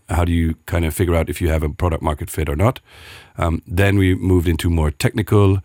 How 0.09 0.25
do 0.25 0.31
you 0.31 0.55
kind 0.65 0.85
of 0.85 0.93
figure 0.93 1.15
out 1.15 1.29
if 1.29 1.41
you 1.41 1.49
have 1.49 1.63
a 1.63 1.69
product 1.69 2.03
market 2.03 2.29
fit 2.29 2.49
or 2.49 2.55
not? 2.55 2.79
Um, 3.37 3.61
then 3.65 3.97
we 3.97 4.15
moved 4.15 4.47
into 4.47 4.69
more 4.69 4.91
technical 4.91 5.59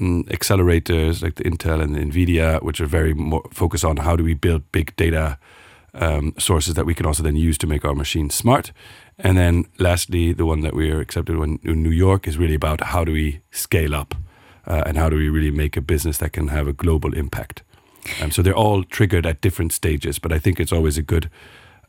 um, 0.00 0.24
accelerators 0.24 1.22
like 1.22 1.36
the 1.36 1.44
Intel 1.44 1.80
and 1.80 1.94
the 1.94 2.00
NVIDIA, 2.00 2.62
which 2.62 2.80
are 2.80 2.86
very 2.86 3.14
more 3.14 3.44
focused 3.52 3.84
on 3.84 3.98
how 3.98 4.16
do 4.16 4.24
we 4.24 4.34
build 4.34 4.70
big 4.72 4.94
data 4.96 5.38
um, 5.94 6.34
sources 6.38 6.74
that 6.74 6.86
we 6.86 6.94
can 6.94 7.06
also 7.06 7.22
then 7.22 7.36
use 7.36 7.56
to 7.58 7.66
make 7.66 7.84
our 7.84 7.94
machines 7.94 8.34
smart. 8.34 8.72
And 9.18 9.36
then 9.38 9.64
lastly, 9.78 10.32
the 10.32 10.44
one 10.44 10.60
that 10.62 10.74
we 10.74 10.90
are 10.90 11.00
accepted 11.00 11.36
in, 11.36 11.58
in 11.62 11.82
New 11.82 11.90
York 11.92 12.26
is 12.26 12.36
really 12.36 12.54
about 12.54 12.80
how 12.80 13.04
do 13.04 13.12
we 13.12 13.40
scale 13.50 13.94
up 13.94 14.14
uh, 14.66 14.82
and 14.86 14.96
how 14.96 15.08
do 15.08 15.16
we 15.16 15.28
really 15.28 15.50
make 15.52 15.76
a 15.76 15.80
business 15.80 16.18
that 16.18 16.32
can 16.32 16.48
have 16.48 16.66
a 16.68 16.72
global 16.72 17.14
impact. 17.14 17.62
Um, 18.20 18.30
so 18.30 18.42
they're 18.42 18.56
all 18.56 18.82
triggered 18.84 19.24
at 19.26 19.40
different 19.40 19.72
stages, 19.72 20.18
but 20.18 20.32
I 20.32 20.38
think 20.38 20.58
it's 20.60 20.72
always 20.72 20.98
a 20.98 21.02
good 21.02 21.30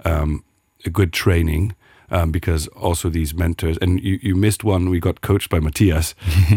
um, 0.06 0.44
a 0.86 0.90
good 0.90 1.12
training 1.12 1.74
um, 2.12 2.32
because 2.32 2.68
also 2.76 3.10
these 3.10 3.34
mentors 3.34 3.78
and 3.82 4.00
you, 4.04 4.20
you 4.22 4.36
missed 4.36 4.64
one 4.64 4.90
we 4.90 5.00
got 5.00 5.22
coached 5.22 5.50
by 5.50 5.60
Matias 5.60 6.14
uh, 6.52 6.56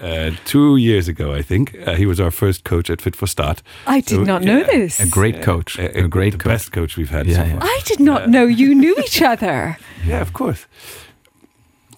uh, 0.00 0.30
two 0.46 0.76
years 0.76 1.08
ago 1.08 1.34
I 1.34 1.42
think 1.42 1.76
uh, 1.86 1.94
he 1.94 2.06
was 2.06 2.18
our 2.20 2.30
first 2.30 2.64
coach 2.64 2.88
at 2.90 3.00
Fit 3.02 3.14
for 3.16 3.26
Start 3.26 3.62
I 3.86 4.00
did 4.00 4.08
So, 4.16 4.22
not 4.24 4.42
know 4.42 4.62
this. 4.64 4.98
A 5.00 5.06
great 5.08 5.42
coach. 5.42 5.78
A, 5.78 6.08
great 6.08 6.32
the 6.32 6.38
coach. 6.38 6.52
best 6.52 6.72
coach 6.72 6.96
we've 6.96 7.10
had 7.10 7.26
Yeah, 7.26 7.36
so 7.36 7.42
yeah. 7.44 7.58
far. 7.58 7.68
I 7.68 7.80
did 7.84 8.00
not 8.00 8.28
know 8.30 8.46
you 8.46 8.74
knew 8.74 8.96
each 9.04 9.20
other. 9.20 9.76
Yeah, 10.06 10.20
of 10.20 10.32
course. 10.32 10.66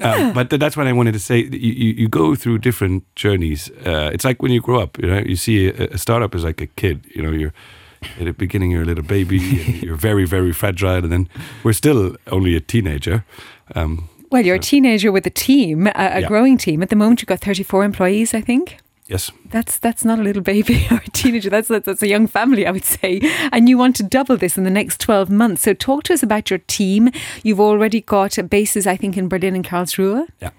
Um, 0.01 0.33
but 0.33 0.51
th- 0.51 0.59
that's 0.59 0.77
what 0.77 0.87
I 0.89 0.93
wanted 0.93 1.13
to 1.13 1.19
say. 1.21 1.39
You, 1.45 1.59
you, 1.59 1.93
you 1.93 2.09
go 2.09 2.35
through 2.35 2.59
different 2.59 3.05
journeys. 3.15 3.71
Uh, 3.87 4.11
it's 4.13 4.25
like 4.25 4.43
when 4.43 4.51
you 4.53 4.61
grow 4.61 4.81
up. 4.81 4.99
You 4.99 5.07
know, 5.09 5.19
you 5.25 5.37
see 5.37 5.69
a, 5.69 5.89
a 5.95 5.99
startup 5.99 6.35
is 6.35 6.43
like 6.45 6.61
a 6.61 6.67
kid. 6.67 7.07
You 7.15 7.23
know, 7.23 7.31
you're 7.31 7.53
at 8.19 8.25
the 8.25 8.33
beginning 8.33 8.73
you're 8.73 8.83
a 8.83 8.87
little 8.87 9.05
baby. 9.05 9.39
you're 9.83 9.95
very 9.97 10.25
very 10.27 10.53
fragile, 10.53 11.05
and 11.05 11.13
then 11.13 11.29
we're 11.63 11.73
still 11.75 12.17
only 12.33 12.57
a 12.57 12.61
teenager. 12.61 13.25
Um, 13.77 14.09
Well, 14.31 14.45
you're 14.45 14.57
a 14.57 14.59
teenager 14.71 15.13
with 15.13 15.27
a 15.27 15.31
team, 15.31 15.87
a, 15.87 15.93
a 15.95 16.21
Yeah. 16.21 16.29
growing 16.29 16.59
team. 16.59 16.83
At 16.83 16.89
the 16.89 16.97
moment, 16.97 17.21
you've 17.23 17.29
got 17.29 17.41
34 17.41 17.85
employees, 17.85 18.35
I 18.35 18.41
think. 18.41 18.79
Yes, 19.13 19.31
That's 19.51 19.79
that's 19.79 20.05
not 20.05 20.19
a 20.19 20.23
little 20.23 20.43
baby 20.43 20.87
or 20.91 20.97
a 20.97 21.11
teenager. 21.11 21.51
That's, 21.51 21.69
that's 21.69 21.87
that's 21.87 22.03
a 22.03 22.09
young 22.09 22.27
family, 22.27 22.67
I 22.67 22.71
would 22.71 22.85
say. 22.85 23.21
And 23.53 23.69
you 23.69 23.77
want 23.79 23.95
to 23.97 24.03
double 24.03 24.37
this 24.37 24.57
in 24.57 24.65
the 24.65 24.71
next 24.71 25.01
12 25.01 25.31
months. 25.31 25.63
So 25.63 25.75
talk 25.75 26.05
to 26.05 26.15
us 26.15 26.23
about 26.23 26.51
your 26.51 26.61
team. 26.67 27.11
You've 27.43 27.61
already 27.61 28.01
got 28.01 28.39
bases, 28.49 28.87
I 28.87 28.97
think, 28.97 29.17
in 29.17 29.29
Berlin 29.29 29.55
and 29.55 29.65
Karlsruhe. 29.65 30.27
yeah. 30.41 30.51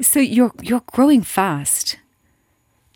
So 0.00 0.18
you're 0.20 0.52
you're 0.60 0.82
growing 0.92 1.22
fast. 1.22 1.98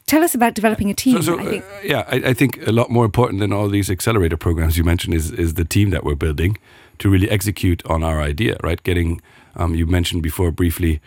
Tell 0.07 0.23
us 0.23 0.35
about 0.35 0.55
developing 0.55 0.91
a 0.91 0.95
team. 0.95 1.23
So, 1.23 1.39
so 1.39 1.39
I 1.39 1.47
uh, 1.47 1.51
think 1.51 1.65
yeah, 1.85 2.05
I, 2.09 2.17
I 2.31 2.35
think 2.35 2.67
a 2.67 2.73
lot 2.73 2.91
more 2.91 3.05
important 3.05 3.41
than 3.41 3.53
all 3.53 3.69
these 3.69 3.91
accelerator 3.91 4.37
programs 4.37 4.77
you 4.77 4.85
mentioned 4.85 5.15
is 5.15 5.31
is 5.31 5.55
the 5.55 5.65
team 5.65 5.91
that 5.91 6.05
we're 6.05 6.19
building 6.27 6.59
to 6.99 7.09
really 7.09 7.31
execute 7.31 7.87
on 7.87 8.03
our 8.03 8.21
idea. 8.21 8.57
Right, 8.63 8.83
getting 8.83 9.21
um, 9.57 9.75
you 9.75 9.87
mentioned 9.87 10.23
before 10.23 10.51
briefly. 10.53 11.01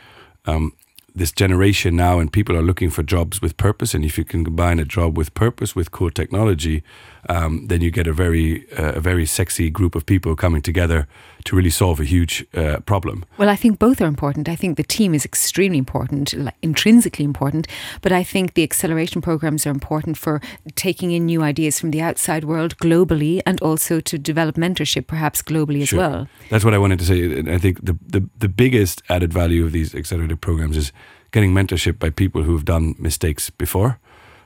Um, 0.46 0.72
this 1.18 1.32
generation 1.32 1.96
now, 1.96 2.20
and 2.20 2.32
people 2.32 2.56
are 2.56 2.62
looking 2.62 2.90
for 2.92 3.04
jobs 3.04 3.42
with 3.42 3.58
purpose. 3.58 3.94
And 3.94 4.06
if 4.06 4.18
you 4.18 4.26
can 4.26 4.46
combine 4.46 4.80
a 4.80 4.86
job 4.86 5.18
with 5.18 5.34
purpose 5.34 5.76
with 5.76 5.92
cool 5.92 6.12
technology, 6.12 6.84
um, 7.28 7.68
then 7.68 7.82
you 7.82 7.92
get 7.92 8.08
a 8.08 8.14
very, 8.14 8.66
uh, 8.78 8.94
a 8.94 9.00
very 9.00 9.26
sexy 9.26 9.70
group 9.70 9.96
of 9.96 10.06
people 10.06 10.36
coming 10.36 10.62
together 10.62 11.08
to 11.48 11.56
really 11.56 11.70
solve 11.70 12.00
a 12.00 12.04
huge 12.04 12.46
uh, 12.54 12.80
problem. 12.86 13.24
Well, 13.38 13.50
I 13.50 13.56
think 13.56 13.80
both 13.80 14.02
are 14.02 14.06
important. 14.06 14.50
I 14.50 14.56
think 14.56 14.76
the 14.76 14.84
team 14.84 15.14
is 15.16 15.26
extremely 15.26 15.78
important, 15.78 16.34
like 16.34 16.56
intrinsically 16.62 17.24
important, 17.26 17.68
but 18.02 18.12
I 18.12 18.24
think 18.24 18.54
the 18.54 18.64
acceleration 18.64 19.22
programs 19.22 19.66
are 19.66 19.72
important 19.72 20.18
for 20.18 20.42
taking 20.76 21.12
in 21.12 21.26
new 21.26 21.42
ideas 21.42 21.80
from 21.80 21.92
the 21.92 22.02
outside 22.02 22.44
world 22.44 22.78
globally 22.78 23.42
and 23.46 23.62
also 23.62 24.02
to 24.02 24.18
develop 24.18 24.56
mentorship 24.56 25.08
perhaps 25.08 25.42
globally 25.42 25.82
as 25.82 25.90
Sure. 25.90 26.00
well. 26.00 26.28
That's 26.50 26.66
what 26.66 26.74
I 26.74 26.78
wanted 26.78 27.00
to 27.00 27.06
say. 27.06 27.40
And 27.40 27.50
I 27.50 27.58
think 27.58 27.84
the, 27.84 27.98
the, 28.06 28.28
the 28.38 28.50
biggest 28.50 29.02
added 29.08 29.32
value 29.32 29.66
of 29.66 29.72
these 29.72 29.96
accelerated 29.96 30.42
programs 30.42 30.76
is 30.76 30.92
getting 31.32 31.54
mentorship 31.54 31.98
by 31.98 32.10
people 32.10 32.44
who've 32.44 32.66
done 32.66 32.96
mistakes 33.00 33.50
before, 33.50 34.00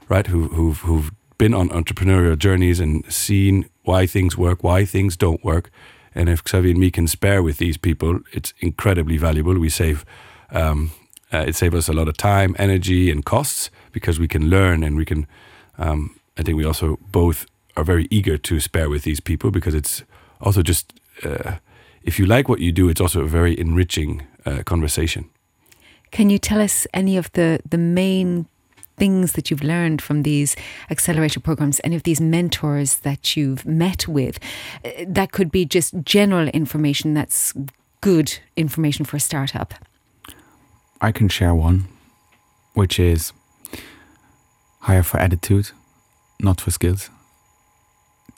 right? 0.08 0.28
Who, 0.28 0.50
who've, 0.50 0.78
who've 0.80 1.12
been 1.40 1.54
on 1.56 1.70
entrepreneurial 1.70 2.38
journeys 2.38 2.80
and 2.80 3.04
seen 3.12 3.66
why 3.84 4.06
things 4.06 4.38
work, 4.38 4.64
why 4.64 4.86
things 4.86 5.18
don't 5.18 5.44
work. 5.44 5.72
And 6.14 6.30
if 6.30 6.44
Xavier 6.48 6.72
and 6.72 6.80
me 6.80 6.92
can 6.92 7.08
spare 7.08 7.42
with 7.42 7.58
these 7.58 7.78
people, 7.78 8.20
it's 8.34 8.54
incredibly 8.60 9.18
valuable. 9.18 9.58
We 9.58 9.70
save, 9.70 10.06
um, 10.52 10.92
uh, 11.34 11.46
it 11.48 11.56
saves 11.56 11.76
us 11.76 11.88
a 11.88 11.94
lot 11.94 12.08
of 12.08 12.18
time, 12.18 12.56
energy, 12.60 13.10
and 13.10 13.24
costs 13.24 13.70
because 13.92 14.20
we 14.20 14.28
can 14.28 14.50
learn 14.50 14.84
and 14.84 14.96
we 14.96 15.06
can. 15.06 15.28
Um, 15.78 16.20
I 16.38 16.44
think 16.44 16.58
we 16.58 16.66
also 16.66 16.98
both 17.12 17.46
are 17.76 17.84
very 17.84 18.08
eager 18.10 18.38
to 18.38 18.60
spare 18.60 18.90
with 18.90 19.04
these 19.04 19.20
people 19.20 19.52
because 19.52 19.74
it's 19.74 20.04
also 20.42 20.62
just 20.62 20.94
uh, 21.24 21.54
if 22.04 22.18
you 22.20 22.26
like 22.26 22.50
what 22.50 22.60
you 22.60 22.72
do, 22.72 22.90
it's 22.90 23.02
also 23.02 23.22
a 23.22 23.28
very 23.28 23.58
enriching 23.60 24.24
uh, 24.46 24.64
conversation. 24.64 25.30
Can 26.12 26.30
you 26.30 26.40
tell 26.40 26.60
us 26.60 26.88
any 26.94 27.16
of 27.18 27.32
the, 27.34 27.60
the 27.70 27.78
main 27.78 28.48
things 29.02 29.32
that 29.34 29.50
you've 29.50 29.64
learned 29.64 30.00
from 30.00 30.22
these 30.22 30.56
accelerator 30.92 31.40
programs, 31.40 31.82
any 31.84 31.96
of 31.96 32.04
these 32.04 32.22
mentors 32.22 33.00
that 33.00 33.36
you've 33.36 33.66
met 33.66 34.08
with? 34.08 34.36
Uh, 34.86 34.90
That 35.18 35.32
could 35.32 35.50
be 35.52 35.66
just 35.66 35.92
general 36.18 36.48
information 36.50 37.16
that's 37.16 37.54
good 38.02 38.30
information 38.56 39.04
for 39.06 39.18
a 39.18 39.20
startup. 39.20 39.74
I 41.08 41.12
can 41.12 41.30
share 41.30 41.56
one, 41.56 41.80
which 42.76 43.00
is 43.00 43.34
hire 44.82 45.04
for 45.04 45.20
attitude, 45.20 45.72
not 46.40 46.62
for 46.62 46.72
skills. 46.72 47.10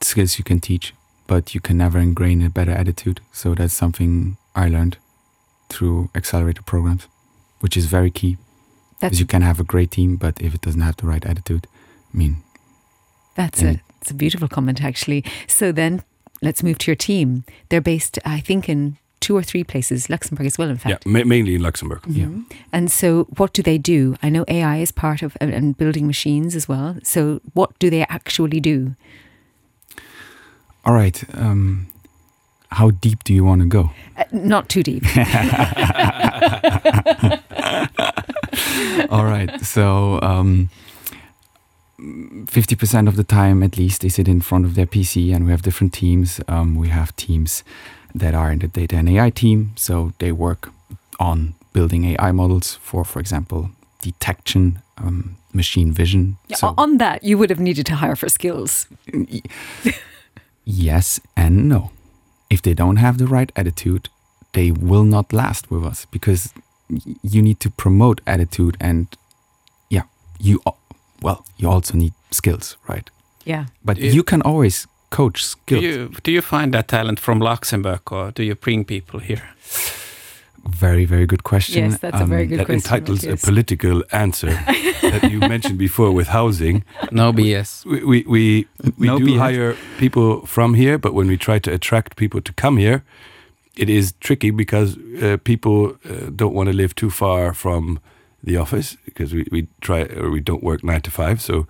Skills 0.02 0.38
you 0.39 0.45
can 0.45 0.60
teach, 0.60 0.93
but 1.28 1.54
you 1.54 1.62
can 1.62 1.78
never 1.78 1.99
ingrain 1.99 2.41
a 2.41 2.49
better 2.49 2.71
attitude. 2.71 3.19
So 3.34 3.54
that's 3.56 3.73
something 3.73 4.38
I 4.56 4.69
learned 4.69 4.95
through 5.67 6.10
accelerator 6.15 6.63
programs, 6.63 7.08
which 7.60 7.76
is 7.76 7.86
very 7.88 8.12
key. 8.12 8.38
That's 9.04 9.12
Because 9.18 9.20
you 9.20 9.26
can 9.28 9.42
have 9.42 9.60
a 9.60 9.66
great 9.66 9.92
team, 9.92 10.16
but 10.16 10.42
if 10.42 10.56
it 10.56 10.62
doesn't 10.62 10.80
have 10.80 10.96
the 10.96 11.08
right 11.08 11.26
attitude, 11.26 11.68
I 12.13 12.18
mean, 12.18 12.38
That's 13.36 13.62
And- 13.62 13.78
a 13.78 13.82
it's 14.02 14.12
a 14.12 14.13
beautiful 14.13 14.48
comment 14.48 14.82
actually. 14.84 15.24
So 15.48 15.72
then 15.74 16.04
let's 16.42 16.62
move 16.63 16.78
to 16.78 16.92
your 16.92 16.96
team. 16.96 17.44
They're 17.70 17.82
based, 17.82 18.18
I 18.26 18.39
think, 18.39 18.70
in 18.70 18.96
two 19.20 19.36
or 19.36 19.44
three 19.44 19.63
places, 19.63 20.10
Luxembourg 20.10 20.46
as 20.46 20.58
well, 20.58 20.70
in 20.70 20.76
Yeah, 20.76 20.82
fact. 20.92 21.06
ma- 21.06 21.24
mainly 21.26 21.56
in 21.56 21.62
Luxembourg. 21.62 22.02
yeah. 22.08 22.28
And 22.72 22.89
so 22.92 23.26
what 23.38 23.52
do 23.54 23.62
they 23.63 23.78
do? 23.78 24.16
I 24.24 24.30
know 24.30 24.46
AI 24.48 24.78
is 24.78 24.92
part 24.94 25.22
of 25.24 25.36
and- 25.42 25.54
and 25.54 25.76
building 25.78 26.06
machines 26.08 26.56
as 26.56 26.68
well. 26.70 26.96
So 27.04 27.42
what 27.54 27.78
do 27.80 27.89
they 27.89 28.04
actually 28.08 28.60
do? 28.62 28.96
All 30.86 30.94
right. 30.94 31.24
Um, 31.34 31.88
how 32.74 32.92
deep 32.92 33.24
do 33.24 33.34
you 33.34 33.44
want 33.46 33.62
to 33.62 33.68
go? 33.68 33.92
Uh, 34.18 34.24
not 34.32 34.68
too 34.70 34.84
deep. 34.84 35.04
All 39.10 39.26
right. 39.26 39.60
So, 39.62 40.20
um, 40.22 40.70
50% 42.00 43.08
of 43.08 43.16
the 43.16 43.24
time, 43.24 43.64
at 43.64 43.78
least, 43.78 44.02
they 44.02 44.10
sit 44.10 44.28
in 44.28 44.42
front 44.42 44.66
of 44.66 44.76
their 44.76 44.86
PC, 44.88 45.34
and 45.34 45.46
we 45.46 45.52
have 45.52 45.62
different 45.62 45.94
teams. 45.94 46.42
Um, 46.48 46.76
we 46.76 46.90
have 46.90 47.16
teams 47.16 47.64
that 48.16 48.34
are 48.34 48.52
in 48.52 48.60
the 48.60 48.68
data 48.68 48.96
and 48.98 49.10
AI 49.10 49.30
team. 49.30 49.74
So, 49.76 50.14
they 50.20 50.32
work 50.32 50.70
on 51.20 51.54
building 51.74 52.06
AI 52.06 52.32
models 52.32 52.76
for, 52.82 53.04
for 53.06 53.20
example, 53.20 53.70
detection, 54.02 54.82
um, 54.98 55.38
machine 55.54 55.92
vision. 55.92 56.38
Yeah, 56.48 56.58
so, 56.58 56.74
on 56.78 56.98
that, 56.98 57.24
you 57.24 57.38
would 57.38 57.50
have 57.50 57.60
needed 57.60 57.86
to 57.88 57.96
hire 57.96 58.16
for 58.16 58.30
skills. 58.30 58.88
yes 60.66 61.20
and 61.38 61.70
no. 61.70 61.92
If 62.54 62.62
they 62.62 62.74
don't 62.76 62.98
have 63.00 63.18
the 63.18 63.26
right 63.38 63.52
attitude, 63.56 64.10
they 64.52 64.71
will 64.71 65.04
not 65.06 65.34
last 65.34 65.71
with 65.71 65.84
us 65.92 66.06
because 66.12 66.54
you 67.34 67.42
need 67.42 67.60
to 67.60 67.69
promote 67.69 68.21
attitude 68.25 68.75
and 68.80 69.08
yeah, 69.90 70.04
you 70.40 70.60
well, 71.21 71.38
you 71.58 71.69
also 71.71 71.98
need 71.98 72.13
skills, 72.32 72.77
right? 72.88 73.10
Yeah. 73.46 73.65
But 73.84 73.98
Yeah. 73.98 74.13
you 74.15 74.23
can 74.23 74.42
always 74.42 74.88
coach 75.10 75.42
Do 75.42 75.48
skills. 75.48 75.84
you, 75.84 76.10
do 76.23 76.32
you 76.32 76.42
find 76.42 76.73
that 76.73 76.88
talent 76.88 77.19
from 77.19 77.40
Luxembourg 77.40 78.12
or 78.12 78.32
do 78.32 78.44
you 78.44 78.56
bring 78.56 78.86
people 78.86 79.19
here? 79.19 79.42
Very, 80.66 81.06
very 81.06 81.26
good 81.26 81.44
question. 81.44 81.92
Yes, 81.92 82.00
that's 82.00 82.22
a 82.22 82.26
very 82.26 82.46
good 82.48 82.60
that 82.60 82.66
question. 82.68 82.96
entitles 82.96 83.26
a 83.26 83.36
political 83.36 84.04
answer 84.12 84.48
that 85.02 85.30
you 85.30 85.40
mentioned 85.40 85.78
before 85.78 86.12
with 86.12 86.28
housing. 86.30 86.84
No 87.12 87.34
BS. 87.34 87.86
We 87.86 88.04
we 88.06 88.24
we, 88.28 88.68
we 88.98 89.08
No 89.08 89.18
do 89.20 89.26
BS. 89.26 89.38
hire 89.40 89.76
people 89.98 90.46
from 90.46 90.74
here, 90.76 90.98
but 90.98 91.14
when 91.14 91.28
we 91.28 91.38
try 91.38 91.60
to 91.60 91.72
attract 91.74 92.16
people 92.16 92.42
to 92.42 92.54
come 92.54 92.78
here, 92.78 93.04
it 93.76 93.90
is 93.90 94.14
tricky 94.20 94.52
because 94.52 94.98
uh, 95.22 95.38
people 95.44 95.98
uh, 96.10 96.30
don't 96.36 96.54
want 96.54 96.70
to 96.70 96.74
live 96.76 96.94
too 96.96 97.10
far 97.10 97.54
from 97.54 98.00
the 98.46 98.58
office 98.58 98.98
because 99.06 99.34
we, 99.34 99.46
we 99.52 99.68
try 99.82 100.04
or 100.18 100.30
we 100.30 100.40
don't 100.40 100.64
work 100.64 100.82
nine 100.84 101.02
to 101.02 101.12
five, 101.12 101.42
so 101.42 101.66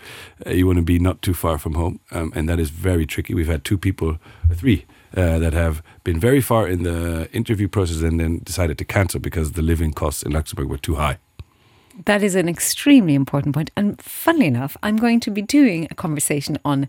uh, 0.46 0.52
you 0.52 0.68
want 0.68 0.78
to 0.78 0.84
be 0.86 1.00
not 1.00 1.22
too 1.22 1.34
far 1.34 1.58
from 1.58 1.74
home, 1.74 2.00
um, 2.12 2.32
and 2.36 2.48
that 2.48 2.60
is 2.60 2.70
very 2.70 3.06
tricky. 3.06 3.34
We've 3.34 3.52
had 3.52 3.64
two 3.64 3.78
people, 3.78 4.18
uh, 4.52 4.56
three. 4.56 4.86
Uh, 5.16 5.38
that 5.38 5.54
have 5.54 5.84
been 6.04 6.20
very 6.20 6.42
far 6.42 6.68
in 6.68 6.82
the 6.82 7.30
interview 7.34 7.68
process 7.68 8.02
and 8.02 8.20
then 8.20 8.40
decided 8.40 8.80
to 8.80 8.84
cancel 8.84 9.20
because 9.20 9.52
the 9.52 9.62
living 9.62 9.94
costs 9.94 10.24
in 10.24 10.32
Luxembourg 10.32 10.68
were 10.68 10.78
too 10.80 10.96
high. 10.96 11.20
That 12.06 12.24
is 12.24 12.34
an 12.34 12.50
extremely 12.50 13.14
important 13.14 13.54
point. 13.54 13.70
And 13.78 14.02
funnily 14.02 14.48
enough, 14.48 14.76
I'm 14.82 14.98
going 14.98 15.20
to 15.20 15.30
be 15.30 15.44
doing 15.44 15.88
a 15.92 15.94
conversation 15.94 16.58
on 16.66 16.88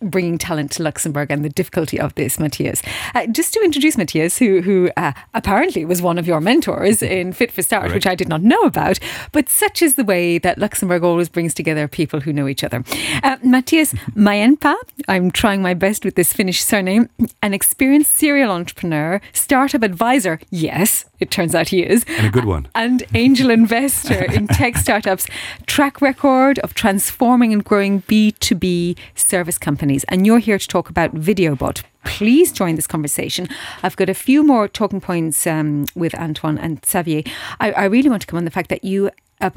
bringing 0.00 0.38
talent 0.38 0.70
to 0.72 0.82
Luxembourg 0.82 1.30
and 1.30 1.44
the 1.44 1.48
difficulty 1.48 1.98
of 1.98 2.14
this, 2.14 2.38
Matias. 2.38 2.82
Uh, 3.14 3.26
just 3.26 3.54
to 3.54 3.60
introduce 3.60 3.96
Matias, 3.96 4.38
who, 4.38 4.60
who 4.60 4.90
uh, 4.96 5.12
apparently 5.32 5.84
was 5.84 6.02
one 6.02 6.18
of 6.18 6.26
your 6.26 6.40
mentors 6.40 7.02
in 7.16 7.32
Fit 7.32 7.50
for 7.50 7.62
Start, 7.62 7.82
Correct. 7.84 7.94
which 7.94 8.06
I 8.06 8.14
did 8.14 8.28
not 8.28 8.42
know 8.42 8.60
about. 8.62 8.98
But 9.32 9.48
such 9.48 9.82
is 9.82 9.94
the 9.94 10.04
way 10.04 10.38
that 10.38 10.58
Luxembourg 10.58 11.02
always 11.02 11.28
brings 11.28 11.54
together 11.54 11.88
people 11.88 12.20
who 12.20 12.32
know 12.32 12.48
each 12.48 12.64
other. 12.64 12.84
Uh, 13.22 13.36
Matias 13.42 13.92
Mäenpää, 14.14 14.74
I'm 15.08 15.30
trying 15.30 15.62
my 15.62 15.74
best 15.74 16.04
with 16.04 16.14
this 16.14 16.32
Finnish 16.32 16.62
surname, 16.62 17.08
an 17.42 17.54
experienced 17.54 18.14
serial 18.14 18.50
entrepreneur, 18.50 19.20
startup 19.32 19.82
advisor. 19.82 20.38
Yes, 20.50 21.04
it 21.24 21.30
turns 21.30 21.54
out 21.54 21.68
he 21.68 21.80
is 21.94 22.04
And 22.18 22.26
a 22.26 22.30
good 22.30 22.44
one. 22.44 22.68
and 22.74 23.02
angel 23.14 23.50
investor 23.50 24.22
in 24.36 24.46
tech 24.46 24.76
startups, 24.86 25.26
track 25.66 26.00
record 26.00 26.58
of 26.60 26.74
transforming 26.74 27.52
and 27.54 27.64
growing 27.64 28.02
B2B 28.02 28.96
service 29.14 29.58
companies. 29.58 30.04
And 30.10 30.26
you're 30.26 30.38
here 30.48 30.58
to 30.58 30.68
talk 30.68 30.90
about 30.90 31.14
VideoBot. 31.14 31.82
Please 32.04 32.52
join 32.52 32.74
this 32.76 32.86
conversation. 32.86 33.48
I've 33.82 33.96
got 33.96 34.08
a 34.10 34.14
few 34.14 34.42
more 34.42 34.68
talking 34.68 35.00
points 35.00 35.46
um, 35.46 35.86
with 35.94 36.14
Antoine 36.14 36.58
and 36.58 36.84
Xavier. 36.84 37.22
I, 37.60 37.72
I 37.72 37.84
really 37.86 38.10
want 38.10 38.20
to 38.22 38.26
come 38.28 38.36
on 38.38 38.44
the 38.44 38.50
fact 38.50 38.68
that 38.68 38.84
you, 38.84 39.10
uh, 39.40 39.50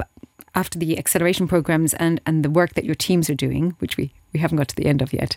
after 0.56 0.80
the 0.80 0.98
acceleration 0.98 1.48
programs 1.48 1.94
and, 1.96 2.22
and 2.26 2.44
the 2.46 2.50
work 2.50 2.74
that 2.76 2.86
your 2.86 2.96
teams 2.96 3.30
are 3.30 3.36
doing, 3.36 3.76
which 3.80 3.98
we, 3.98 4.14
we 4.34 4.40
haven't 4.40 4.58
got 4.58 4.70
to 4.70 4.76
the 4.76 4.86
end 4.86 5.02
of 5.02 5.12
yet, 5.12 5.36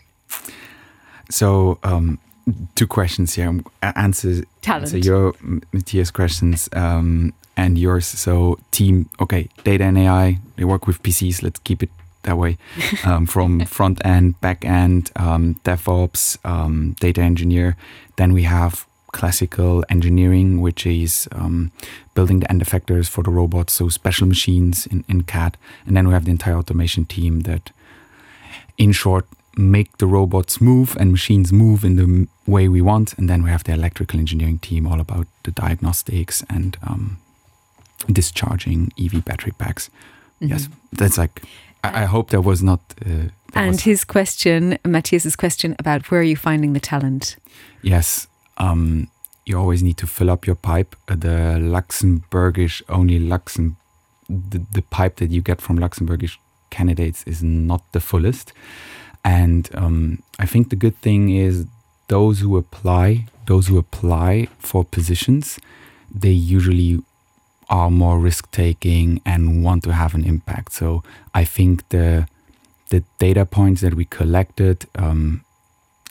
So, 1.31 1.79
um, 1.83 2.19
two 2.75 2.87
questions 2.87 3.35
here. 3.35 3.61
Answer, 3.83 4.43
Talent. 4.63 4.85
answer 4.85 4.99
your 4.99 5.35
Matias 5.73 6.11
questions 6.11 6.69
um, 6.73 7.33
and 7.57 7.79
yours. 7.79 8.07
So, 8.07 8.59
team, 8.71 9.09
okay, 9.21 9.49
data 9.65 9.85
and 9.85 9.99
AI, 9.99 10.39
they 10.57 10.65
work 10.65 10.87
with 10.87 11.03
PCs. 11.03 11.43
Let's 11.43 11.61
keep 11.61 11.83
it 11.83 11.91
that 12.23 12.37
way. 12.37 12.59
Um, 13.05 13.27
from 13.27 13.65
front 13.65 14.05
end, 14.05 14.41
back 14.41 14.65
end, 14.65 15.11
um, 15.17 15.57
DevOps, 15.65 16.37
um, 16.45 16.95
data 17.01 17.23
engineer. 17.23 17.77
Then 18.17 18.33
we 18.33 18.43
have 18.43 18.87
classical 19.13 19.85
engineering, 19.89 20.61
which 20.61 20.87
is 20.87 21.29
um, 21.33 21.73
building 22.15 22.41
the 22.41 22.51
end 22.51 22.63
effectors 22.63 23.09
for 23.09 23.25
the 23.25 23.31
robots, 23.31 23.73
so 23.73 23.89
special 23.89 24.27
machines 24.27 24.87
in, 24.87 25.05
in 25.09 25.23
CAD. 25.23 25.57
And 25.87 25.97
then 25.97 26.07
we 26.09 26.15
have 26.15 26.25
the 26.25 26.31
entire 26.31 26.57
automation 26.57 27.05
team 27.07 27.41
that 27.41 27.71
in 28.77 28.93
short, 28.93 29.27
make 29.57 29.99
the 29.99 30.07
robots 30.07 30.61
move 30.61 30.97
and 30.99 31.11
machines 31.11 31.53
move 31.53 31.85
in 31.85 31.97
the 31.97 32.29
way 32.51 32.69
we 32.69 32.81
want. 32.81 33.15
And 33.19 33.29
then 33.29 33.43
we 33.43 33.51
have 33.51 33.65
the 33.65 33.73
electrical 33.73 34.19
engineering 34.21 34.59
team, 34.59 34.87
all 34.87 35.01
about 35.01 35.27
the 35.45 35.51
diagnostics 35.51 36.45
and 36.49 36.77
um, 36.87 37.19
discharging 38.13 38.93
EV 38.99 39.25
battery 39.25 39.53
packs. 39.59 39.91
Yes, 40.41 40.69
that's 40.93 41.19
like. 41.19 41.43
I, 41.85 42.03
I 42.03 42.05
hope 42.07 42.31
that 42.31 42.43
was 42.43 42.63
not. 42.63 42.81
Uh, 43.05 43.29
that 43.53 43.57
and 43.57 43.73
was- 43.73 43.83
his 43.83 44.05
question, 44.05 44.79
Matias's 44.87 45.37
question 45.37 45.77
about 45.79 46.11
where 46.11 46.21
are 46.21 46.25
you 46.25 46.37
finding 46.37 46.73
the 46.73 46.81
talent? 46.81 47.37
yes, 47.83 48.29
um, 48.59 49.09
you 49.47 49.59
always 49.59 49.83
need 49.83 49.97
to 49.97 50.07
fill 50.07 50.31
up 50.31 50.47
your 50.47 50.57
pipe. 50.57 50.95
Uh, 51.09 51.15
the 51.17 51.59
Luxembourgish 51.59 52.83
only 52.89 53.19
Luxem, 53.19 53.77
the, 54.29 54.63
the 54.73 54.83
pipe 54.83 55.17
that 55.17 55.31
you 55.31 55.43
get 55.43 55.61
from 55.61 55.79
Luxembourgish 55.79 56.37
candidates 56.71 57.25
is 57.25 57.43
not 57.43 57.83
the 57.93 58.01
fullest. 58.01 58.53
And 59.25 59.69
um, 59.75 60.23
I 60.39 60.47
think 60.47 60.71
the 60.71 60.77
good 60.77 60.97
thing 60.97 61.31
is 61.31 61.67
those 62.09 62.41
who 62.41 62.57
apply, 62.57 63.27
those 63.47 63.69
who 63.69 63.79
apply 63.79 64.49
for 64.59 64.85
positions, 64.85 65.59
they 66.13 66.31
usually 66.31 67.03
are 67.69 67.91
more 67.91 68.19
risk 68.19 68.51
taking 68.51 69.21
and 69.25 69.63
want 69.63 69.85
to 69.85 69.93
have 69.93 70.15
an 70.15 70.25
impact. 70.25 70.73
So 70.73 71.03
I 71.35 71.45
think 71.45 71.89
the 71.91 72.27
the 72.89 73.05
data 73.21 73.47
points 73.47 73.81
that 73.83 73.95
we 73.95 74.05
collected 74.05 74.87
um, 74.97 75.45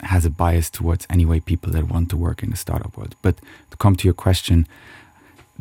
has 0.02 0.24
a 0.24 0.30
bias 0.30 0.70
towards 0.70 1.06
anyway 1.10 1.38
people 1.40 1.70
that 1.72 1.88
want 1.88 2.08
to 2.08 2.16
work 2.16 2.42
in 2.42 2.48
the 2.48 2.56
startup 2.56 2.96
world. 2.96 3.14
But 3.20 3.36
to 3.70 3.76
come 3.76 3.96
to 3.96 4.04
your 4.08 4.14
question, 4.14 4.66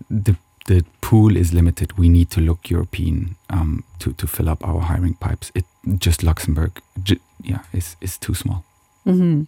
the 0.10 0.36
the 0.68 0.86
pool 1.02 1.36
is 1.36 1.52
limited. 1.52 1.98
We 1.98 2.10
need 2.10 2.30
to 2.32 2.42
look 2.42 2.70
European 2.70 3.36
um, 3.50 3.84
to 4.00 4.14
to 4.14 4.28
fill 4.28 4.48
up 4.48 4.66
our 4.66 4.82
hiring 4.82 5.16
pipes. 5.16 5.52
It 5.54 5.66
just 5.98 6.24
Luxembourg, 6.24 6.72
ju- 7.04 7.20
yeah, 7.44 7.60
is 7.74 7.96
is 8.02 8.18
too 8.18 8.34
small. 8.34 8.64
hmm 9.06 9.44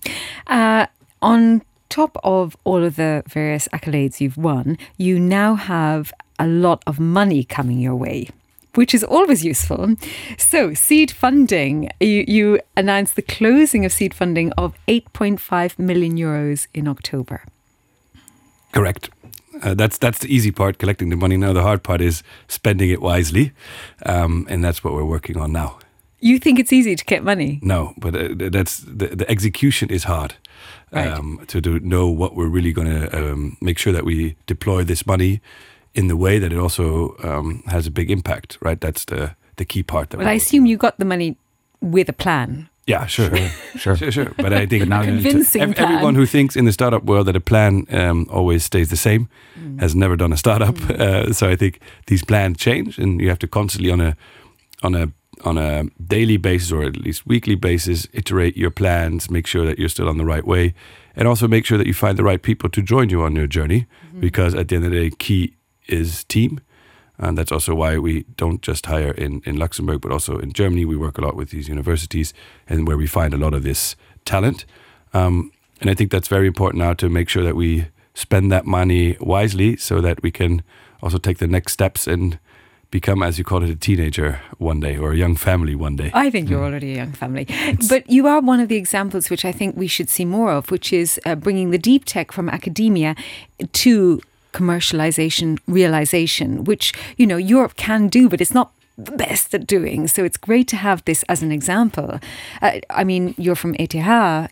Uh, 0.47 0.85
on 1.21 1.61
top 1.89 2.17
of 2.23 2.55
all 2.63 2.83
of 2.83 2.95
the 2.95 3.23
various 3.33 3.67
accolades 3.73 4.19
you've 4.21 4.37
won, 4.37 4.77
you 4.97 5.19
now 5.19 5.55
have 5.55 6.11
a 6.39 6.47
lot 6.47 6.81
of 6.87 6.99
money 6.99 7.43
coming 7.43 7.79
your 7.79 7.95
way. 7.95 8.27
Which 8.75 8.93
is 8.93 9.03
always 9.03 9.43
useful. 9.43 9.95
So, 10.37 10.73
seed 10.73 11.11
funding, 11.11 11.89
you, 11.99 12.23
you 12.27 12.59
announced 12.77 13.15
the 13.17 13.21
closing 13.21 13.85
of 13.85 13.91
seed 13.91 14.13
funding 14.13 14.53
of 14.57 14.73
8.5 14.87 15.77
million 15.77 16.17
euros 16.17 16.67
in 16.73 16.87
October. 16.87 17.41
Correct. 18.71 19.09
Uh, 19.61 19.73
that's 19.73 19.97
that's 19.97 20.19
the 20.19 20.33
easy 20.33 20.51
part, 20.51 20.77
collecting 20.77 21.09
the 21.09 21.17
money. 21.17 21.35
Now 21.37 21.53
the 21.53 21.61
hard 21.61 21.83
part 21.83 22.01
is 22.01 22.23
spending 22.47 22.89
it 22.89 23.01
wisely, 23.01 23.51
um, 24.05 24.47
and 24.49 24.63
that's 24.63 24.83
what 24.83 24.93
we're 24.93 25.03
working 25.05 25.37
on 25.37 25.51
now. 25.51 25.77
You 26.23 26.39
think 26.39 26.59
it's 26.59 26.71
easy 26.71 26.95
to 26.95 27.05
get 27.05 27.23
money? 27.23 27.59
No, 27.61 27.93
but 27.97 28.15
uh, 28.15 28.49
that's 28.51 28.77
the, 28.79 29.07
the 29.15 29.25
execution 29.29 29.89
is 29.89 30.03
hard. 30.03 30.35
Right. 30.91 31.07
Um, 31.07 31.39
to 31.47 31.59
do, 31.61 31.79
know 31.79 32.07
what 32.07 32.35
we're 32.35 32.49
really 32.49 32.71
going 32.73 32.87
to 32.87 33.31
um, 33.31 33.57
make 33.61 33.79
sure 33.79 33.93
that 33.93 34.03
we 34.05 34.35
deploy 34.45 34.83
this 34.83 35.05
money 35.05 35.39
in 35.93 36.07
the 36.07 36.15
way 36.17 36.39
that 36.39 36.51
it 36.53 36.57
also 36.59 37.15
um, 37.23 37.63
has 37.67 37.87
a 37.87 37.91
big 37.91 38.11
impact. 38.11 38.57
Right. 38.61 38.79
That's 38.81 39.05
the 39.05 39.35
the 39.57 39.65
key 39.65 39.83
part. 39.83 40.09
That 40.09 40.17
Well, 40.17 40.27
we're 40.27 40.33
I 40.33 40.35
assume 40.37 40.65
you 40.67 40.77
got 40.77 40.97
the 40.97 41.05
money 41.05 41.35
with 41.79 42.09
a 42.09 42.13
plan. 42.13 42.67
Yeah, 42.87 43.07
sure. 43.07 43.29
Sure. 43.77 43.95
Sure, 43.95 44.11
sure. 44.11 44.31
But 44.37 44.53
I 44.53 44.65
think 44.67 44.81
But 44.83 44.89
now 44.89 45.01
you 45.03 45.11
need 45.11 45.23
to- 45.23 45.29
Convincing 45.29 45.61
ev- 45.61 45.75
plan. 45.75 45.91
everyone 45.93 46.15
who 46.15 46.25
thinks 46.25 46.55
in 46.55 46.65
the 46.65 46.71
startup 46.71 47.03
world 47.03 47.25
that 47.27 47.35
a 47.35 47.39
plan 47.39 47.85
um, 47.89 48.25
always 48.29 48.63
stays 48.63 48.87
the 48.89 48.97
same 48.97 49.27
has 49.79 49.93
never 49.95 50.15
done 50.17 50.33
a 50.33 50.37
startup. 50.37 50.75
Uh, 50.99 51.33
so 51.33 51.47
I 51.51 51.55
think 51.55 51.79
these 52.05 52.25
plans 52.25 52.57
change, 52.57 52.97
and 52.99 53.21
you 53.21 53.29
have 53.29 53.39
to 53.39 53.47
constantly 53.47 53.91
on 53.91 54.01
a 54.01 54.15
on 54.83 54.95
a 54.95 55.07
on 55.43 55.57
a 55.57 55.85
daily 56.05 56.37
basis 56.37 56.71
or 56.71 56.83
at 56.83 56.97
least 56.97 57.25
weekly 57.25 57.55
basis 57.55 58.07
iterate 58.13 58.57
your 58.57 58.71
plans, 58.71 59.29
make 59.29 59.47
sure 59.47 59.65
that 59.65 59.79
you're 59.79 59.89
still 59.89 60.09
on 60.09 60.17
the 60.17 60.25
right 60.25 60.45
way, 60.45 60.73
and 61.15 61.27
also 61.27 61.47
make 61.47 61.65
sure 61.65 61.77
that 61.77 61.87
you 61.87 61.93
find 61.93 62.17
the 62.17 62.23
right 62.23 62.41
people 62.41 62.69
to 62.69 62.81
join 62.81 63.09
you 63.09 63.21
on 63.23 63.35
your 63.35 63.47
journey. 63.47 63.87
Because 64.19 64.53
at 64.53 64.67
the 64.67 64.75
end 64.75 64.85
of 64.85 64.91
the 64.91 65.09
day, 65.09 65.15
key 65.17 65.55
is 65.87 66.23
team. 66.25 66.61
And 67.17 67.37
that's 67.37 67.51
also 67.51 67.75
why 67.75 67.97
we 67.97 68.23
don't 68.35 68.61
just 68.61 68.87
hire 68.87 69.11
in, 69.11 69.41
in 69.45 69.57
Luxembourg, 69.57 70.01
but 70.01 70.11
also 70.11 70.39
in 70.39 70.53
Germany. 70.53 70.85
We 70.85 70.95
work 70.95 71.17
a 71.17 71.21
lot 71.21 71.35
with 71.35 71.51
these 71.51 71.67
universities 71.67 72.33
and 72.67 72.87
where 72.87 72.97
we 72.97 73.05
find 73.07 73.33
a 73.33 73.37
lot 73.37 73.53
of 73.53 73.63
this 73.63 73.95
talent. 74.25 74.65
Um, 75.13 75.51
and 75.79 75.89
I 75.89 75.93
think 75.93 76.11
that's 76.11 76.27
very 76.27 76.47
important 76.47 76.83
now 76.83 76.93
to 76.93 77.09
make 77.09 77.29
sure 77.29 77.43
that 77.43 77.55
we 77.55 77.87
spend 78.13 78.51
that 78.51 78.65
money 78.65 79.17
wisely 79.19 79.77
so 79.77 80.01
that 80.01 80.21
we 80.23 80.31
can 80.31 80.63
also 81.01 81.17
take 81.17 81.37
the 81.37 81.47
next 81.47 81.73
steps 81.73 82.07
and 82.07 82.39
become, 82.91 83.23
as 83.23 83.37
you 83.37 83.43
call 83.43 83.63
it, 83.63 83.69
a 83.69 83.75
teenager 83.75 84.39
one 84.57 84.79
day 84.79 84.97
or 84.97 85.13
a 85.13 85.17
young 85.17 85.35
family 85.35 85.75
one 85.75 85.95
day. 85.95 86.11
I 86.13 86.29
think 86.29 86.49
you're 86.49 86.63
already 86.63 86.93
a 86.93 86.97
young 86.97 87.13
family. 87.13 87.47
But 87.89 88.09
you 88.09 88.27
are 88.27 88.41
one 88.41 88.59
of 88.59 88.67
the 88.67 88.75
examples 88.75 89.29
which 89.29 89.45
I 89.45 89.51
think 89.51 89.75
we 89.75 89.87
should 89.87 90.09
see 90.09 90.25
more 90.25 90.51
of, 90.51 90.69
which 90.69 90.91
is 90.93 91.19
uh, 91.25 91.35
bringing 91.35 91.71
the 91.71 91.77
deep 91.77 92.03
tech 92.05 92.31
from 92.31 92.49
academia 92.49 93.15
to 93.71 94.21
commercialization, 94.53 95.57
realization, 95.67 96.65
which, 96.65 96.93
you 97.17 97.25
know, 97.25 97.37
Europe 97.37 97.75
can 97.77 98.09
do, 98.09 98.27
but 98.27 98.41
it's 98.41 98.53
not 98.53 98.71
the 98.97 99.11
best 99.13 99.53
at 99.53 99.65
doing. 99.65 100.07
So 100.07 100.23
it's 100.23 100.37
great 100.37 100.67
to 100.69 100.75
have 100.75 101.03
this 101.05 101.23
as 101.23 101.41
an 101.41 101.51
example. 101.51 102.19
Uh, 102.61 102.79
I 102.89 103.03
mean, 103.03 103.33
you're 103.37 103.55
from 103.55 103.75
ETH. 103.79 103.95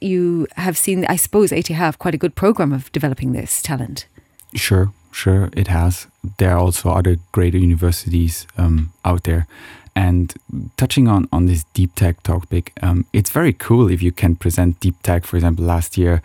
You 0.01 0.47
have 0.55 0.77
seen, 0.77 1.05
I 1.05 1.17
suppose, 1.17 1.51
ETH 1.51 1.67
have 1.67 1.99
quite 1.99 2.15
a 2.15 2.17
good 2.17 2.35
program 2.35 2.71
of 2.71 2.91
developing 2.93 3.33
this 3.33 3.61
talent. 3.61 4.07
Sure, 4.55 4.91
sure, 5.11 5.49
it 5.53 5.67
has. 5.67 6.07
There 6.37 6.51
are 6.51 6.59
also 6.59 6.89
other 6.89 7.17
great 7.31 7.53
universities 7.53 8.47
um, 8.57 8.91
out 9.03 9.23
there. 9.23 9.47
And 9.95 10.33
touching 10.77 11.07
on, 11.07 11.27
on 11.31 11.45
this 11.45 11.65
deep 11.73 11.95
tech 11.95 12.23
topic, 12.23 12.71
um, 12.81 13.05
it's 13.11 13.29
very 13.29 13.53
cool 13.53 13.89
if 13.89 14.01
you 14.01 14.11
can 14.11 14.35
present 14.35 14.79
deep 14.79 14.95
tech. 15.03 15.25
For 15.25 15.37
example, 15.37 15.65
last 15.65 15.97
year 15.97 16.21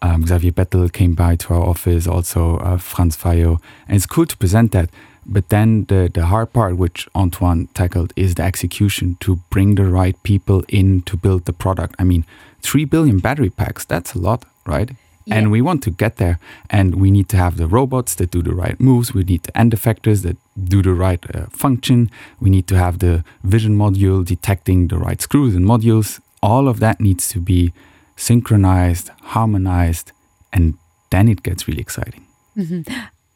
Um, 0.00 0.24
Xavier 0.24 0.52
Bettel 0.52 0.92
came 0.92 1.14
by 1.14 1.36
to 1.36 1.54
our 1.54 1.62
office, 1.62 2.06
also 2.06 2.58
uh, 2.58 2.78
Franz 2.78 3.16
Fayot. 3.16 3.60
And 3.88 3.96
it's 3.96 4.06
cool 4.06 4.26
to 4.26 4.36
present 4.36 4.70
that. 4.72 4.90
But 5.26 5.48
then 5.48 5.84
the, 5.86 6.08
the 6.12 6.26
hard 6.26 6.52
part, 6.52 6.76
which 6.76 7.08
Antoine 7.14 7.68
tackled, 7.74 8.12
is 8.16 8.34
the 8.34 8.44
execution 8.44 9.16
to 9.20 9.36
bring 9.50 9.74
the 9.74 9.84
right 9.84 10.16
people 10.22 10.62
in 10.68 11.02
to 11.02 11.16
build 11.16 11.44
the 11.44 11.52
product. 11.52 11.94
I 11.98 12.04
mean, 12.04 12.24
3 12.62 12.84
billion 12.86 13.18
battery 13.18 13.50
packs, 13.50 13.84
that's 13.84 14.14
a 14.14 14.18
lot, 14.18 14.44
right? 14.66 14.90
Yeah. 15.28 15.36
And 15.36 15.50
we 15.50 15.60
want 15.60 15.82
to 15.84 15.90
get 15.90 16.16
there. 16.16 16.38
And 16.70 16.94
we 16.94 17.10
need 17.10 17.28
to 17.28 17.36
have 17.36 17.56
the 17.56 17.66
robots 17.66 18.14
that 18.16 18.30
do 18.30 18.42
the 18.42 18.54
right 18.54 18.78
moves. 18.80 19.12
We 19.12 19.24
need 19.24 19.42
the 19.42 19.56
end 19.56 19.72
effectors 19.72 20.22
that 20.22 20.36
do 20.64 20.82
the 20.82 20.94
right 20.94 21.22
uh, 21.34 21.46
function. 21.50 22.10
We 22.40 22.50
need 22.50 22.66
to 22.68 22.76
have 22.76 22.98
the 22.98 23.24
vision 23.44 23.76
module 23.76 24.24
detecting 24.24 24.88
the 24.88 24.98
right 24.98 25.20
screws 25.20 25.54
and 25.54 25.64
modules. 25.66 26.20
All 26.42 26.68
of 26.68 26.80
that 26.80 27.00
needs 27.00 27.28
to 27.28 27.40
be 27.40 27.72
synchronized, 28.16 29.10
harmonized, 29.22 30.12
and 30.52 30.74
then 31.10 31.28
it 31.28 31.42
gets 31.42 31.68
really 31.68 31.80
exciting. 31.80 32.26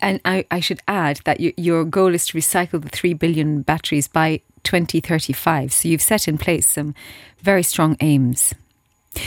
And 0.01 0.21
I, 0.25 0.45
I 0.51 0.59
should 0.61 0.81
add 0.89 1.21
that 1.25 1.39
you, 1.39 1.53
your 1.57 1.85
goal 1.85 2.13
is 2.13 2.27
to 2.29 2.39
recycle 2.39 2.83
the 2.83 2.89
3 2.89 3.15
billion 3.15 3.63
batteries 3.63 4.09
by 4.09 4.41
2035. 4.65 5.73
So 5.73 5.89
you've 5.89 6.03
set 6.03 6.27
in 6.27 6.39
place 6.39 6.69
some 6.69 6.95
very 7.41 7.63
strong 7.63 7.97
aims. 8.01 8.53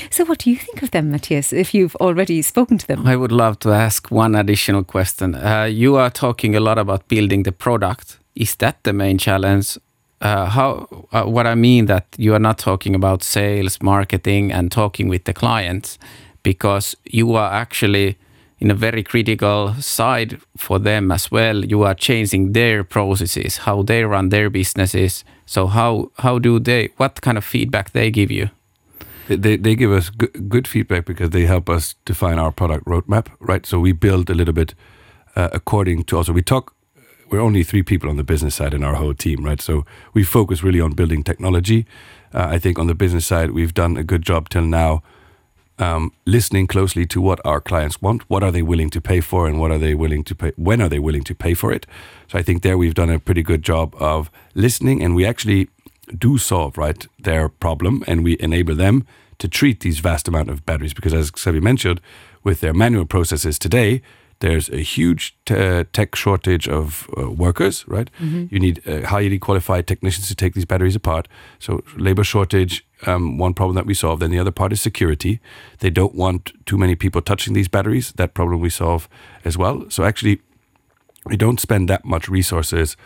So, 0.09 0.25
what 0.25 0.39
do 0.39 0.49
you 0.49 0.57
think 0.57 0.81
of 0.81 0.91
them, 0.91 1.11
Matias, 1.11 1.53
if 1.53 1.73
you've 1.73 1.95
already 1.97 2.41
spoken 2.41 2.77
to 2.77 2.87
them? 2.87 3.05
I 3.05 3.15
would 3.15 3.31
love 3.31 3.59
to 3.59 3.71
ask 3.71 4.09
one 4.11 4.35
additional 4.35 4.83
question. 4.83 5.35
Uh, 5.35 5.63
you 5.63 5.95
are 5.95 6.09
talking 6.09 6.55
a 6.55 6.59
lot 6.59 6.77
about 6.77 7.07
building 7.07 7.43
the 7.43 7.51
product. 7.51 8.19
Is 8.35 8.55
that 8.55 8.83
the 8.83 8.93
main 8.93 9.17
challenge? 9.17 9.77
Uh, 10.21 10.45
how? 10.45 11.07
Uh, 11.11 11.23
what 11.23 11.45
I 11.45 11.55
mean 11.55 11.85
that 11.85 12.05
you 12.17 12.33
are 12.33 12.39
not 12.39 12.57
talking 12.57 12.95
about 12.95 13.23
sales, 13.23 13.81
marketing, 13.81 14.51
and 14.51 14.71
talking 14.71 15.07
with 15.07 15.25
the 15.25 15.33
clients, 15.33 15.99
because 16.43 16.95
you 17.05 17.35
are 17.35 17.51
actually 17.51 18.17
in 18.59 18.71
a 18.71 18.75
very 18.75 19.03
critical 19.03 19.73
side 19.79 20.39
for 20.57 20.79
them 20.79 21.11
as 21.11 21.29
well. 21.29 21.65
You 21.65 21.83
are 21.83 21.93
changing 21.93 22.53
their 22.53 22.83
processes, 22.83 23.57
how 23.57 23.83
they 23.83 24.03
run 24.03 24.29
their 24.29 24.49
businesses. 24.49 25.23
So 25.45 25.67
how 25.67 26.11
how 26.17 26.39
do 26.39 26.59
they? 26.59 26.89
What 26.97 27.21
kind 27.21 27.37
of 27.37 27.43
feedback 27.43 27.91
they 27.91 28.09
give 28.09 28.31
you? 28.31 28.49
They- 29.27 29.57
they, 29.57 29.75
give 29.75 29.91
us 29.91 30.09
good, 30.09 30.49
good 30.49 30.67
feedback 30.67 31.05
because 31.05 31.31
they 31.31 31.45
help 31.45 31.69
us 31.69 31.95
define 32.05 32.37
our 32.39 32.51
product 32.51 32.85
roadmap, 32.85 33.27
right? 33.39 33.65
So 33.65 33.79
we 33.79 33.91
build 33.91 34.29
a 34.29 34.33
little 34.33 34.53
bit 34.53 34.75
uh, 35.35 35.49
according 35.51 36.03
to 36.05 36.17
also 36.17 36.31
we 36.33 36.41
talk. 36.41 36.73
We're 37.29 37.41
only 37.41 37.63
three 37.63 37.83
people 37.83 38.09
on 38.09 38.17
the 38.17 38.23
business 38.23 38.55
side 38.55 38.73
in 38.73 38.83
our 38.83 38.95
whole 38.95 39.13
team, 39.15 39.43
right? 39.43 39.59
So 39.61 39.83
we 40.13 40.23
focus 40.23 40.63
really 40.63 40.79
on 40.79 40.93
building 40.93 41.23
technology. 41.23 41.85
Uh, 42.33 42.47
I 42.55 42.59
think 42.59 42.77
on 42.79 42.87
the 42.87 42.93
business 42.95 43.25
side, 43.25 43.51
we've 43.51 43.73
done 43.73 43.97
a 43.97 44.03
good 44.03 44.21
job 44.21 44.47
till 44.49 44.61
now, 44.61 45.01
um, 45.79 46.11
listening 46.25 46.67
closely 46.67 47.05
to 47.07 47.19
what 47.19 47.39
our 47.43 47.59
clients 47.59 48.01
want. 48.01 48.21
What 48.29 48.43
are 48.43 48.51
they 48.51 48.61
willing 48.61 48.91
to 48.91 49.01
pay 49.01 49.21
for, 49.21 49.47
and 49.47 49.59
what 49.59 49.71
are 49.71 49.79
they 49.79 49.95
willing 49.95 50.23
to 50.25 50.35
pay? 50.35 50.51
When 50.55 50.81
are 50.81 50.89
they 50.89 50.99
willing 50.99 51.23
to 51.23 51.35
pay 51.35 51.53
for 51.55 51.71
it? 51.73 51.87
So 52.27 52.37
I 52.37 52.43
think 52.43 52.61
there 52.61 52.77
we've 52.77 52.93
done 52.93 53.09
a 53.09 53.19
pretty 53.19 53.41
good 53.43 53.63
job 53.63 53.95
of 53.99 54.29
listening, 54.53 55.03
and 55.03 55.15
we 55.15 55.25
actually 55.25 55.67
do 56.17 56.37
solve 56.37 56.77
right 56.77 57.07
their 57.19 57.49
problem 57.49 58.03
and 58.07 58.23
we 58.23 58.37
enable 58.39 58.75
them 58.75 59.05
to 59.37 59.47
treat 59.47 59.81
these 59.81 59.99
vast 59.99 60.27
amount 60.27 60.49
of 60.49 60.65
batteries 60.65 60.93
because 60.93 61.13
as 61.13 61.31
Xavier 61.37 61.61
mentioned 61.61 61.99
with 62.43 62.61
their 62.61 62.73
manual 62.73 63.05
processes 63.05 63.59
today 63.59 64.01
there's 64.39 64.69
a 64.69 64.77
huge 64.77 65.35
t- 65.45 65.83
tech 65.93 66.15
shortage 66.15 66.67
of 66.67 67.09
uh, 67.17 67.31
workers 67.31 67.85
right? 67.87 68.09
You 68.51 68.59
need 68.59 68.87
uh, 68.87 69.07
highly 69.07 69.39
qualified 69.39 69.87
technicians 69.87 70.27
to 70.27 70.35
take 70.35 70.53
these 70.53 70.65
batteries 70.65 70.95
apart. 70.95 71.27
So 71.59 71.83
labor 71.95 72.23
shortage 72.23 72.85
um, 73.05 73.37
one 73.37 73.53
problem 73.53 73.75
that 73.75 73.85
we 73.85 73.93
solve. 73.93 74.19
Then 74.19 74.31
the 74.31 74.39
other 74.39 74.51
part 74.51 74.73
is 74.73 74.81
security. 74.81 75.39
They 75.79 75.89
don't 75.89 76.15
want 76.15 76.51
too 76.65 76.77
many 76.77 76.95
people 76.95 77.21
touching 77.21 77.53
these 77.53 77.67
batteries. 77.67 78.11
That 78.13 78.33
problem 78.33 78.61
we 78.61 78.69
solve 78.69 79.07
as 79.43 79.57
well. 79.57 79.89
So 79.89 80.03
actually 80.03 80.41
we 81.25 81.37
don't 81.37 81.59
spend 81.59 81.89
that 81.89 82.05
much 82.05 82.29
resources 82.29 82.97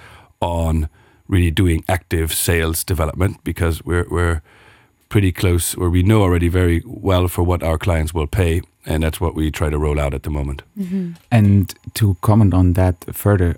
on 0.41 0.89
really 1.29 1.51
doing 1.51 1.85
active 1.87 2.33
sales 2.33 2.83
development 2.83 3.41
because 3.43 3.85
we're 3.85 4.07
we're 4.09 4.41
pretty 5.07 5.31
close 5.31 5.75
or 5.75 5.89
we 5.89 6.03
know 6.03 6.21
already 6.21 6.49
very 6.49 6.83
well 6.85 7.27
for 7.27 7.43
what 7.43 7.63
our 7.63 7.77
clients 7.77 8.13
will 8.13 8.27
pay 8.27 8.61
and 8.85 9.03
that's 9.03 9.21
what 9.21 9.35
we 9.35 9.51
try 9.51 9.69
to 9.69 9.77
roll 9.77 9.99
out 9.99 10.13
at 10.13 10.23
the 10.23 10.29
moment. 10.29 10.63
Mm-hmm. 10.77 11.13
And 11.31 11.73
to 11.95 12.17
comment 12.21 12.53
on 12.53 12.73
that 12.73 12.95
further, 13.13 13.57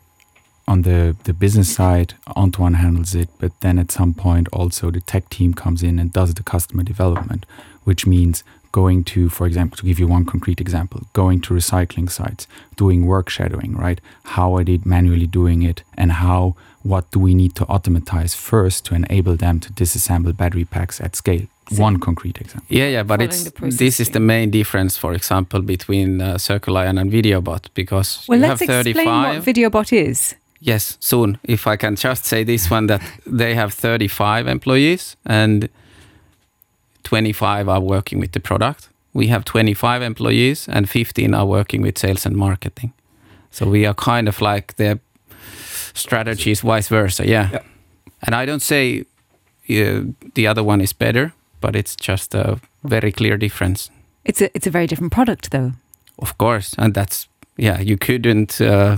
on 0.67 0.81
the, 0.83 1.15
the 1.23 1.33
business 1.33 1.73
side, 1.73 2.13
Antoine 2.35 2.75
handles 2.75 3.15
it, 3.15 3.29
but 3.39 3.51
then 3.61 3.79
at 3.79 3.91
some 3.91 4.13
point 4.13 4.47
also 4.51 4.91
the 4.91 5.01
tech 5.01 5.29
team 5.29 5.53
comes 5.53 5.83
in 5.83 5.99
and 5.99 6.11
does 6.11 6.33
the 6.33 6.43
customer 6.43 6.83
development, 6.83 7.45
which 7.83 8.05
means 8.05 8.43
going 8.71 9.03
to, 9.03 9.29
for 9.29 9.45
example, 9.45 9.77
to 9.77 9.85
give 9.85 9.99
you 9.99 10.07
one 10.07 10.25
concrete 10.25 10.61
example, 10.61 11.01
going 11.13 11.41
to 11.41 11.53
recycling 11.53 12.09
sites, 12.09 12.47
doing 12.77 13.05
work 13.05 13.29
shadowing, 13.29 13.75
right? 13.75 13.99
How 14.23 14.55
are 14.55 14.63
they 14.63 14.79
manually 14.85 15.27
doing 15.27 15.61
it 15.61 15.83
and 15.97 16.11
how, 16.13 16.55
what 16.83 17.09
do 17.11 17.19
we 17.19 17.33
need 17.35 17.55
to 17.55 17.65
automatize 17.65 18.33
first 18.35 18.85
to 18.85 18.95
enable 18.95 19.35
them 19.35 19.59
to 19.59 19.71
disassemble 19.73 20.35
battery 20.35 20.65
packs 20.65 20.99
at 21.01 21.15
scale? 21.15 21.45
One 21.77 21.99
concrete 21.99 22.41
example. 22.41 22.65
Yeah, 22.69 22.87
yeah, 22.89 23.03
but 23.03 23.21
it's 23.21 23.49
this 23.61 23.99
is 23.99 24.09
the 24.09 24.19
main 24.19 24.49
difference, 24.51 24.97
for 24.97 25.13
example, 25.13 25.61
between 25.61 26.19
uh, 26.21 26.33
Circu 26.37 26.67
Li-ion 26.73 26.97
and 26.97 27.09
VideoBot 27.11 27.67
because 27.73 28.25
Well, 28.27 28.39
you 28.39 28.47
let's 28.47 28.59
have 28.61 28.85
explain 28.85 29.05
35. 29.07 29.45
what 29.45 29.45
VideoBot 29.55 29.93
is. 29.93 30.35
yes, 30.59 30.97
soon. 30.99 31.37
If 31.43 31.67
I 31.67 31.77
can 31.77 31.95
just 31.95 32.25
say 32.25 32.43
this 32.43 32.69
one, 32.71 32.87
that 32.87 33.01
they 33.25 33.55
have 33.55 33.73
35 33.73 34.47
employees 34.47 35.15
and 35.25 35.69
25 37.03 37.69
are 37.69 37.79
working 37.79 38.19
with 38.19 38.31
the 38.31 38.39
product. 38.39 38.89
We 39.13 39.27
have 39.27 39.43
25 39.45 40.01
employees 40.01 40.67
and 40.67 40.89
15 40.89 41.33
are 41.33 41.45
working 41.45 41.81
with 41.81 41.97
sales 41.97 42.25
and 42.25 42.35
marketing. 42.35 42.93
So 43.51 43.65
we 43.69 43.85
are 43.85 43.93
kind 43.93 44.27
of 44.27 44.41
like 44.41 44.75
the 44.75 44.99
strategies, 45.93 46.61
vice 46.61 46.87
versa. 46.89 47.23
Yeah. 47.27 47.49
Yeah. 47.51 47.61
And 48.27 48.35
I 48.35 48.45
don't 48.45 48.61
say 48.61 49.05
uh, 49.69 50.01
the 50.35 50.47
other 50.47 50.63
one 50.63 50.81
is 50.83 50.93
better, 50.93 51.31
but 51.59 51.75
it's 51.75 51.95
just 51.95 52.35
a 52.35 52.59
very 52.83 53.11
clear 53.11 53.37
difference. 53.37 53.89
It's 54.23 54.41
a 54.41 54.49
it's 54.53 54.67
a 54.67 54.71
very 54.71 54.87
different 54.87 55.11
product, 55.13 55.49
though. 55.51 55.71
Of 56.17 56.37
course, 56.37 56.75
and 56.77 56.93
that's 56.93 57.27
yeah. 57.57 57.81
You 57.81 57.97
couldn't 57.97 58.61
uh, 58.61 58.97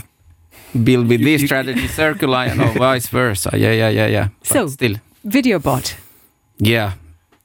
build 0.84 1.08
with 1.08 1.22
this 1.24 1.41
strategy 1.46 1.88
Circu 1.98 2.28
Li-ion 2.28 2.60
or 2.60 2.74
vice 2.94 3.08
versa. 3.08 3.50
Yeah, 3.54 3.72
yeah, 3.74 3.89
yeah, 3.91 4.08
yeah. 4.12 4.28
But 4.39 4.48
So- 4.48 4.68
still, 4.68 4.96
VideoBot. 5.26 5.96
yeah, 6.58 6.91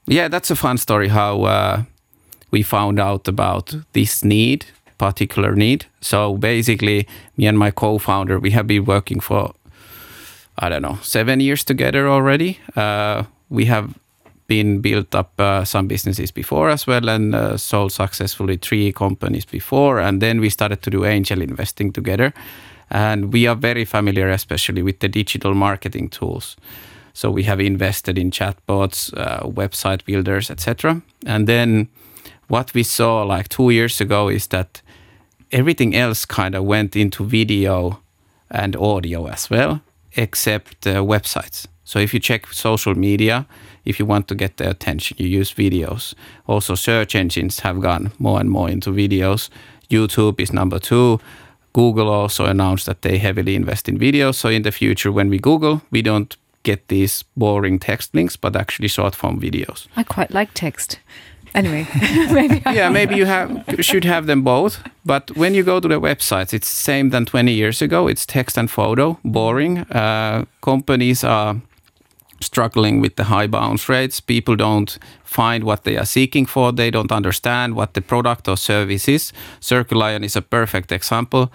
yeah. 0.07 0.29
That's 0.29 0.51
a 0.51 0.55
fun 0.55 0.77
story. 0.77 1.07
How 1.09 1.43
uh, 1.43 1.83
we 2.51 2.63
found 2.63 2.99
out 2.99 3.27
about 3.27 3.73
this 3.93 4.23
need, 4.23 4.65
particular 4.99 5.55
need. 5.55 5.85
So 6.01 6.37
basically, 6.37 7.07
me 7.37 7.47
and 7.47 7.57
my 7.57 7.71
co-founder, 7.71 8.39
we 8.39 8.51
have 8.51 8.67
been 8.67 8.85
working 8.85 9.19
for 9.19 9.53
I 10.61 10.69
don't 10.69 10.81
know 10.81 10.99
seven 11.01 11.39
years 11.39 11.63
together 11.63 12.07
already. 12.07 12.59
Uh, 12.75 13.23
we 13.49 13.65
have 13.65 13.93
been 14.47 14.81
built 14.81 15.15
up 15.15 15.39
uh, 15.39 15.63
some 15.63 15.87
businesses 15.87 16.31
before 16.31 16.69
as 16.69 16.87
well 16.87 17.07
and 17.07 17.35
uh, 17.35 17.55
sold 17.55 17.91
successfully 17.91 18.57
three 18.57 18.91
companies 18.91 19.45
before 19.45 19.99
and 19.99 20.21
then 20.21 20.41
we 20.41 20.49
started 20.49 20.81
to 20.81 20.89
do 20.89 21.05
angel 21.05 21.41
investing 21.41 21.93
together 21.93 22.33
and 22.89 23.31
we 23.31 23.47
are 23.47 23.55
very 23.55 23.85
familiar 23.85 24.27
especially 24.29 24.81
with 24.81 24.99
the 24.99 25.07
digital 25.07 25.53
marketing 25.53 26.09
tools 26.09 26.57
so 27.13 27.29
we 27.29 27.43
have 27.43 27.59
invested 27.59 28.17
in 28.17 28.31
chatbots 28.31 29.13
uh, 29.17 29.41
website 29.41 30.03
builders 30.05 30.49
etc 30.49 31.01
and 31.27 31.47
then 31.47 31.87
what 32.47 32.73
we 32.73 32.83
saw 32.83 33.21
like 33.21 33.47
two 33.49 33.69
years 33.69 34.01
ago 34.01 34.29
is 34.29 34.47
that 34.47 34.81
everything 35.51 35.95
else 35.95 36.25
kind 36.25 36.55
of 36.55 36.63
went 36.63 36.95
into 36.95 37.23
video 37.23 38.01
and 38.51 38.75
audio 38.75 39.27
as 39.27 39.49
well, 39.49 39.81
except 40.15 40.87
uh, 40.87 40.95
websites. 40.95 41.67
So 41.83 41.99
if 41.99 42.13
you 42.13 42.19
check 42.19 42.47
social 42.53 42.95
media, 42.95 43.47
if 43.85 43.99
you 43.99 44.05
want 44.05 44.27
to 44.27 44.35
get 44.35 44.57
the 44.57 44.69
attention, 44.69 45.17
you 45.19 45.27
use 45.27 45.51
videos. 45.53 46.13
Also, 46.45 46.75
search 46.75 47.15
engines 47.15 47.61
have 47.61 47.81
gone 47.81 48.11
more 48.19 48.39
and 48.39 48.49
more 48.49 48.69
into 48.69 48.91
videos. 48.91 49.49
YouTube 49.89 50.39
is 50.39 50.53
number 50.53 50.79
two. 50.79 51.19
Google 51.73 52.09
also 52.09 52.45
announced 52.45 52.85
that 52.85 53.01
they 53.01 53.17
heavily 53.17 53.55
invest 53.55 53.89
in 53.89 53.97
videos. 53.97 54.35
So 54.35 54.49
in 54.49 54.63
the 54.63 54.71
future, 54.71 55.11
when 55.11 55.29
we 55.29 55.39
Google, 55.39 55.81
we 55.91 56.01
don't 56.01 56.35
get 56.63 56.87
these 56.87 57.23
boring 57.35 57.79
text 57.79 58.13
links, 58.13 58.35
but 58.35 58.55
actually 58.55 58.87
short 58.87 59.15
form 59.15 59.39
videos. 59.39 59.87
I 59.95 60.03
quite 60.03 60.31
like 60.31 60.53
text. 60.53 60.99
Anyway, 61.55 61.87
maybe 62.31 62.61
yeah, 62.65 62.89
maybe 62.89 63.15
you 63.15 63.25
have 63.25 63.65
should 63.79 64.03
have 64.03 64.27
them 64.27 64.43
both. 64.43 64.81
But 65.05 65.35
when 65.35 65.53
you 65.53 65.63
go 65.63 65.79
to 65.79 65.87
the 65.87 65.99
websites, 65.99 66.53
it's 66.53 66.67
same 66.67 67.09
than 67.09 67.25
20 67.25 67.51
years 67.51 67.81
ago. 67.81 68.07
It's 68.07 68.25
text 68.25 68.57
and 68.57 68.69
photo, 68.69 69.17
boring. 69.23 69.79
Uh, 69.79 70.45
companies 70.61 71.23
are 71.23 71.55
struggling 72.41 73.01
with 73.01 73.15
the 73.15 73.25
high 73.25 73.47
bounce 73.47 73.89
rates. 73.89 74.19
People 74.19 74.55
don't 74.55 74.97
find 75.23 75.63
what 75.63 75.83
they 75.83 75.97
are 75.97 76.05
seeking 76.05 76.45
for. 76.45 76.71
They 76.71 76.91
don't 76.91 77.11
understand 77.11 77.75
what 77.75 77.93
the 77.93 78.01
product 78.01 78.47
or 78.47 78.57
service 78.57 79.07
is. 79.07 79.33
Circu 79.59 79.95
Li-ion 79.95 80.23
is 80.23 80.35
a 80.35 80.41
perfect 80.41 80.91
example. 80.91 81.51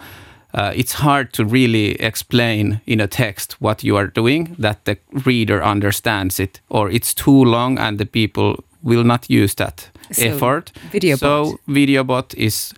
Uh, 0.53 0.72
it's 0.74 0.92
hard 0.92 1.32
to 1.32 1.45
really 1.45 2.01
explain 2.01 2.80
in 2.86 3.01
a 3.01 3.09
text 3.09 3.61
what 3.61 3.82
you 3.82 3.97
are 3.97 4.07
doing 4.07 4.55
that 4.59 4.84
the 4.84 4.97
reader 5.26 5.62
understands 5.62 6.38
it, 6.38 6.61
or 6.68 6.88
it's 6.90 7.12
too 7.12 7.45
long 7.45 7.76
and 7.78 7.99
the 7.99 8.07
people 8.07 8.62
will 8.85 9.05
not 9.05 9.28
use 9.28 9.55
that. 9.57 9.91
So, 10.12 10.26
effort. 10.26 10.72
VideoBot. 10.93 11.18
So 11.18 11.59
VideoBot 11.68 12.35
is 12.35 12.72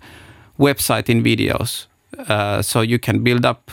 website 0.57 1.09
in 1.09 1.21
videos. 1.23 1.85
Uh, 2.17 2.61
so 2.61 2.81
you 2.81 2.97
can 2.97 3.23
build 3.23 3.45
up 3.45 3.69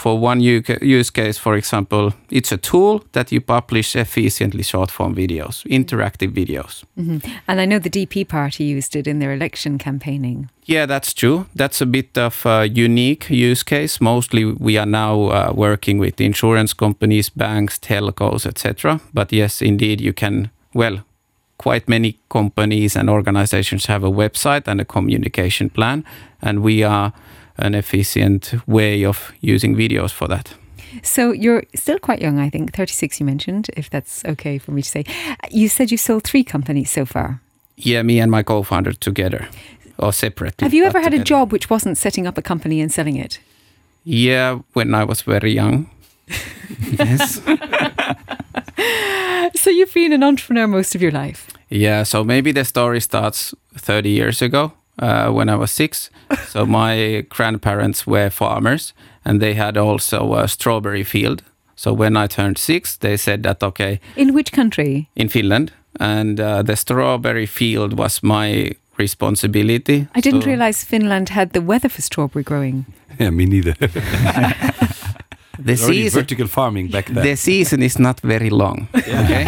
for 0.00 0.18
one 0.18 0.40
use 0.40 1.10
case, 1.10 1.36
for 1.38 1.54
example, 1.56 2.12
it's 2.30 2.52
a 2.52 2.56
tool 2.56 3.04
that 3.12 3.30
you 3.30 3.40
publish 3.40 3.94
efficiently 3.94 4.62
short 4.62 4.90
form 4.90 5.14
videos, 5.14 5.66
interactive 5.66 6.32
videos. 6.32 6.84
And 7.46 7.60
I 7.60 7.66
know 7.66 7.78
the 7.78 7.90
DP 7.90 8.26
party 8.26 8.64
used 8.64 8.96
it 8.96 9.06
in 9.06 9.18
their 9.18 9.32
election 9.32 9.76
campaigning. 9.78 10.48
Yeah, 10.64 10.86
that's 10.86 11.12
true. 11.12 11.46
That's 11.54 11.82
a 11.82 11.86
bit 11.86 12.16
of 12.16 12.46
a 12.46 12.66
unique 12.66 13.28
use 13.28 13.62
case. 13.62 14.00
Mostly 14.00 14.44
we 14.46 14.78
are 14.78 14.86
now 14.86 15.24
uh, 15.24 15.52
working 15.54 15.98
with 15.98 16.18
insurance 16.20 16.72
companies, 16.72 17.28
banks, 17.28 17.78
telcos, 17.78 18.46
etc. 18.46 19.00
But 19.12 19.32
yes, 19.32 19.60
indeed, 19.60 20.00
you 20.00 20.14
can, 20.14 20.50
well, 20.72 21.00
quite 21.60 21.88
many 21.88 22.16
companies 22.30 22.96
and 22.96 23.10
organizations 23.10 23.86
have 23.86 24.02
a 24.02 24.10
website 24.10 24.66
and 24.66 24.80
a 24.80 24.84
communication 24.84 25.68
plan. 25.68 26.04
And 26.40 26.62
we 26.62 26.82
are 26.82 27.12
an 27.58 27.74
efficient 27.74 28.54
way 28.66 29.04
of 29.04 29.32
using 29.42 29.76
videos 29.76 30.10
for 30.10 30.28
that. 30.28 30.54
So 31.02 31.32
you're 31.32 31.64
still 31.74 31.98
quite 31.98 32.22
young, 32.22 32.38
I 32.38 32.50
think, 32.50 32.72
36 32.74 33.20
you 33.20 33.26
mentioned, 33.26 33.68
if 33.76 33.90
that's 33.90 34.24
okay 34.24 34.58
for 34.58 34.72
me 34.72 34.80
to 34.82 34.88
say. 34.88 35.04
You 35.50 35.68
said 35.68 35.90
you've 35.90 36.00
sold 36.00 36.24
three 36.24 36.44
companies 36.44 36.90
so 36.90 37.04
far. 37.04 37.40
Yeah, 37.76 38.02
me 38.02 38.20
and 38.20 38.30
my 38.30 38.42
co 38.42 38.62
founder 38.62 38.94
together 38.94 39.48
or 39.98 40.12
separately. 40.12 40.64
Have 40.64 40.74
you 40.74 40.86
ever 40.86 41.00
had 41.00 41.14
a 41.14 41.22
job 41.22 41.52
which 41.52 41.68
wasn't 41.68 41.98
setting 41.98 42.26
up 42.26 42.38
a 42.38 42.42
company 42.42 42.80
and 42.80 42.90
selling 42.90 43.16
it? 43.16 43.38
Yeah, 44.04 44.60
when 44.72 44.94
I 44.94 45.04
was 45.04 45.22
very 45.22 45.52
young. 45.52 45.90
yes. 46.98 47.40
So 49.54 49.70
you've 49.70 49.92
been 49.94 50.12
an 50.12 50.22
entrepreneur 50.22 50.66
most 50.66 50.94
of 50.94 51.02
your 51.02 51.10
life. 51.12 51.48
Yeah, 51.68 52.04
so 52.04 52.24
maybe 52.24 52.52
the 52.52 52.64
story 52.64 53.00
starts 53.00 53.54
30 53.76 54.08
years 54.10 54.42
ago 54.42 54.72
uh, 54.98 55.30
when 55.30 55.48
I 55.48 55.56
was 55.56 55.70
six. 55.72 56.10
so 56.48 56.64
my 56.80 57.24
grandparents 57.28 58.06
were 58.06 58.30
farmers 58.30 58.92
and 59.24 59.40
they 59.40 59.54
had 59.54 59.76
also 59.76 60.34
a 60.34 60.46
strawberry 60.48 61.04
field. 61.04 61.42
So 61.76 61.92
when 61.92 62.16
I 62.16 62.26
turned 62.26 62.58
six, 62.58 62.96
they 62.96 63.16
said 63.16 63.42
that, 63.42 63.62
okay, 63.62 64.00
In 64.16 64.34
which 64.34 64.52
country? 64.52 65.08
in 65.16 65.28
Finland, 65.28 65.72
and 65.98 66.38
uh, 66.40 66.62
the 66.62 66.76
strawberry 66.76 67.46
field 67.46 67.98
was 67.98 68.22
my 68.22 68.72
responsibility. 68.98 70.06
I 70.14 70.20
didn't 70.20 70.42
So- 70.42 70.48
realize 70.48 70.84
Finland 70.84 71.28
had 71.30 71.52
the 71.52 71.60
weather 71.62 71.88
for 71.88 72.02
strawberry 72.02 72.44
growing. 72.44 72.84
Yeah, 73.20 73.30
me 73.30 73.44
neither. 73.46 73.74
the 75.64 75.72
already 75.82 76.02
season, 76.02 76.20
vertical 76.20 76.46
farming 76.46 76.90
back 76.90 77.06
then. 77.06 77.24
the 77.24 77.36
season 77.36 77.82
is 77.82 77.98
not 77.98 78.20
very 78.20 78.50
long. 78.50 78.88
Okay. 78.94 79.44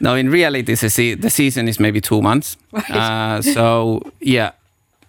no, 0.00 0.14
in 0.14 0.28
reality, 0.30 0.74
the, 0.74 0.90
se- 0.90 1.14
the 1.14 1.30
season 1.30 1.68
is 1.68 1.78
maybe 1.80 2.00
two 2.00 2.20
months. 2.22 2.56
Uh, 2.90 3.42
so 3.42 4.00
yeah, 4.20 4.50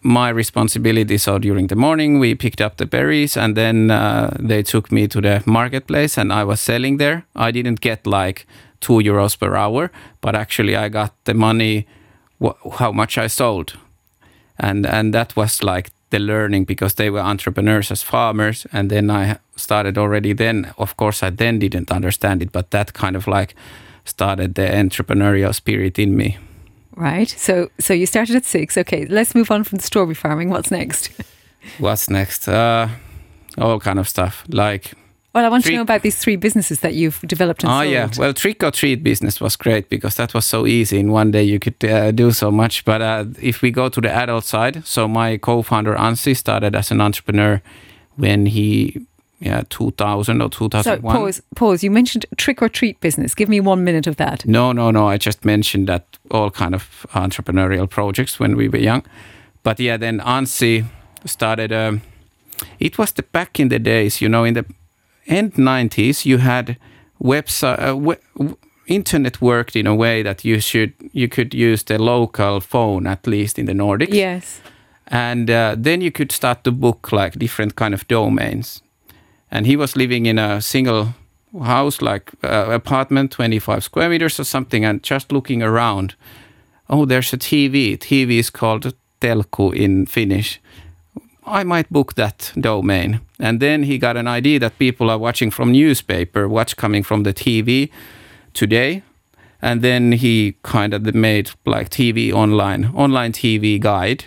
my 0.01 0.29
responsibility. 0.29 1.17
So 1.17 1.37
during 1.39 1.67
the 1.67 1.75
morning, 1.75 2.19
we 2.19 2.35
picked 2.35 2.61
up 2.61 2.77
the 2.77 2.85
berries, 2.85 3.37
and 3.37 3.55
then 3.55 3.91
uh, 3.91 4.35
they 4.39 4.63
took 4.63 4.91
me 4.91 5.07
to 5.07 5.21
the 5.21 5.41
marketplace, 5.45 6.17
and 6.17 6.31
I 6.33 6.43
was 6.43 6.59
selling 6.61 6.97
there. 6.97 7.25
I 7.35 7.51
didn't 7.51 7.81
get 7.81 8.05
like 8.07 8.45
two 8.79 8.93
euros 9.03 9.37
per 9.37 9.55
hour, 9.55 9.91
but 10.21 10.35
actually, 10.35 10.75
I 10.75 10.89
got 10.89 11.11
the 11.25 11.33
money 11.33 11.85
wh- 12.41 12.55
how 12.79 12.91
much 12.91 13.17
I 13.17 13.27
sold, 13.27 13.73
and 14.59 14.85
and 14.85 15.13
that 15.13 15.35
was 15.35 15.61
like 15.63 15.89
the 16.09 16.19
learning 16.19 16.65
because 16.65 16.95
they 16.95 17.09
were 17.09 17.19
entrepreneurs 17.19 17.91
as 17.91 18.03
farmers, 18.03 18.65
and 18.71 18.89
then 18.89 19.09
I 19.09 19.37
started 19.55 19.97
already. 19.97 20.33
Then, 20.33 20.73
of 20.77 20.95
course, 20.97 21.23
I 21.23 21.29
then 21.29 21.59
didn't 21.59 21.91
understand 21.91 22.41
it, 22.41 22.51
but 22.51 22.71
that 22.71 22.93
kind 22.93 23.15
of 23.15 23.27
like 23.27 23.55
started 24.05 24.55
the 24.55 24.61
entrepreneurial 24.61 25.53
spirit 25.53 25.99
in 25.99 26.15
me. 26.15 26.37
Right. 26.95 27.29
So 27.29 27.69
so 27.79 27.93
you 27.93 28.05
started 28.05 28.35
at 28.35 28.45
six. 28.45 28.77
Okay, 28.77 29.05
let's 29.05 29.35
move 29.35 29.51
on 29.51 29.63
from 29.63 29.77
the 29.77 29.83
strawberry 29.83 30.15
farming. 30.15 30.49
What's 30.49 30.71
next? 30.71 31.11
What's 31.79 32.09
next? 32.09 32.47
Uh, 32.47 32.87
all 33.57 33.79
kind 33.79 33.99
of 33.99 34.07
stuff 34.07 34.43
like 34.49 34.93
Well, 35.37 35.45
I 35.45 35.49
want 35.49 35.65
to 35.65 35.71
know 35.71 35.83
about 35.83 36.01
these 36.01 36.17
three 36.17 36.35
businesses 36.35 36.79
that 36.79 36.95
you've 36.95 37.21
developed 37.21 37.63
and 37.63 37.71
oh 37.71 37.81
sold. 37.81 37.91
yeah 37.91 38.09
well 38.17 38.33
trick 38.33 38.63
or 38.63 38.71
treat 38.71 39.03
business 39.03 39.39
was 39.39 39.55
great 39.55 39.87
because 39.87 40.15
that 40.15 40.33
was 40.33 40.45
so 40.45 40.65
easy 40.65 40.97
in 40.97 41.11
one 41.11 41.29
day 41.29 41.43
you 41.43 41.59
could 41.59 41.85
uh, 41.85 42.09
do 42.09 42.31
so 42.31 42.49
much 42.49 42.83
but 42.85 43.03
uh, 43.03 43.23
if 43.39 43.61
we 43.61 43.69
go 43.69 43.87
to 43.87 44.01
the 44.01 44.09
adult 44.09 44.45
side 44.45 44.83
so 44.83 45.07
my 45.07 45.37
co-founder 45.37 45.93
Ansi 45.93 46.35
started 46.35 46.73
as 46.73 46.89
an 46.89 47.01
entrepreneur 47.01 47.61
when 48.15 48.47
he 48.47 49.05
yeah 49.39 49.61
2000 49.69 50.41
or 50.41 50.49
So 50.81 50.97
pause. 50.97 51.41
Pause. 51.55 51.83
You 51.83 51.91
mentioned 51.91 52.25
trick 52.37 52.63
or 52.63 52.69
treat 52.69 52.99
business. 52.99 53.35
Give 53.35 53.47
me 53.47 53.59
one 53.59 53.83
minute 53.83 54.07
of 54.07 54.15
that. 54.15 54.43
no 54.47 54.71
no 54.71 54.89
no 54.89 55.07
I 55.07 55.17
just 55.19 55.45
mentioned 55.45 55.87
that 55.87 56.17
all 56.31 56.49
kind 56.49 56.73
of 56.73 57.05
entrepreneurial 57.13 57.87
projects 57.87 58.39
when 58.39 58.55
we 58.57 58.69
were 58.69 58.79
young 58.79 59.03
but 59.61 59.79
yeah 59.79 59.97
then 59.97 60.19
Ansi 60.19 60.85
started 61.25 61.71
um, 61.71 62.01
it 62.79 62.97
was 62.97 63.11
the 63.11 63.21
back 63.21 63.59
in 63.59 63.69
the 63.69 63.77
days 63.77 64.19
you 64.19 64.29
know 64.29 64.43
in 64.43 64.55
the 64.55 64.65
end 65.27 65.53
90s 65.53 66.25
you 66.25 66.37
had 66.39 66.77
website 67.23 67.79
uh, 67.89 67.95
we, 67.95 68.15
internet 68.87 69.41
worked 69.41 69.75
in 69.75 69.87
a 69.87 69.95
way 69.95 70.23
that 70.23 70.45
you 70.45 70.59
should 70.61 70.93
you 71.13 71.27
could 71.27 71.53
use 71.53 71.83
the 71.83 71.97
local 71.97 72.59
phone 72.61 73.07
at 73.09 73.27
least 73.27 73.59
in 73.59 73.65
the 73.65 73.73
nordics 73.73 74.13
Yes. 74.13 74.61
and 75.07 75.49
uh, 75.49 75.75
then 75.83 76.01
you 76.01 76.11
could 76.11 76.31
start 76.31 76.63
to 76.63 76.71
book 76.71 77.11
like 77.11 77.39
different 77.39 77.75
kind 77.75 77.93
of 77.93 78.07
domains 78.07 78.81
and 79.51 79.65
he 79.65 79.75
was 79.77 79.95
living 79.95 80.25
in 80.25 80.39
a 80.39 80.61
single 80.61 81.07
house 81.63 82.01
like 82.01 82.31
uh, 82.43 82.71
apartment 82.71 83.31
25 83.31 83.83
square 83.83 84.09
meters 84.09 84.39
or 84.39 84.45
something 84.45 84.85
and 84.85 85.03
just 85.03 85.31
looking 85.31 85.63
around 85.63 86.15
oh 86.89 87.05
there's 87.05 87.33
a 87.33 87.37
tv 87.37 87.97
tv 87.97 88.39
is 88.39 88.49
called 88.49 88.93
telkku 89.21 89.73
in 89.73 90.05
finnish 90.05 90.59
I 91.49 91.63
might 91.63 91.89
book 91.89 92.15
that 92.15 92.51
domain. 92.59 93.21
And 93.39 93.59
then 93.59 93.83
he 93.83 93.97
got 93.97 94.17
an 94.17 94.27
idea 94.27 94.59
that 94.59 94.79
people 94.79 95.09
are 95.09 95.17
watching 95.17 95.51
from 95.51 95.71
newspaper, 95.71 96.47
what's 96.47 96.73
coming 96.73 97.03
from 97.03 97.23
the 97.23 97.33
TV 97.33 97.89
today. 98.53 99.03
And 99.61 99.81
then 99.81 100.11
he 100.11 100.55
kind 100.63 100.93
of 100.93 101.03
made 101.13 101.51
like 101.65 101.89
TV 101.89 102.31
online, 102.31 102.85
online 102.95 103.31
TV 103.31 103.79
guide. 103.79 104.25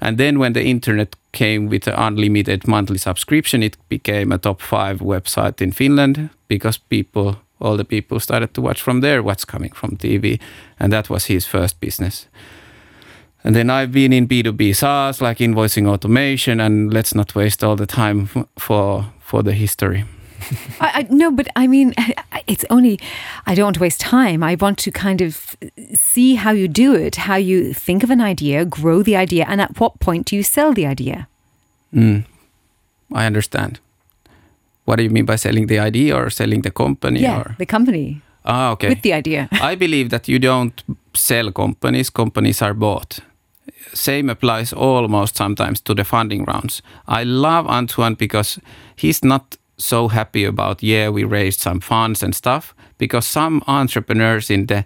And 0.00 0.18
then 0.18 0.38
when 0.38 0.52
the 0.52 0.64
internet 0.64 1.16
came 1.32 1.68
with 1.68 1.86
an 1.86 1.94
unlimited 1.94 2.66
monthly 2.68 2.98
subscription, 2.98 3.62
it 3.62 3.76
became 3.88 4.32
a 4.32 4.38
top 4.38 4.60
five 4.60 4.98
website 4.98 5.60
in 5.62 5.72
Finland 5.72 6.30
because 6.48 6.78
people, 6.78 7.36
all 7.60 7.76
the 7.76 7.84
people 7.84 8.20
started 8.20 8.52
to 8.54 8.60
watch 8.60 8.82
from 8.82 9.00
there 9.00 9.22
what's 9.22 9.44
coming 9.44 9.72
from 9.72 9.96
TV. 9.96 10.40
And 10.78 10.92
that 10.92 11.08
was 11.08 11.26
his 11.26 11.46
first 11.46 11.80
business. 11.80 12.26
And 13.44 13.54
then 13.54 13.68
I've 13.70 13.92
been 13.92 14.12
in 14.12 14.26
B2B 14.26 14.74
SaaS, 14.74 15.20
like 15.20 15.38
invoicing 15.38 15.86
automation, 15.86 16.60
and 16.60 16.92
let's 16.92 17.14
not 17.14 17.34
waste 17.34 17.62
all 17.62 17.76
the 17.76 17.86
time 17.86 18.26
for 18.58 19.04
for 19.20 19.42
the 19.42 19.52
history. 19.52 20.04
I, 20.80 20.90
I 21.00 21.06
no, 21.10 21.30
but 21.30 21.48
I 21.56 21.66
mean, 21.66 21.92
it's 22.46 22.64
only. 22.70 22.98
I 23.46 23.54
don't 23.54 23.64
want 23.64 23.74
to 23.76 23.82
waste 23.82 24.00
time. 24.00 24.42
I 24.42 24.54
want 24.60 24.78
to 24.78 24.90
kind 24.90 25.20
of 25.20 25.56
see 25.94 26.36
how 26.36 26.52
you 26.52 26.68
do 26.68 26.94
it, 26.94 27.16
how 27.16 27.36
you 27.36 27.74
think 27.74 28.02
of 28.04 28.10
an 28.10 28.20
idea, 28.20 28.64
grow 28.64 29.02
the 29.02 29.16
idea, 29.16 29.44
and 29.48 29.60
at 29.60 29.78
what 29.80 29.98
point 30.00 30.26
do 30.30 30.36
you 30.36 30.42
sell 30.42 30.72
the 30.74 30.86
idea? 30.86 31.26
Mm. 31.92 32.24
I 33.12 33.26
understand. 33.26 33.78
What 34.86 34.96
do 34.96 35.02
you 35.02 35.10
mean 35.10 35.24
by 35.26 35.36
selling 35.36 35.66
the 35.68 35.78
idea 35.78 36.14
or 36.16 36.30
selling 36.30 36.62
the 36.62 36.70
company? 36.70 37.20
yeah, 37.20 37.40
Or? 37.40 37.54
the 37.58 37.66
company 37.66 38.20
Ah, 38.44 38.70
okay. 38.72 38.88
with 38.88 39.02
the 39.02 39.12
idea. 39.14 39.48
I 39.52 39.76
believe 39.76 40.08
that 40.10 40.28
you 40.28 40.38
don't 40.38 40.82
sell 41.14 41.50
companies, 41.52 42.10
companies 42.10 42.62
are 42.62 42.74
bought. 42.74 43.20
Same 43.92 44.30
applies 44.30 44.72
almost 44.72 45.36
sometimes 45.36 45.80
to 45.82 45.94
the 45.94 46.04
funding 46.04 46.44
rounds. 46.44 46.82
I 47.06 47.24
love 47.24 47.66
Antoine 47.66 48.14
because 48.14 48.58
he's 48.96 49.24
not 49.24 49.56
so 49.76 50.08
happy 50.08 50.44
about, 50.44 50.82
yeah, 50.82 51.08
we 51.08 51.24
raised 51.24 51.60
some 51.60 51.80
funds 51.80 52.22
and 52.22 52.34
stuff, 52.34 52.74
because 52.98 53.26
some 53.26 53.62
entrepreneurs 53.66 54.50
in 54.50 54.66
the 54.66 54.84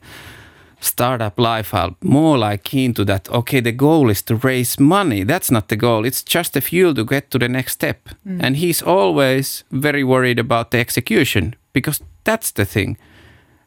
startup 0.80 1.38
life 1.38 1.74
are 1.74 1.94
more 2.02 2.38
like 2.38 2.62
keen 2.62 2.94
to 2.94 3.04
that, 3.04 3.28
okay, 3.30 3.60
the 3.60 3.72
goal 3.72 4.10
is 4.10 4.22
to 4.22 4.36
raise 4.36 4.78
money. 4.78 5.24
That's 5.24 5.50
not 5.50 5.68
the 5.68 5.76
goal, 5.76 6.04
it's 6.04 6.22
just 6.22 6.52
the 6.52 6.60
fuel 6.60 6.94
to 6.94 7.04
get 7.04 7.30
to 7.30 7.38
the 7.38 7.48
next 7.48 7.72
step. 7.72 8.08
Mm. 8.26 8.40
And 8.42 8.56
he's 8.56 8.82
always 8.82 9.64
very 9.70 10.04
worried 10.04 10.38
about 10.38 10.70
the 10.70 10.78
execution 10.78 11.54
because 11.72 12.00
that's 12.24 12.52
the 12.52 12.64
thing 12.64 12.96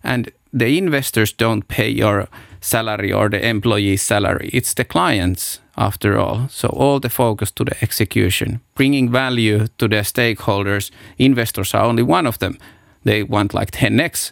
and 0.03 0.32
the 0.53 0.78
investors 0.78 1.32
don't 1.34 1.68
pay 1.68 1.89
your 1.89 2.28
salary 2.62 3.12
or 3.12 3.30
the 3.30 3.45
employee's 3.45 4.01
salary. 4.01 4.49
It's 4.53 4.74
the 4.74 4.86
clients 4.86 5.59
after 5.76 6.18
all. 6.18 6.47
So 6.49 6.70
all 6.70 6.99
the 6.99 7.09
focus 7.09 7.51
to 7.51 7.66
the 7.66 7.76
execution 7.84 8.62
bringing 8.76 9.12
value 9.12 9.68
to 9.78 9.88
the 9.88 10.03
stakeholders. 10.03 10.91
Investors 11.18 11.74
are 11.74 11.84
only 11.84 12.03
one 12.03 12.28
of 12.28 12.38
them. 12.39 12.57
They 13.03 13.24
want 13.24 13.53
like 13.53 13.72
10x 13.72 14.32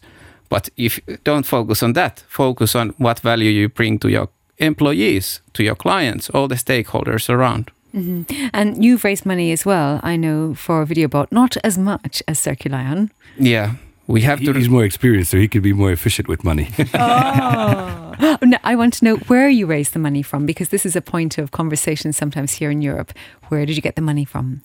but 0.49 0.69
if 0.77 0.99
don't 1.23 1.45
focus 1.45 1.83
on 1.83 1.93
that. 1.93 2.23
Focus 2.27 2.75
on 2.75 2.89
what 2.97 3.19
value 3.19 3.51
you 3.51 3.69
bring 3.69 3.99
to 3.99 4.09
your 4.09 4.29
employees 4.57 5.41
to 5.53 5.63
your 5.63 5.75
clients 5.75 6.29
all 6.31 6.47
the 6.47 6.55
stakeholders 6.55 7.29
around. 7.29 7.71
Mm-hmm. 7.93 8.47
And 8.53 8.83
you've 8.83 9.03
raised 9.03 9.25
money 9.25 9.51
as 9.51 9.65
well, 9.65 9.99
I 10.03 10.15
know, 10.15 10.53
for 10.53 10.85
VideoBot, 10.85 11.31
not 11.31 11.57
as 11.63 11.77
much 11.77 12.21
as 12.27 12.39
Circu 12.39 12.69
Li-ion. 12.71 13.11
yeah 13.37 13.75
we 14.09 14.21
have 14.21 14.39
He- 14.39 14.45
to 14.45 14.53
He's 14.53 14.69
more 14.69 14.83
experienced, 14.83 15.31
so 15.31 15.37
he 15.37 15.47
could 15.47 15.61
be 15.63 15.73
more 15.73 15.91
efficient 15.91 16.27
with 16.27 16.43
money. 16.43 16.67
Oh. 16.93 18.37
no, 18.41 18.57
I 18.63 18.75
want 18.75 18.93
to 18.95 19.05
know 19.05 19.15
where 19.27 19.49
you 19.49 19.65
raised 19.65 19.93
the 19.93 19.99
money 19.99 20.23
from 20.23 20.45
because 20.45 20.69
this 20.69 20.85
is 20.85 20.95
a 20.95 21.01
point 21.01 21.37
of 21.37 21.51
conversation 21.51 22.11
sometimes 22.13 22.53
here 22.53 22.71
in 22.71 22.81
Europe. 22.81 23.13
Where 23.47 23.65
did 23.65 23.75
you 23.75 23.81
get 23.81 23.95
the 23.95 24.01
money 24.01 24.25
from? 24.25 24.61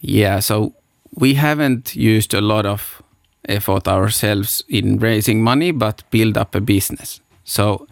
Yeah, 0.00 0.40
so 0.40 0.72
we 1.14 1.34
haven't 1.34 1.94
used 1.94 2.32
a 2.34 2.40
lot 2.40 2.64
of 2.64 3.02
effort 3.48 3.86
ourselves 3.88 4.62
in 4.68 4.98
raising 4.98 5.42
money, 5.42 5.72
but 5.72 6.02
build 6.10 6.36
up 6.36 6.54
a 6.54 6.60
business. 6.60 7.20
So 7.44 7.86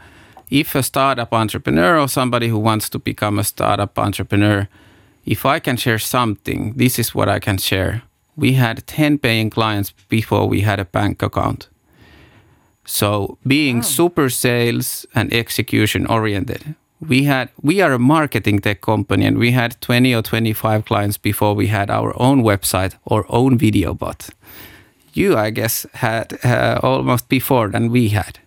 if 0.50 0.74
a 0.74 0.82
startup 0.82 1.32
entrepreneur 1.32 1.98
or 1.98 2.08
somebody 2.08 2.48
who 2.48 2.58
wants 2.58 2.88
to 2.90 2.98
become 2.98 3.38
a 3.38 3.44
startup 3.44 3.98
entrepreneur, 3.98 4.68
if 5.26 5.44
I 5.44 5.60
can 5.60 5.76
share 5.76 5.98
something, 5.98 6.74
this 6.76 6.98
is 6.98 7.14
what 7.14 7.28
I 7.28 7.40
can 7.40 7.58
share. 7.58 8.02
We 8.36 8.54
had 8.54 8.86
10 8.86 9.18
paying 9.18 9.50
clients 9.50 9.92
before 10.08 10.48
we 10.48 10.62
had 10.62 10.80
a 10.80 10.84
bank 10.84 11.22
account. 11.22 11.68
So 12.84 13.38
being 13.46 13.82
super 13.82 14.28
sales 14.28 15.06
and 15.14 15.32
execution 15.32 16.06
oriented, 16.06 16.74
we 17.00 17.24
had 17.24 17.48
we 17.62 17.80
are 17.80 17.92
a 17.92 17.98
marketing 17.98 18.60
tech 18.60 18.80
company 18.80 19.26
and 19.26 19.38
we 19.38 19.52
had 19.52 19.80
20 19.80 20.14
or 20.14 20.22
25 20.22 20.84
clients 20.84 21.18
before 21.18 21.54
we 21.54 21.68
had 21.68 21.90
our 21.90 22.12
own 22.20 22.42
website 22.42 22.94
or 23.04 23.24
own 23.28 23.58
video 23.58 23.94
bot. 23.94 24.30
You, 25.12 25.36
I 25.36 25.50
guess, 25.50 25.86
had 25.92 26.38
uh, 26.44 26.80
almost 26.82 27.28
before 27.28 27.68
than 27.68 27.90
we 27.90 28.08
had 28.08 28.38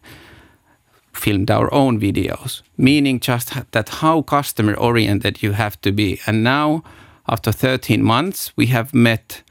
filmed 1.13 1.49
our 1.49 1.73
own 1.73 1.99
videos, 1.99 2.61
meaning 2.77 3.19
just 3.19 3.53
that 3.71 3.89
how 3.89 4.21
customer 4.21 4.73
oriented 4.75 5.41
you 5.41 5.53
have 5.53 5.79
to 5.81 5.91
be. 5.91 6.19
And 6.27 6.43
now, 6.43 6.83
after 7.27 7.51
13 7.51 8.03
months, 8.03 8.51
we 8.55 8.67
have 8.67 8.93
met, 8.93 9.43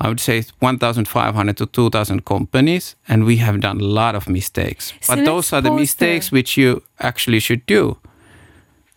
I 0.00 0.08
would 0.08 0.20
say, 0.20 0.42
1,500 0.58 1.56
to 1.56 1.66
2,000 1.66 2.24
companies, 2.24 2.96
and 3.08 3.24
we 3.24 3.36
have 3.36 3.60
done 3.60 3.80
a 3.80 3.84
lot 3.84 4.14
of 4.14 4.28
mistakes. 4.28 4.92
So 5.00 5.14
but 5.14 5.24
those 5.24 5.52
are 5.52 5.60
the 5.60 5.70
mistakes 5.70 6.30
there. 6.30 6.38
which 6.38 6.56
you 6.56 6.82
actually 6.98 7.40
should 7.40 7.64
do 7.66 7.98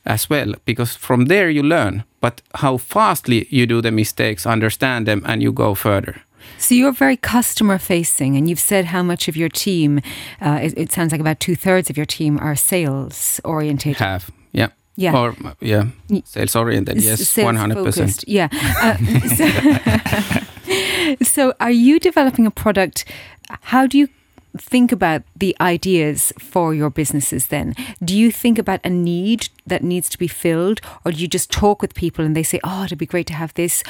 as 0.06 0.30
well, 0.30 0.54
because 0.66 0.96
from 0.96 1.26
there 1.26 1.50
you 1.50 1.62
learn. 1.62 2.04
But 2.20 2.42
how 2.56 2.78
fastly 2.78 3.48
you 3.50 3.68
do 3.68 3.82
the 3.82 3.92
mistakes, 3.92 4.46
understand 4.46 5.06
them, 5.08 5.22
and 5.26 5.44
you 5.44 5.52
go 5.52 5.76
further. 5.76 6.22
So 6.58 6.74
you're 6.74 6.94
very 6.94 7.18
customer 7.18 7.78
facing, 7.78 8.36
and 8.36 8.50
you've 8.50 8.60
said 8.60 8.86
how 8.86 9.04
much 9.04 9.28
of 9.28 9.38
your 9.38 9.50
team, 9.50 10.02
uh, 10.42 10.60
it, 10.64 10.74
it 10.78 10.92
sounds 10.92 11.12
like 11.12 11.22
about 11.22 11.40
two 11.40 11.56
thirds 11.56 11.90
of 11.90 11.98
your 11.98 12.06
team 12.06 12.40
are 12.40 12.56
sales 12.56 13.40
oriented. 13.44 13.98
Have, 13.98 14.32
yeah. 14.52 14.70
Yeah. 14.96 15.16
Or, 15.16 15.36
yeah, 15.62 15.86
sales 16.26 16.56
oriented, 16.56 16.98
yes, 16.98 17.28
sales 17.28 17.56
100%. 17.56 17.74
focused, 17.74 18.28
Yeah. 18.28 18.48
Uh, 18.82 18.98
so, 20.40 20.42
so, 21.22 21.54
are 21.60 21.72
you 21.72 22.00
developing 22.00 22.46
a 22.46 22.52
product? 22.52 23.06
How 23.50 23.88
do 23.88 23.98
you 23.98 24.10
think 24.58 24.92
about 24.92 25.24
the 25.36 25.56
ideas 25.62 26.34
for 26.40 26.74
your 26.74 26.90
businesses 26.90 27.48
then? 27.48 27.76
Do 28.04 28.18
you 28.18 28.32
think 28.32 28.58
about 28.58 28.80
a 28.84 28.90
need 28.90 29.50
that 29.66 29.84
needs 29.84 30.10
to 30.10 30.18
be 30.18 30.28
filled, 30.28 30.82
or 31.06 31.12
do 31.12 31.18
you 31.18 31.28
just 31.28 31.52
talk 31.52 31.82
with 31.82 31.94
people 31.94 32.26
and 32.26 32.36
they 32.36 32.44
say, 32.44 32.60
oh, 32.64 32.86
it'd 32.86 32.98
be 32.98 33.06
great 33.06 33.28
to 33.28 33.34
have 33.34 33.54
this? 33.54 33.84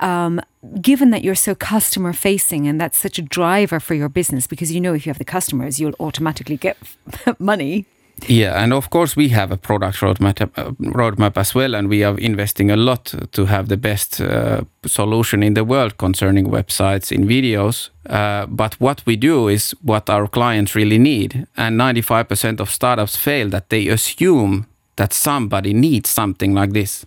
Um, 0.00 0.40
given 0.80 1.10
that 1.10 1.22
you're 1.22 1.34
so 1.34 1.54
customer 1.54 2.12
facing 2.12 2.66
and 2.66 2.80
that's 2.80 2.98
such 2.98 3.18
a 3.18 3.22
driver 3.22 3.80
for 3.80 3.94
your 3.94 4.08
business, 4.08 4.46
because 4.46 4.72
you 4.72 4.80
know 4.80 4.94
if 4.94 5.06
you 5.06 5.10
have 5.10 5.18
the 5.18 5.24
customers, 5.24 5.78
you'll 5.78 5.96
automatically 6.00 6.56
get 6.56 6.76
money. 7.38 7.86
Yeah, 8.28 8.62
and 8.62 8.72
of 8.72 8.90
course 8.90 9.16
we 9.16 9.28
have 9.30 9.52
a 9.52 9.56
product 9.56 9.98
roadmap, 9.98 10.40
uh, 10.40 10.70
roadmap 10.80 11.36
as 11.36 11.54
well, 11.54 11.74
and 11.74 11.88
we 11.88 12.04
are 12.04 12.18
investing 12.18 12.70
a 12.70 12.76
lot 12.76 13.14
to 13.32 13.46
have 13.46 13.68
the 13.68 13.76
best 13.76 14.20
uh, 14.20 14.62
solution 14.86 15.42
in 15.42 15.54
the 15.54 15.64
world 15.64 15.98
concerning 15.98 16.46
websites 16.46 17.12
in 17.12 17.26
videos. 17.26 17.90
Uh, 18.08 18.46
but 18.46 18.74
what 18.80 19.02
we 19.04 19.16
do 19.16 19.48
is 19.48 19.74
what 19.82 20.08
our 20.08 20.28
clients 20.28 20.74
really 20.74 20.98
need, 20.98 21.46
and 21.56 21.78
95% 21.78 22.60
of 22.60 22.70
startups 22.70 23.16
fail 23.16 23.48
that 23.50 23.68
they 23.68 23.88
assume 23.88 24.66
that 24.96 25.12
somebody 25.12 25.74
needs 25.74 26.08
something 26.08 26.54
like 26.54 26.72
this, 26.72 27.04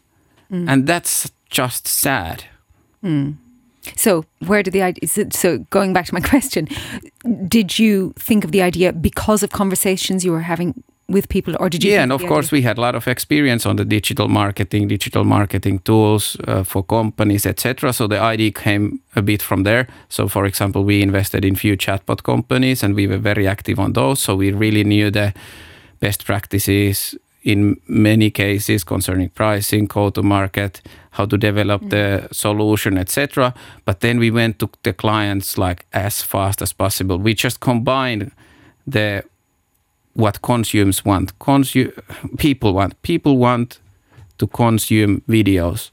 and 0.49 0.87
that's 0.87 1.31
just 1.49 1.87
sad. 1.87 2.43
So, 3.95 4.25
where 4.45 4.61
did 4.61 4.73
the 4.73 4.81
idea? 4.81 5.07
So, 5.31 5.59
going 5.69 5.93
back 5.93 6.05
to 6.07 6.13
my 6.13 6.19
question, 6.33 6.67
did 7.47 7.79
you 7.79 8.13
think 8.19 8.43
of 8.43 8.51
the 8.51 8.61
idea 8.61 8.91
because 8.91 9.41
of 9.43 9.51
conversations 9.51 10.25
you 10.25 10.31
were 10.31 10.41
having 10.41 10.83
with 11.09 11.29
people, 11.29 11.55
or 11.59 11.69
did 11.69 11.83
you? 11.83 11.91
yeah, 11.91 12.03
and 12.03 12.11
of 12.11 12.25
course 12.25 12.51
we 12.51 12.61
had 12.61 12.77
a 12.77 12.81
lot 12.81 12.95
of 12.95 13.07
experience 13.07 13.65
on 13.65 13.77
the 13.77 13.85
digital 13.85 14.27
marketing, 14.27 14.87
digital 14.87 15.23
marketing 15.23 15.79
tools 15.79 16.37
uh, 16.47 16.63
for 16.63 16.83
companies, 16.83 17.45
etc. 17.45 17.93
So 17.93 18.07
the 18.07 18.19
idea 18.19 18.51
came 18.51 18.99
a 19.15 19.21
bit 19.21 19.41
from 19.41 19.63
there. 19.63 19.87
So, 20.09 20.27
for 20.27 20.45
example, 20.45 20.83
we 20.83 21.01
invested 21.01 21.45
in 21.45 21.55
few 21.55 21.77
chatbot 21.77 22.23
companies, 22.23 22.83
and 22.83 22.95
we 22.95 23.07
were 23.07 23.17
very 23.17 23.47
active 23.47 23.79
on 23.79 23.93
those. 23.93 24.19
So 24.19 24.35
we 24.35 24.51
really 24.51 24.83
knew 24.83 25.09
the 25.09 25.33
best 25.99 26.25
practices 26.25 27.15
in 27.43 27.79
many 27.87 28.29
cases 28.29 28.83
concerning 28.83 29.29
pricing, 29.29 29.85
go 29.85 30.09
to 30.09 30.21
market, 30.21 30.81
how 31.11 31.25
to 31.25 31.37
develop 31.37 31.89
the 31.89 32.27
solution, 32.31 32.97
etc. 32.97 33.53
But 33.85 34.01
then 34.01 34.19
we 34.19 34.29
went 34.31 34.59
to 34.59 34.69
the 34.83 34.91
clients 34.91 35.57
like 35.57 35.85
as 35.93 36.21
fast 36.21 36.61
as 36.61 36.73
possible. 36.73 37.17
We 37.17 37.33
just 37.33 37.61
combined 37.61 38.31
the 38.85 39.23
what 40.17 40.41
consumers 40.41 41.05
want. 41.05 41.37
Consu- 41.39 41.93
people 42.37 42.73
want. 42.73 42.99
People 43.03 43.37
want 43.37 43.79
to 44.39 44.47
consume 44.47 45.21
videos. 45.29 45.91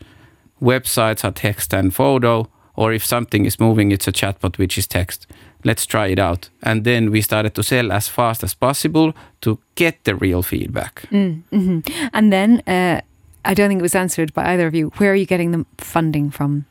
Websites 0.62 1.24
are 1.24 1.30
text 1.32 1.74
and 1.74 1.94
photo, 1.94 2.48
or 2.74 2.92
if 2.92 3.04
something 3.04 3.44
is 3.44 3.60
moving, 3.60 3.92
it's 3.92 4.08
a 4.08 4.12
chatbot 4.12 4.56
which 4.58 4.78
is 4.78 4.86
text. 4.86 5.26
Let's 5.62 5.84
try 5.86 6.06
it 6.08 6.18
out. 6.18 6.48
And 6.62 6.84
then 6.84 7.10
we 7.10 7.20
started 7.20 7.54
to 7.54 7.62
sell 7.62 7.92
as 7.92 8.08
fast 8.08 8.42
as 8.42 8.54
possible 8.54 9.12
to 9.40 9.58
get 9.74 10.04
the 10.04 10.14
real 10.14 10.42
feedback. 10.42 11.04
And 11.10 12.32
then, 12.32 12.62
uh, 12.66 13.00
I 13.44 13.52
don't 13.54 13.68
think 13.68 13.80
it 13.80 13.82
was 13.82 13.94
answered 13.94 14.32
by 14.32 14.52
either 14.54 14.66
of 14.66 14.74
you. 14.74 14.90
Where 14.96 15.12
are 15.12 15.14
you 15.14 15.26
getting 15.26 15.50
the 15.50 15.66
funding 15.76 16.30
from? 16.30 16.64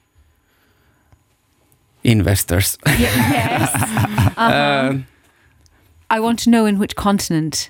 Investors. 2.04 2.78
yes. 2.88 3.70
Uh, 4.38 4.97
I 6.10 6.20
want 6.20 6.39
to 6.39 6.49
know 6.49 6.66
in 6.66 6.78
which 6.80 6.95
continent. 6.95 7.70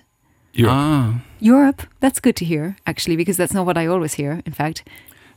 Europe. 0.53 0.75
ah, 0.75 1.21
Europe. 1.39 1.81
That's 1.99 2.19
good 2.19 2.35
to 2.35 2.45
hear, 2.45 2.75
actually, 2.85 3.15
because 3.15 3.37
that's 3.37 3.53
not 3.53 3.65
what 3.65 3.77
I 3.77 3.87
always 3.87 4.13
hear. 4.13 4.41
In 4.45 4.53
fact, 4.53 4.83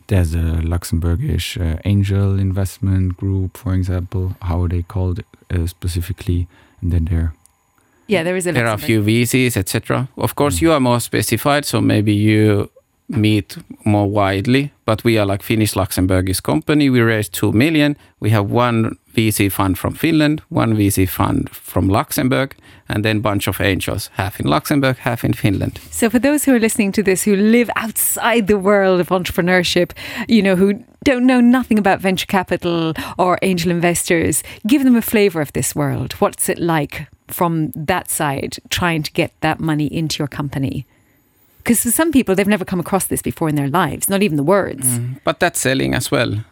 There's 0.08 0.34
a 0.34 0.62
Luxembourgish 0.62 1.58
uh, 1.60 1.78
angel 1.84 2.38
investment 2.38 3.16
group, 3.16 3.56
for 3.56 3.74
example, 3.74 4.36
how 4.40 4.62
are 4.62 4.68
they 4.68 4.82
called 4.82 5.20
uh, 5.50 5.66
specifically? 5.66 6.46
And 6.80 6.92
then 6.92 7.04
there, 7.06 7.32
yeah, 8.06 8.22
there 8.22 8.36
is 8.36 8.46
a. 8.46 8.52
there 8.52 8.68
are 8.68 8.74
a 8.74 8.78
few 8.78 9.02
VCs, 9.02 9.56
etc. 9.56 10.08
Of 10.16 10.34
course, 10.36 10.60
you 10.60 10.70
are 10.72 10.80
more 10.80 11.00
specified, 11.00 11.64
so 11.64 11.80
maybe 11.80 12.14
you 12.14 12.70
meet 13.08 13.56
more 13.84 14.08
widely. 14.08 14.70
But 14.84 15.02
we 15.02 15.18
are 15.18 15.26
like 15.26 15.42
Finnish 15.42 15.74
Luxembourgish 15.74 16.40
company. 16.40 16.88
We 16.88 17.00
raised 17.00 17.32
two 17.32 17.50
million. 17.52 17.96
We 18.20 18.30
have 18.30 18.48
one 18.48 18.98
VC 19.16 19.50
fund 19.50 19.78
from 19.78 19.94
Finland, 19.94 20.42
one 20.48 20.76
VC 20.76 21.08
fund 21.08 21.48
from 21.50 21.88
Luxembourg, 21.88 22.54
and 22.88 23.04
then 23.04 23.20
bunch 23.20 23.48
of 23.48 23.60
angels, 23.60 24.10
half 24.12 24.38
in 24.40 24.46
Luxembourg, 24.46 24.98
half 24.98 25.24
in 25.24 25.32
Finland. 25.32 25.80
So, 25.90 26.10
for 26.10 26.18
those 26.18 26.44
who 26.44 26.54
are 26.54 26.60
listening 26.60 26.92
to 26.92 27.02
this 27.02 27.24
who 27.24 27.34
live 27.34 27.70
outside 27.76 28.46
the 28.46 28.58
world 28.58 29.00
of 29.00 29.08
entrepreneurship, 29.08 29.92
you 30.28 30.42
know, 30.42 30.56
who 30.56 30.84
don't 31.04 31.26
know 31.26 31.40
nothing 31.40 31.78
about 31.78 32.00
venture 32.00 32.26
capital 32.26 32.92
or 33.16 33.38
angel 33.42 33.70
investors, 33.70 34.42
give 34.66 34.84
them 34.84 34.96
a 34.96 35.02
flavor 35.02 35.40
of 35.40 35.52
this 35.52 35.74
world. 35.74 36.12
What's 36.14 36.48
it 36.48 36.58
like 36.58 37.08
from 37.28 37.72
that 37.74 38.10
side, 38.10 38.58
trying 38.68 39.02
to 39.02 39.12
get 39.12 39.32
that 39.40 39.60
money 39.60 39.86
into 39.86 40.18
your 40.18 40.28
company? 40.28 40.86
Because 41.58 41.82
for 41.82 41.90
some 41.90 42.12
people, 42.12 42.34
they've 42.34 42.46
never 42.46 42.64
come 42.64 42.80
across 42.80 43.06
this 43.06 43.22
before 43.22 43.48
in 43.48 43.56
their 43.56 43.68
lives, 43.68 44.08
not 44.08 44.22
even 44.22 44.36
the 44.36 44.44
words. 44.44 44.86
Mm, 44.86 45.20
but 45.24 45.40
that's 45.40 45.58
selling 45.58 45.94
as 45.94 46.10
well. 46.10 46.44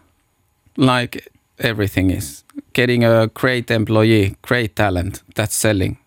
Like 0.76 1.28
everything 1.59 2.11
is. 2.11 2.44
Getting 2.72 3.05
a 3.05 3.28
great 3.28 3.70
employee, 3.70 4.36
great 4.42 4.76
talent, 4.76 5.22
that's 5.34 5.55
selling. 5.55 5.98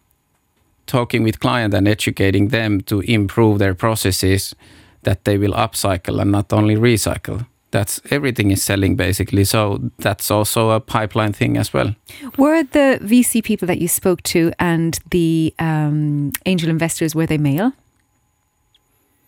Talking 0.86 1.24
with 1.24 1.40
client 1.40 1.74
and 1.74 1.88
educating 1.88 2.50
them 2.50 2.82
to 2.82 3.02
improve 3.02 3.60
their 3.60 3.74
processes 3.74 4.56
that 5.04 5.24
they 5.24 5.38
will 5.38 5.54
upcycle 5.54 6.22
and 6.22 6.32
not 6.32 6.54
only 6.54 6.76
recycle. 6.76 7.46
That's 7.72 8.02
everything 8.10 8.52
is 8.52 8.64
selling 8.64 8.96
basically. 8.96 9.44
So 9.44 9.92
that's 10.00 10.32
also 10.32 10.72
a 10.72 10.80
pipeline 10.80 11.34
thing 11.34 11.58
as 11.58 11.74
well. 11.74 11.96
Were 12.38 12.64
the 12.64 13.00
VC 13.02 13.44
people 13.44 13.68
that 13.68 13.80
you 13.80 13.88
spoke 13.88 14.24
to 14.24 14.52
and 14.58 15.00
the 15.12 15.54
um, 15.60 16.32
angel 16.46 16.70
investors, 16.70 17.14
were 17.14 17.26
they 17.26 17.38
male? 17.38 17.74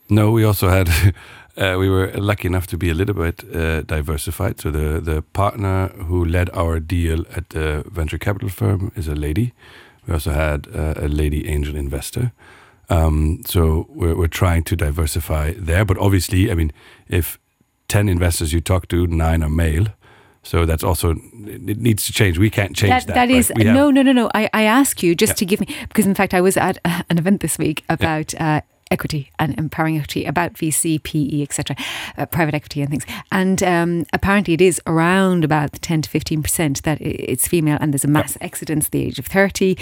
No, 0.09 0.31
we 0.31 0.43
also 0.43 0.69
had. 0.69 0.89
Uh, 1.59 1.75
we 1.77 1.89
were 1.89 2.11
lucky 2.15 2.47
enough 2.47 2.67
to 2.67 2.77
be 2.77 2.89
a 2.89 2.93
little 2.93 3.15
bit 3.15 3.43
uh, 3.53 3.81
diversified. 3.81 4.59
So 4.61 4.71
the 4.71 5.01
the 5.01 5.21
partner 5.33 5.89
who 6.07 6.23
led 6.25 6.49
our 6.53 6.79
deal 6.79 7.25
at 7.35 7.49
the 7.49 7.83
venture 7.93 8.17
capital 8.19 8.49
firm 8.49 8.91
is 8.95 9.07
a 9.07 9.15
lady. 9.15 9.51
We 10.07 10.13
also 10.13 10.31
had 10.31 10.67
uh, 10.73 10.93
a 11.05 11.07
lady 11.07 11.47
angel 11.49 11.75
investor. 11.75 12.31
Um, 12.89 13.41
so 13.45 13.85
we're, 13.89 14.15
we're 14.15 14.27
trying 14.29 14.63
to 14.63 14.75
diversify 14.75 15.53
there. 15.65 15.85
But 15.85 15.97
obviously, 15.97 16.49
I 16.51 16.55
mean, 16.55 16.71
if 17.07 17.37
ten 17.87 18.09
investors 18.09 18.51
you 18.53 18.61
talk 18.61 18.87
to, 18.87 19.07
nine 19.07 19.43
are 19.43 19.49
male, 19.49 19.85
So 20.43 20.65
that's 20.65 20.83
also 20.83 21.11
it 21.11 21.77
needs 21.77 22.05
to 22.05 22.13
change. 22.13 22.39
We 22.39 22.49
can't 22.49 22.75
change 22.77 23.05
that. 23.05 23.07
that, 23.07 23.27
that 23.27 23.29
is 23.29 23.51
no, 23.55 23.91
no, 23.91 24.01
no, 24.03 24.13
no. 24.13 24.29
I, 24.33 24.49
I 24.53 24.63
ask 24.67 25.03
you 25.03 25.13
just 25.21 25.31
Yeah. 25.31 25.35
to 25.35 25.45
give 25.45 25.59
me 25.59 25.67
because 25.89 26.07
in 26.09 26.15
fact 26.15 26.33
I 26.33 26.41
was 26.41 26.57
at 26.57 26.77
an 27.09 27.17
event 27.17 27.39
this 27.41 27.57
week 27.57 27.83
about. 27.89 28.33
Uh, 28.39 28.61
Equity 28.91 29.31
and 29.37 29.57
empowering 29.59 29.97
equity 29.97 30.25
about 30.25 30.53
VC, 30.53 31.01
PE, 31.03 31.43
etc., 31.43 31.75
uh, 32.17 32.25
private 32.25 32.55
equity 32.55 32.81
and 32.81 32.89
things. 32.89 33.05
And 33.31 33.61
um, 33.61 34.05
apparently, 34.13 34.55
it 34.55 34.61
is 34.61 34.81
around 34.87 35.43
about 35.43 35.73
10 35.73 36.03
to 36.03 36.09
15 36.09 36.41
percent 36.43 36.83
that 36.83 36.97
it's 37.01 37.47
female, 37.47 37.77
and 37.79 37.93
there's 37.93 38.03
a 38.03 38.07
mass 38.07 38.37
exodus 38.41 38.85
at 38.85 38.91
the 38.91 39.03
age 39.05 39.19
of 39.19 39.27
30 39.27 39.77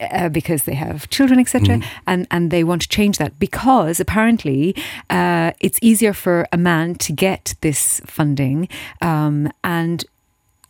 uh, 0.00 0.28
because 0.28 0.64
they 0.64 0.74
have 0.74 1.08
children, 1.08 1.40
etc. 1.40 1.80
And 2.06 2.26
and 2.30 2.50
they 2.50 2.64
want 2.64 2.82
to 2.82 2.88
change 2.88 3.18
that 3.18 3.38
because 3.38 4.00
apparently 4.00 4.74
uh, 5.10 5.52
it's 5.60 5.78
easier 5.82 6.12
for 6.12 6.46
a 6.52 6.56
man 6.56 6.94
to 6.96 7.12
get 7.12 7.54
this 7.60 8.00
funding, 8.06 8.68
um, 9.00 9.50
and 9.64 10.04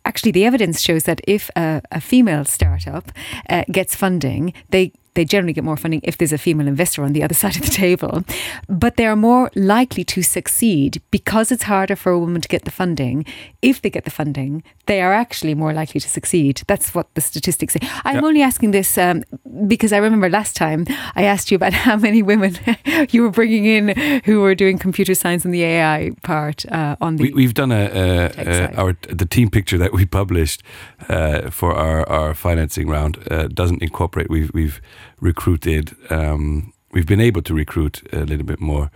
actually 0.05 0.31
the 0.31 0.45
evidence 0.45 0.81
shows 0.81 1.03
that 1.03 1.21
if 1.27 1.49
a, 1.55 1.81
a 1.91 2.01
female 2.01 2.45
startup 2.45 3.11
uh, 3.49 3.63
gets 3.71 3.95
funding, 3.95 4.53
they 4.69 4.91
they 5.19 5.25
generally 5.25 5.51
get 5.53 5.65
more 5.65 5.75
funding 5.75 5.99
if 6.03 6.15
there's 6.17 6.31
a 6.31 6.37
female 6.37 6.67
investor 6.75 7.03
on 7.03 7.11
the 7.11 7.21
other 7.25 7.35
side 7.43 7.55
of 7.57 7.63
the 7.63 7.75
table, 7.87 8.23
but 8.69 8.95
they 8.95 9.05
are 9.05 9.17
more 9.17 9.51
likely 9.55 10.03
to 10.05 10.21
succeed 10.21 11.01
because 11.11 11.51
it's 11.51 11.63
harder 11.63 11.97
for 11.97 12.09
a 12.13 12.19
woman 12.19 12.39
to 12.41 12.47
get 12.47 12.63
the 12.63 12.71
funding. 12.71 13.25
If 13.61 13.81
they 13.81 13.89
get 13.89 14.05
the 14.05 14.11
funding, 14.11 14.63
they 14.85 15.01
are 15.01 15.13
actually 15.13 15.55
more 15.55 15.73
likely 15.73 15.99
to 15.99 16.09
succeed. 16.09 16.61
That's 16.67 16.95
what 16.95 17.13
the 17.15 17.21
statistics 17.21 17.73
say. 17.73 17.79
I'm 18.05 18.15
Yeah. 18.15 18.27
only 18.29 18.41
asking 18.41 18.71
this 18.71 18.97
um, 18.97 19.23
because 19.67 19.91
I 19.91 19.97
remember 19.97 20.29
last 20.29 20.55
time 20.55 20.85
I 21.15 21.23
asked 21.33 21.51
you 21.51 21.55
about 21.61 21.73
how 21.87 21.97
many 21.97 22.21
women 22.23 22.51
you 23.13 23.23
were 23.23 23.31
bringing 23.31 23.65
in 23.65 23.83
who 24.25 24.39
were 24.41 24.55
doing 24.55 24.77
computer 24.79 25.15
science 25.15 25.43
and 25.45 25.53
the 25.53 25.63
AI 25.63 26.11
part 26.23 26.65
uh, 26.71 26.95
on 27.01 27.17
the. 27.17 27.23
We, 27.23 27.33
we've 27.33 27.53
done 27.53 27.71
a, 27.73 27.83
a, 28.03 28.31
a 28.37 28.75
our 28.81 28.95
the 29.23 29.25
team 29.25 29.49
picture 29.49 29.77
that 29.77 29.91
we 29.91 30.05
published 30.05 30.63
uh, 31.09 31.49
for 31.51 31.73
our, 31.73 32.07
our 32.09 32.33
financing 32.33 32.87
round 32.87 33.17
uh, 33.29 33.47
doesn't 33.61 33.81
incorporate. 33.83 34.29
We've 34.29 34.51
we've 34.53 34.79
recruited. 35.21 35.95
Um, 36.09 36.73
we've 36.91 37.05
been 37.07 37.21
able 37.21 37.41
to 37.43 37.53
recruit 37.53 38.01
a 38.13 38.19
little 38.25 38.45
bit 38.45 38.59
more 38.59 38.89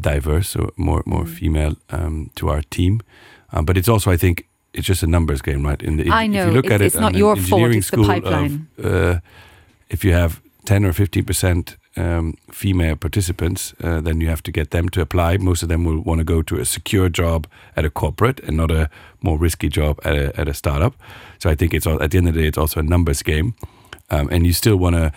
diverse, 0.00 0.56
or 0.56 0.70
more 0.76 1.02
more 1.06 1.24
Mm. 1.24 1.34
female 1.38 1.74
um, 1.90 2.30
to 2.34 2.48
our 2.48 2.62
team. 2.70 3.00
Um, 3.52 3.64
but 3.64 3.76
it's 3.76 3.88
also, 3.88 4.10
I 4.12 4.16
think, 4.16 4.46
it's 4.72 4.86
just 4.86 5.02
a 5.02 5.06
numbers 5.06 5.42
game, 5.42 5.66
right? 5.68 5.82
In 5.82 5.96
the, 5.96 6.04
I 6.10 6.24
if 6.24 6.30
know, 6.30 6.46
you 6.46 6.52
look 6.52 6.66
it- 6.66 6.72
at 6.72 6.80
it, 6.80 6.86
it's 6.86 7.00
not 7.00 7.14
your 7.14 7.36
fault, 7.36 7.62
it's 7.72 7.90
the 7.90 7.96
school 7.96 8.06
pipeline. 8.06 8.68
Of, 8.78 8.84
uh, 8.84 9.20
if 9.88 10.04
you 10.04 10.12
have 10.14 10.40
ten 10.64 10.84
or 10.84 10.92
fifteen 10.92 11.24
percent 11.24 11.76
um, 11.96 12.34
female 12.52 12.94
participants, 12.96 13.74
uh, 13.82 14.00
then 14.00 14.20
you 14.20 14.28
have 14.28 14.42
to 14.42 14.52
get 14.52 14.70
them 14.70 14.88
to 14.88 15.00
apply. 15.00 15.38
Most 15.38 15.62
of 15.62 15.68
them 15.68 15.84
will 15.84 16.00
want 16.04 16.18
to 16.20 16.24
go 16.34 16.42
to 16.42 16.60
a 16.60 16.64
secure 16.64 17.08
job 17.08 17.46
at 17.76 17.84
a 17.84 17.90
corporate 17.90 18.40
and 18.46 18.56
not 18.56 18.70
a 18.70 18.88
more 19.20 19.38
risky 19.42 19.68
job 19.68 19.98
at 20.04 20.14
a, 20.14 20.40
at 20.40 20.48
a 20.48 20.54
startup. 20.54 20.94
So 21.38 21.50
I 21.50 21.56
think 21.56 21.74
it's 21.74 21.86
al- 21.86 22.00
at 22.02 22.10
the 22.10 22.18
end 22.18 22.28
of 22.28 22.34
the 22.34 22.40
day, 22.42 22.48
it's 22.48 22.58
also 22.58 22.80
a 22.80 22.82
numbers 22.84 23.22
game, 23.22 23.54
um, 24.10 24.28
and 24.30 24.46
you 24.46 24.52
still 24.52 24.76
want 24.76 24.94
to. 24.96 25.12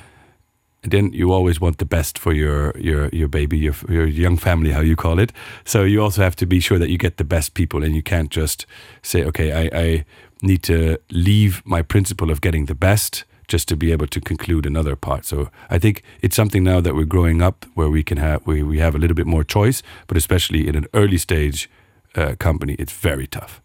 Then 0.83 1.13
you 1.13 1.31
always 1.31 1.61
want 1.61 1.77
the 1.77 1.85
best 1.85 2.19
for 2.19 2.33
your 2.33 2.77
your 2.77 3.09
your 3.09 3.29
baby, 3.29 3.57
your 3.57 3.75
your 3.89 4.05
young 4.05 4.37
family, 4.37 4.71
how 4.71 4.81
you 4.81 4.95
call 4.95 5.19
it. 5.19 5.31
So 5.65 5.83
you 5.83 6.01
also 6.01 6.21
have 6.21 6.35
to 6.35 6.45
be 6.45 6.59
sure 6.59 6.79
that 6.79 6.89
you 6.89 6.97
get 6.97 7.17
the 7.17 7.23
best 7.23 7.53
people, 7.53 7.83
and 7.83 7.95
you 7.95 8.03
can't 8.03 8.29
just 8.29 8.65
say, 9.01 9.23
okay, 9.23 9.51
I, 9.51 9.79
I 9.79 10.05
need 10.41 10.63
to 10.63 10.97
leave 11.09 11.61
my 11.65 11.81
principle 11.81 12.31
of 12.31 12.41
getting 12.41 12.65
the 12.65 12.75
best 12.75 13.23
just 13.47 13.67
to 13.67 13.75
be 13.75 13.91
able 13.91 14.07
to 14.07 14.19
conclude 14.21 14.65
another 14.65 14.95
part. 14.95 15.25
So 15.25 15.49
I 15.69 15.79
think 15.79 16.03
it's 16.21 16.35
something 16.35 16.63
now 16.63 16.81
that 16.81 16.95
we're 16.95 17.05
growing 17.05 17.41
up 17.41 17.65
where 17.75 17.89
we 17.89 18.03
can 18.03 18.17
have 18.17 18.45
we, 18.45 18.63
we 18.63 18.79
have 18.79 18.95
a 18.95 18.97
little 18.97 19.15
bit 19.15 19.27
more 19.27 19.43
choice, 19.43 19.83
but 20.07 20.17
especially 20.17 20.67
in 20.67 20.75
an 20.75 20.85
early 20.93 21.17
stage 21.17 21.69
uh, 22.15 22.35
company, 22.37 22.75
it's 22.77 22.93
very 22.93 23.27
tough. 23.27 23.61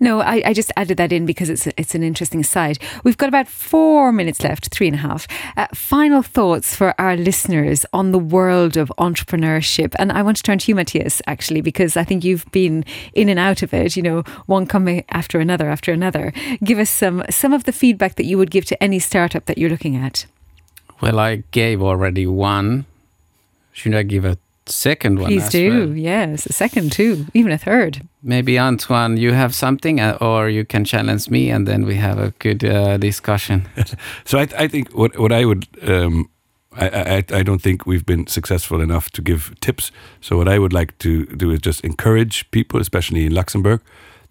No, 0.00 0.20
I, 0.20 0.42
I 0.46 0.52
just 0.52 0.70
added 0.76 0.96
that 0.98 1.12
in 1.12 1.26
because 1.26 1.48
it's 1.48 1.66
it's 1.78 1.94
an 1.94 2.02
interesting 2.02 2.42
side. 2.42 2.78
We've 3.04 3.16
got 3.16 3.28
about 3.28 3.48
four 3.48 4.12
minutes 4.12 4.42
left, 4.42 4.68
three 4.68 4.88
and 4.88 4.96
a 4.96 5.00
half. 5.00 5.26
Uh, 5.56 5.66
final 5.74 6.22
thoughts 6.22 6.76
for 6.76 6.94
our 7.00 7.16
listeners 7.16 7.86
on 7.92 8.12
the 8.12 8.18
world 8.18 8.76
of 8.76 8.92
entrepreneurship, 8.98 9.94
and 9.98 10.12
I 10.12 10.22
want 10.22 10.36
to 10.36 10.42
turn 10.42 10.58
to 10.58 10.70
you, 10.70 10.74
Matias, 10.74 11.22
actually, 11.26 11.62
because 11.62 11.96
I 11.96 12.04
think 12.04 12.24
you've 12.24 12.50
been 12.52 12.84
in 13.14 13.28
and 13.28 13.38
out 13.38 13.62
of 13.62 13.72
it. 13.72 13.96
You 13.96 14.02
know, 14.02 14.22
one 14.46 14.66
coming 14.66 15.04
after 15.08 15.40
another 15.40 15.68
after 15.68 15.92
another. 15.92 16.32
Give 16.62 16.78
us 16.78 16.90
some 16.90 17.24
some 17.30 17.52
of 17.52 17.64
the 17.64 17.72
feedback 17.72 18.16
that 18.16 18.24
you 18.24 18.36
would 18.38 18.50
give 18.50 18.66
to 18.66 18.82
any 18.82 18.98
startup 18.98 19.46
that 19.46 19.56
you're 19.58 19.70
looking 19.70 19.96
at. 19.96 20.26
Well, 21.00 21.18
I 21.18 21.42
gave 21.50 21.82
already 21.82 22.26
one. 22.26 22.84
Should 23.72 23.94
I 23.94 24.02
give 24.02 24.24
a 24.24 24.36
second 24.66 25.18
one? 25.18 25.28
Please 25.28 25.44
as 25.44 25.50
do. 25.50 25.70
well? 25.70 25.96
Yes, 25.96 26.46
a 26.46 26.52
second 26.52 26.92
too, 26.92 27.26
even 27.34 27.52
a 27.52 27.58
third. 27.58 28.06
Maybe 28.22 28.58
Antoine, 28.58 29.16
you 29.16 29.32
have 29.32 29.54
something, 29.54 30.00
uh, 30.00 30.18
or 30.20 30.48
you 30.48 30.64
can 30.64 30.84
challenge 30.84 31.28
me, 31.30 31.50
and 31.50 31.66
then 31.66 31.84
we 31.86 31.96
have 31.96 32.18
a 32.18 32.32
good 32.38 32.64
uh, 32.64 32.96
discussion. 32.98 33.68
So 34.24 34.38
I, 34.38 34.48
I 34.58 34.68
think 34.68 34.90
what 34.92 35.18
what 35.18 35.32
I 35.32 35.44
would 35.44 35.66
um, 35.86 36.28
I, 36.76 36.88
I 36.88 37.38
I 37.38 37.42
don't 37.42 37.62
think 37.62 37.86
we've 37.86 38.06
been 38.06 38.26
successful 38.26 38.80
enough 38.80 39.10
to 39.10 39.22
give 39.22 39.52
tips. 39.60 39.92
So 40.20 40.36
what 40.36 40.48
I 40.48 40.58
would 40.58 40.72
like 40.72 40.96
to 40.98 41.26
do 41.26 41.50
is 41.50 41.60
just 41.60 41.84
encourage 41.84 42.50
people, 42.50 42.80
especially 42.80 43.26
in 43.26 43.34
Luxembourg. 43.34 43.80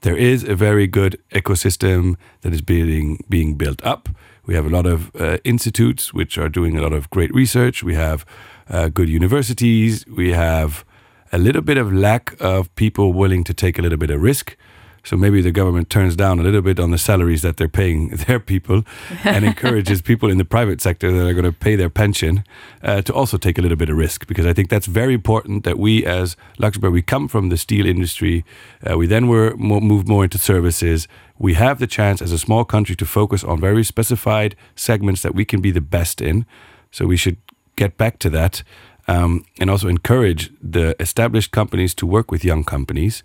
There 0.01 0.17
is 0.17 0.43
a 0.43 0.55
very 0.55 0.88
good 0.88 1.17
ecosystem 1.32 2.15
that 2.41 2.53
is 2.53 2.61
being 2.61 3.23
being 3.29 3.57
built 3.57 3.82
up. 3.84 4.09
We 4.45 4.55
have 4.55 4.65
a 4.65 4.69
lot 4.69 4.86
of 4.86 5.15
uh, 5.15 5.38
institutes 5.43 6.13
which 6.13 6.38
are 6.38 6.49
doing 6.49 6.77
a 6.77 6.82
lot 6.82 6.93
of 6.93 7.09
great 7.09 7.34
research. 7.34 7.84
We 7.84 7.95
have 7.95 8.25
uh, 8.70 8.89
good 8.89 9.09
universities. 9.09 10.05
We 10.07 10.34
have 10.34 10.86
a 11.32 11.38
little 11.38 11.62
bit 11.62 11.78
of 11.78 11.93
lack 11.93 12.36
of 12.39 12.74
people 12.76 13.14
willing 13.14 13.43
to 13.45 13.53
take 13.53 13.80
a 13.80 13.82
little 13.82 13.97
bit 13.97 14.09
of 14.09 14.22
risk. 14.22 14.57
So 15.03 15.18
maybe 15.18 15.41
the 15.41 15.51
government 15.51 15.89
turns 15.89 16.16
down 16.16 16.39
a 16.39 16.43
little 16.43 16.62
bit 16.62 16.80
on 16.80 16.91
the 16.91 16.97
salaries 16.97 17.41
that 17.41 17.57
they're 17.57 17.68
paying 17.68 18.09
their 18.28 18.39
people 18.39 18.84
and 19.24 19.43
encourages 19.43 20.01
people 20.01 20.30
in 20.30 20.38
the 20.38 20.45
private 20.45 20.80
sector 20.80 21.12
that 21.12 21.28
are 21.28 21.34
going 21.34 21.45
to 21.45 21.51
pay 21.51 21.76
their 21.76 21.89
pension 21.89 22.43
uh, 22.84 23.01
to 23.01 23.14
also 23.14 23.38
take 23.38 23.57
a 23.57 23.62
little 23.62 23.78
bit 23.78 23.89
of 23.89 23.97
risk 23.97 24.28
because 24.28 24.45
I 24.45 24.53
think 24.53 24.70
that's 24.70 24.86
very 24.86 25.14
important 25.14 25.64
that 25.64 25.80
we 25.80 26.05
as 26.05 26.38
Luxembourg, 26.59 26.93
we 26.93 27.01
come 27.01 27.28
from 27.28 27.49
the 27.49 27.57
steel 27.57 27.86
industry. 27.86 28.45
Uh, 28.88 28.97
we 28.97 29.07
then 29.07 29.28
were 29.28 29.55
mo- 29.57 29.80
moved 29.80 30.07
more 30.07 30.24
into 30.24 30.38
services. 30.38 31.07
We 31.39 31.55
have 31.55 31.80
the 31.80 31.88
chance 31.88 32.22
as 32.22 32.32
a 32.32 32.38
small 32.38 32.64
country 32.64 32.95
to 32.97 33.05
focus 33.05 33.43
on 33.43 33.59
very 33.59 33.84
specified 33.84 34.55
segments 34.76 35.24
that 35.24 35.34
we 35.34 35.45
can 35.45 35.62
be 35.62 35.72
the 35.72 35.82
best 35.82 36.22
in. 36.22 36.45
So 36.91 37.07
we 37.07 37.18
should 37.18 37.38
get 37.84 37.97
back 37.97 38.19
to 38.19 38.29
that 38.29 38.63
um, 39.07 39.43
and 39.59 39.69
also 39.69 39.88
encourage 39.88 40.51
the 40.75 40.95
established 40.99 41.51
companies 41.51 41.93
to 41.95 42.05
work 42.05 42.32
with 42.32 42.45
young 42.45 42.63
companies. 42.63 43.23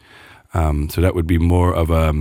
Um, 0.54 0.88
so 0.88 1.00
that 1.00 1.14
would 1.14 1.26
be 1.26 1.38
more 1.38 1.74
of 1.74 1.90
a 1.90 2.12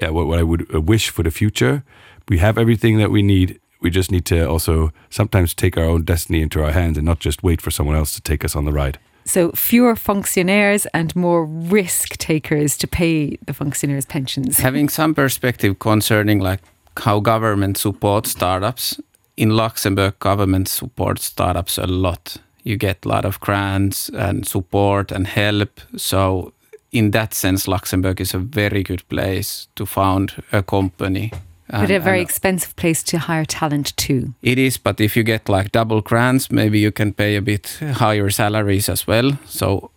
yeah, 0.00 0.10
what, 0.10 0.26
what 0.26 0.38
I 0.38 0.42
would 0.42 0.62
uh, 0.74 0.80
wish 0.80 1.10
for 1.10 1.22
the 1.22 1.30
future. 1.30 1.82
We 2.28 2.38
have 2.38 2.56
everything 2.58 2.98
that 2.98 3.10
we 3.10 3.22
need. 3.22 3.60
We 3.80 3.90
just 3.90 4.10
need 4.10 4.24
to 4.26 4.48
also 4.48 4.92
sometimes 5.10 5.54
take 5.54 5.76
our 5.76 5.84
own 5.84 6.04
destiny 6.04 6.40
into 6.40 6.62
our 6.64 6.72
hands 6.72 6.96
and 6.98 7.06
not 7.06 7.20
just 7.20 7.42
wait 7.42 7.60
for 7.60 7.70
someone 7.70 7.96
else 7.96 8.14
to 8.14 8.20
take 8.20 8.44
us 8.44 8.56
on 8.56 8.64
the 8.64 8.72
ride. 8.72 8.98
So 9.26 9.52
fewer 9.52 9.96
functionaires 9.96 10.86
and 10.92 11.14
more 11.14 11.44
risk 11.78 12.16
takers 12.16 12.76
to 12.78 12.86
pay 12.86 13.36
the 13.46 13.54
functionaires' 13.54 14.06
pensions. 14.06 14.58
Having 14.58 14.90
some 14.90 15.14
perspective 15.14 15.78
concerning 15.78 16.40
like 16.40 16.60
how 16.96 17.20
government 17.20 17.76
supports 17.76 18.30
startups 18.30 19.00
in 19.36 19.50
Luxembourg, 19.56 20.18
government 20.18 20.68
supports 20.68 21.24
startups 21.24 21.78
a 21.78 21.86
lot. 21.86 22.36
You 22.62 22.76
get 22.76 23.04
a 23.04 23.08
lot 23.08 23.24
of 23.24 23.40
grants 23.40 24.08
and 24.08 24.46
support 24.46 25.12
and 25.12 25.26
help. 25.26 25.80
So 25.96 26.52
in 26.92 27.10
that 27.10 27.34
sense, 27.34 27.68
Luxembourg 27.68 28.20
is 28.20 28.34
a 28.34 28.38
very 28.38 28.82
good 28.82 29.02
place 29.08 29.68
to 29.74 29.86
found 29.86 30.42
a 30.52 30.62
company. 30.62 31.30
But 31.70 31.90
a 31.90 31.98
very 31.98 32.20
expensive 32.20 32.76
place 32.76 33.02
to 33.04 33.18
hire 33.18 33.44
talent 33.44 33.96
too. 33.96 34.34
It 34.42 34.58
is, 34.58 34.76
but 34.78 35.00
if 35.00 35.16
you 35.16 35.24
get 35.24 35.48
like 35.48 35.72
double 35.72 36.02
grants, 36.02 36.50
maybe 36.50 36.78
you 36.78 36.92
can 36.92 37.12
pay 37.12 37.36
a 37.36 37.42
bit 37.42 37.78
higher 37.94 38.30
salaries 38.30 38.88
as 38.88 39.06
well. 39.06 39.32
So 39.46 39.90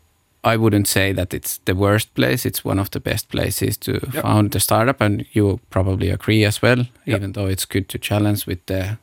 I 0.44 0.56
wouldn't 0.58 0.88
say 0.88 1.14
that 1.14 1.34
it's 1.34 1.60
the 1.66 1.76
worst 1.76 2.14
place. 2.14 2.46
It's 2.46 2.66
one 2.66 2.80
of 2.80 2.90
the 2.92 3.00
best 3.00 3.30
places 3.30 3.78
to 3.78 3.92
Yep. 3.92 4.24
found 4.24 4.56
a 4.56 4.60
startup, 4.60 5.02
and 5.02 5.26
you 5.34 5.60
probably 5.70 6.10
agree 6.10 6.46
as 6.46 6.62
well. 6.62 6.86
Yep. 7.06 7.18
Even 7.18 7.32
though 7.34 7.48
it's 7.48 7.66
good 7.66 7.88
to 7.90 7.98
challenge 8.00 8.48
with 8.48 8.66
the 8.66 8.98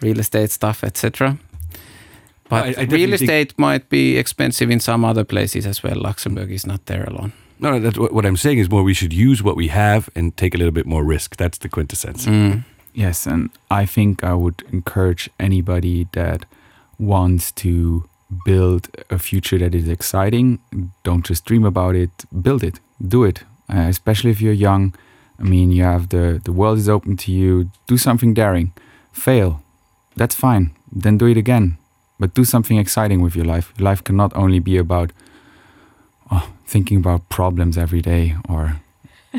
real 0.00 0.18
estate 0.18 0.50
stuff, 0.50 0.84
etc. 0.84 1.36
But 2.48 2.78
I- 2.78 2.82
I 2.82 2.84
real 2.84 3.12
estate 3.12 3.52
might 3.58 3.88
be 3.88 4.16
expensive 4.16 4.70
in 4.72 4.80
some 4.80 5.04
other 5.04 5.24
places 5.24 5.66
as 5.66 5.82
well. 5.82 5.96
Luxembourg 5.96 6.50
is 6.50 6.66
not 6.66 6.86
there 6.86 7.04
alone. 7.04 7.32
No, 7.60 7.70
no 7.72 7.80
that's 7.80 7.98
what, 7.98 8.12
what 8.12 8.24
I'm 8.24 8.36
saying 8.36 8.58
is 8.58 8.70
more 8.70 8.82
we 8.82 8.94
should 8.94 9.12
use 9.12 9.42
what 9.42 9.56
we 9.56 9.68
have 9.68 10.08
and 10.14 10.36
take 10.36 10.54
a 10.54 10.58
little 10.58 10.72
bit 10.72 10.86
more 10.86 11.04
risk. 11.04 11.36
That's 11.36 11.58
the 11.58 11.68
quintessence. 11.68 12.26
Mm. 12.26 12.64
Yes, 12.94 13.26
and 13.26 13.50
I 13.70 13.86
think 13.86 14.22
I 14.24 14.32
would 14.32 14.62
encourage 14.72 15.28
anybody 15.38 16.06
that 16.12 16.46
wants 16.98 17.52
to 17.52 18.04
build 18.44 18.88
a 19.10 19.18
future 19.18 19.58
that 19.58 19.74
is 19.74 19.88
exciting. 19.88 20.58
Don't 21.04 21.24
just 21.28 21.44
dream 21.44 21.64
about 21.64 21.94
it, 21.96 22.10
build 22.42 22.62
it, 22.62 22.80
do 23.00 23.24
it. 23.24 23.44
Uh, 23.68 23.86
especially 23.88 24.30
if 24.30 24.40
you're 24.40 24.52
young. 24.54 24.94
I 25.38 25.42
mean, 25.42 25.70
you 25.72 25.84
have 25.84 26.08
the 26.08 26.40
the 26.42 26.52
world 26.52 26.78
is 26.78 26.88
open 26.88 27.16
to 27.16 27.30
you. 27.32 27.70
Do 27.86 27.98
something 27.98 28.34
daring. 28.34 28.72
Fail. 29.12 29.60
That's 30.18 30.34
fine. 30.34 30.70
Then 31.02 31.18
do 31.18 31.26
it 31.26 31.36
again. 31.36 31.76
But 32.20 32.34
do 32.34 32.44
something 32.44 32.78
exciting 32.78 33.22
with 33.22 33.36
your 33.36 33.44
life. 33.46 33.72
Life 33.78 34.02
cannot 34.02 34.32
only 34.36 34.58
be 34.60 34.76
about 34.76 35.12
oh, 36.30 36.48
thinking 36.66 36.98
about 36.98 37.28
problems 37.28 37.78
every 37.78 38.02
day 38.02 38.34
or 38.48 38.80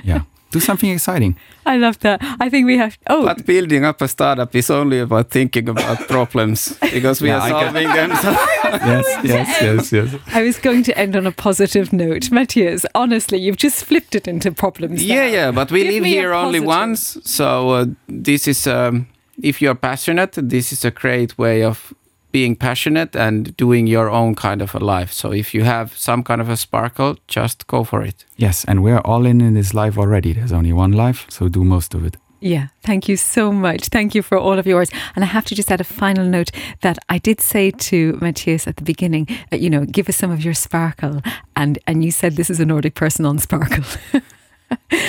yeah. 0.03 0.21
do 0.51 0.59
something 0.59 0.89
exciting. 0.89 1.35
I 1.65 1.77
love 1.77 1.99
that. 1.99 2.19
I 2.39 2.49
think 2.49 2.65
we 2.65 2.77
have. 2.77 2.97
Oh, 3.07 3.25
But 3.25 3.45
building 3.45 3.85
up 3.85 4.01
a 4.01 4.07
startup 4.07 4.55
is 4.55 4.69
only 4.69 4.99
about 4.99 5.29
thinking 5.29 5.69
about 5.69 6.07
problems 6.07 6.77
because 6.93 7.21
we 7.21 7.27
Yeah, 7.27 7.39
are 7.39 7.41
I 7.41 7.49
solving 7.49 7.87
them. 7.89 8.15
So 8.15 8.31
yes, 8.91 9.05
yes, 9.23 9.61
yes, 9.61 9.91
yes. 9.91 10.15
I 10.33 10.41
was 10.43 10.57
going 10.57 10.83
to 10.83 10.97
end 10.97 11.15
on 11.15 11.27
a 11.27 11.31
positive 11.31 11.91
note. 11.91 12.31
Matias, 12.31 12.85
honestly, 12.95 13.37
you've 13.39 13.57
just 13.63 13.83
flipped 13.85 14.15
it 14.15 14.27
into 14.27 14.51
problems. 14.51 15.03
yeah, 15.03 15.15
now. 15.27 15.33
yeah. 15.33 15.51
But 15.51 15.71
we 15.71 15.83
Give 15.83 15.93
live 15.95 16.05
here 16.05 16.33
only 16.33 16.59
once, 16.61 17.17
so 17.25 17.69
uh, 17.71 17.85
this 18.07 18.47
is 18.47 18.65
um, 18.67 19.05
if 19.41 19.61
you're 19.61 19.75
passionate, 19.75 20.33
this 20.33 20.71
is 20.71 20.85
a 20.85 20.91
great 20.91 21.37
way 21.37 21.63
of 21.63 21.93
being 22.31 22.55
passionate 22.55 23.15
and 23.15 23.55
doing 23.57 23.87
your 23.87 24.09
own 24.09 24.35
kind 24.35 24.61
of 24.61 24.75
a 24.75 24.79
life. 24.79 25.11
So 25.11 25.31
if 25.33 25.53
you 25.53 25.63
have 25.63 25.97
some 25.97 26.23
kind 26.23 26.41
of 26.41 26.49
a 26.49 26.57
sparkle, 26.57 27.17
just 27.27 27.65
go 27.67 27.83
for 27.83 28.03
it. 28.03 28.25
Yes, 28.37 28.65
and 28.65 28.83
we're 28.83 28.99
all 28.99 29.25
in 29.25 29.41
in 29.41 29.55
this 29.55 29.73
life 29.73 29.97
already. 29.97 30.33
There's 30.33 30.51
only 30.51 30.73
one 30.73 30.91
life, 30.91 31.25
so 31.29 31.47
do 31.49 31.63
most 31.63 31.93
of 31.93 32.05
it. 32.05 32.17
Yeah, 32.41 32.67
thank 32.83 33.09
you 33.09 33.17
so 33.17 33.51
much. 33.51 33.89
Thank 33.89 34.15
you 34.15 34.21
for 34.21 34.37
all 34.37 34.57
of 34.57 34.65
yours. 34.65 34.89
And 35.15 35.25
I 35.25 35.27
have 35.27 35.43
to 35.45 35.55
just 35.55 35.69
add 35.71 35.81
a 35.81 35.83
final 35.83 36.25
note 36.25 36.51
that 36.81 36.97
I 37.09 37.17
did 37.17 37.41
say 37.41 37.71
to 37.71 38.17
Matias 38.21 38.65
at 38.65 38.77
the 38.77 38.83
beginning, 38.83 39.27
uh, 39.51 39.57
you 39.57 39.69
know, 39.69 39.85
give 39.85 40.07
us 40.07 40.15
some 40.15 40.31
of 40.31 40.43
your 40.43 40.53
sparkle. 40.53 41.21
And 41.55 41.79
and 41.85 42.03
you 42.03 42.11
said 42.11 42.35
this 42.35 42.49
is 42.49 42.59
a 42.59 42.65
Nordic 42.65 42.95
person 42.95 43.25
on 43.25 43.39
sparkle. 43.39 43.83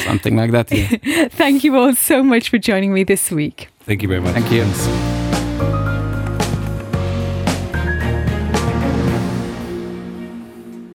Something 0.04 0.36
like 0.36 0.50
that. 0.52 0.70
Yeah. 0.72 1.28
Thank 1.28 1.64
you 1.64 1.76
all 1.76 1.94
so 1.94 2.22
much 2.22 2.48
for 2.48 2.58
joining 2.58 2.92
me 2.92 3.04
this 3.04 3.30
week. 3.30 3.68
Thank 3.80 4.02
you 4.02 4.08
very 4.08 4.20
much. 4.20 4.34
Thank 4.34 4.50
you. 4.52 5.09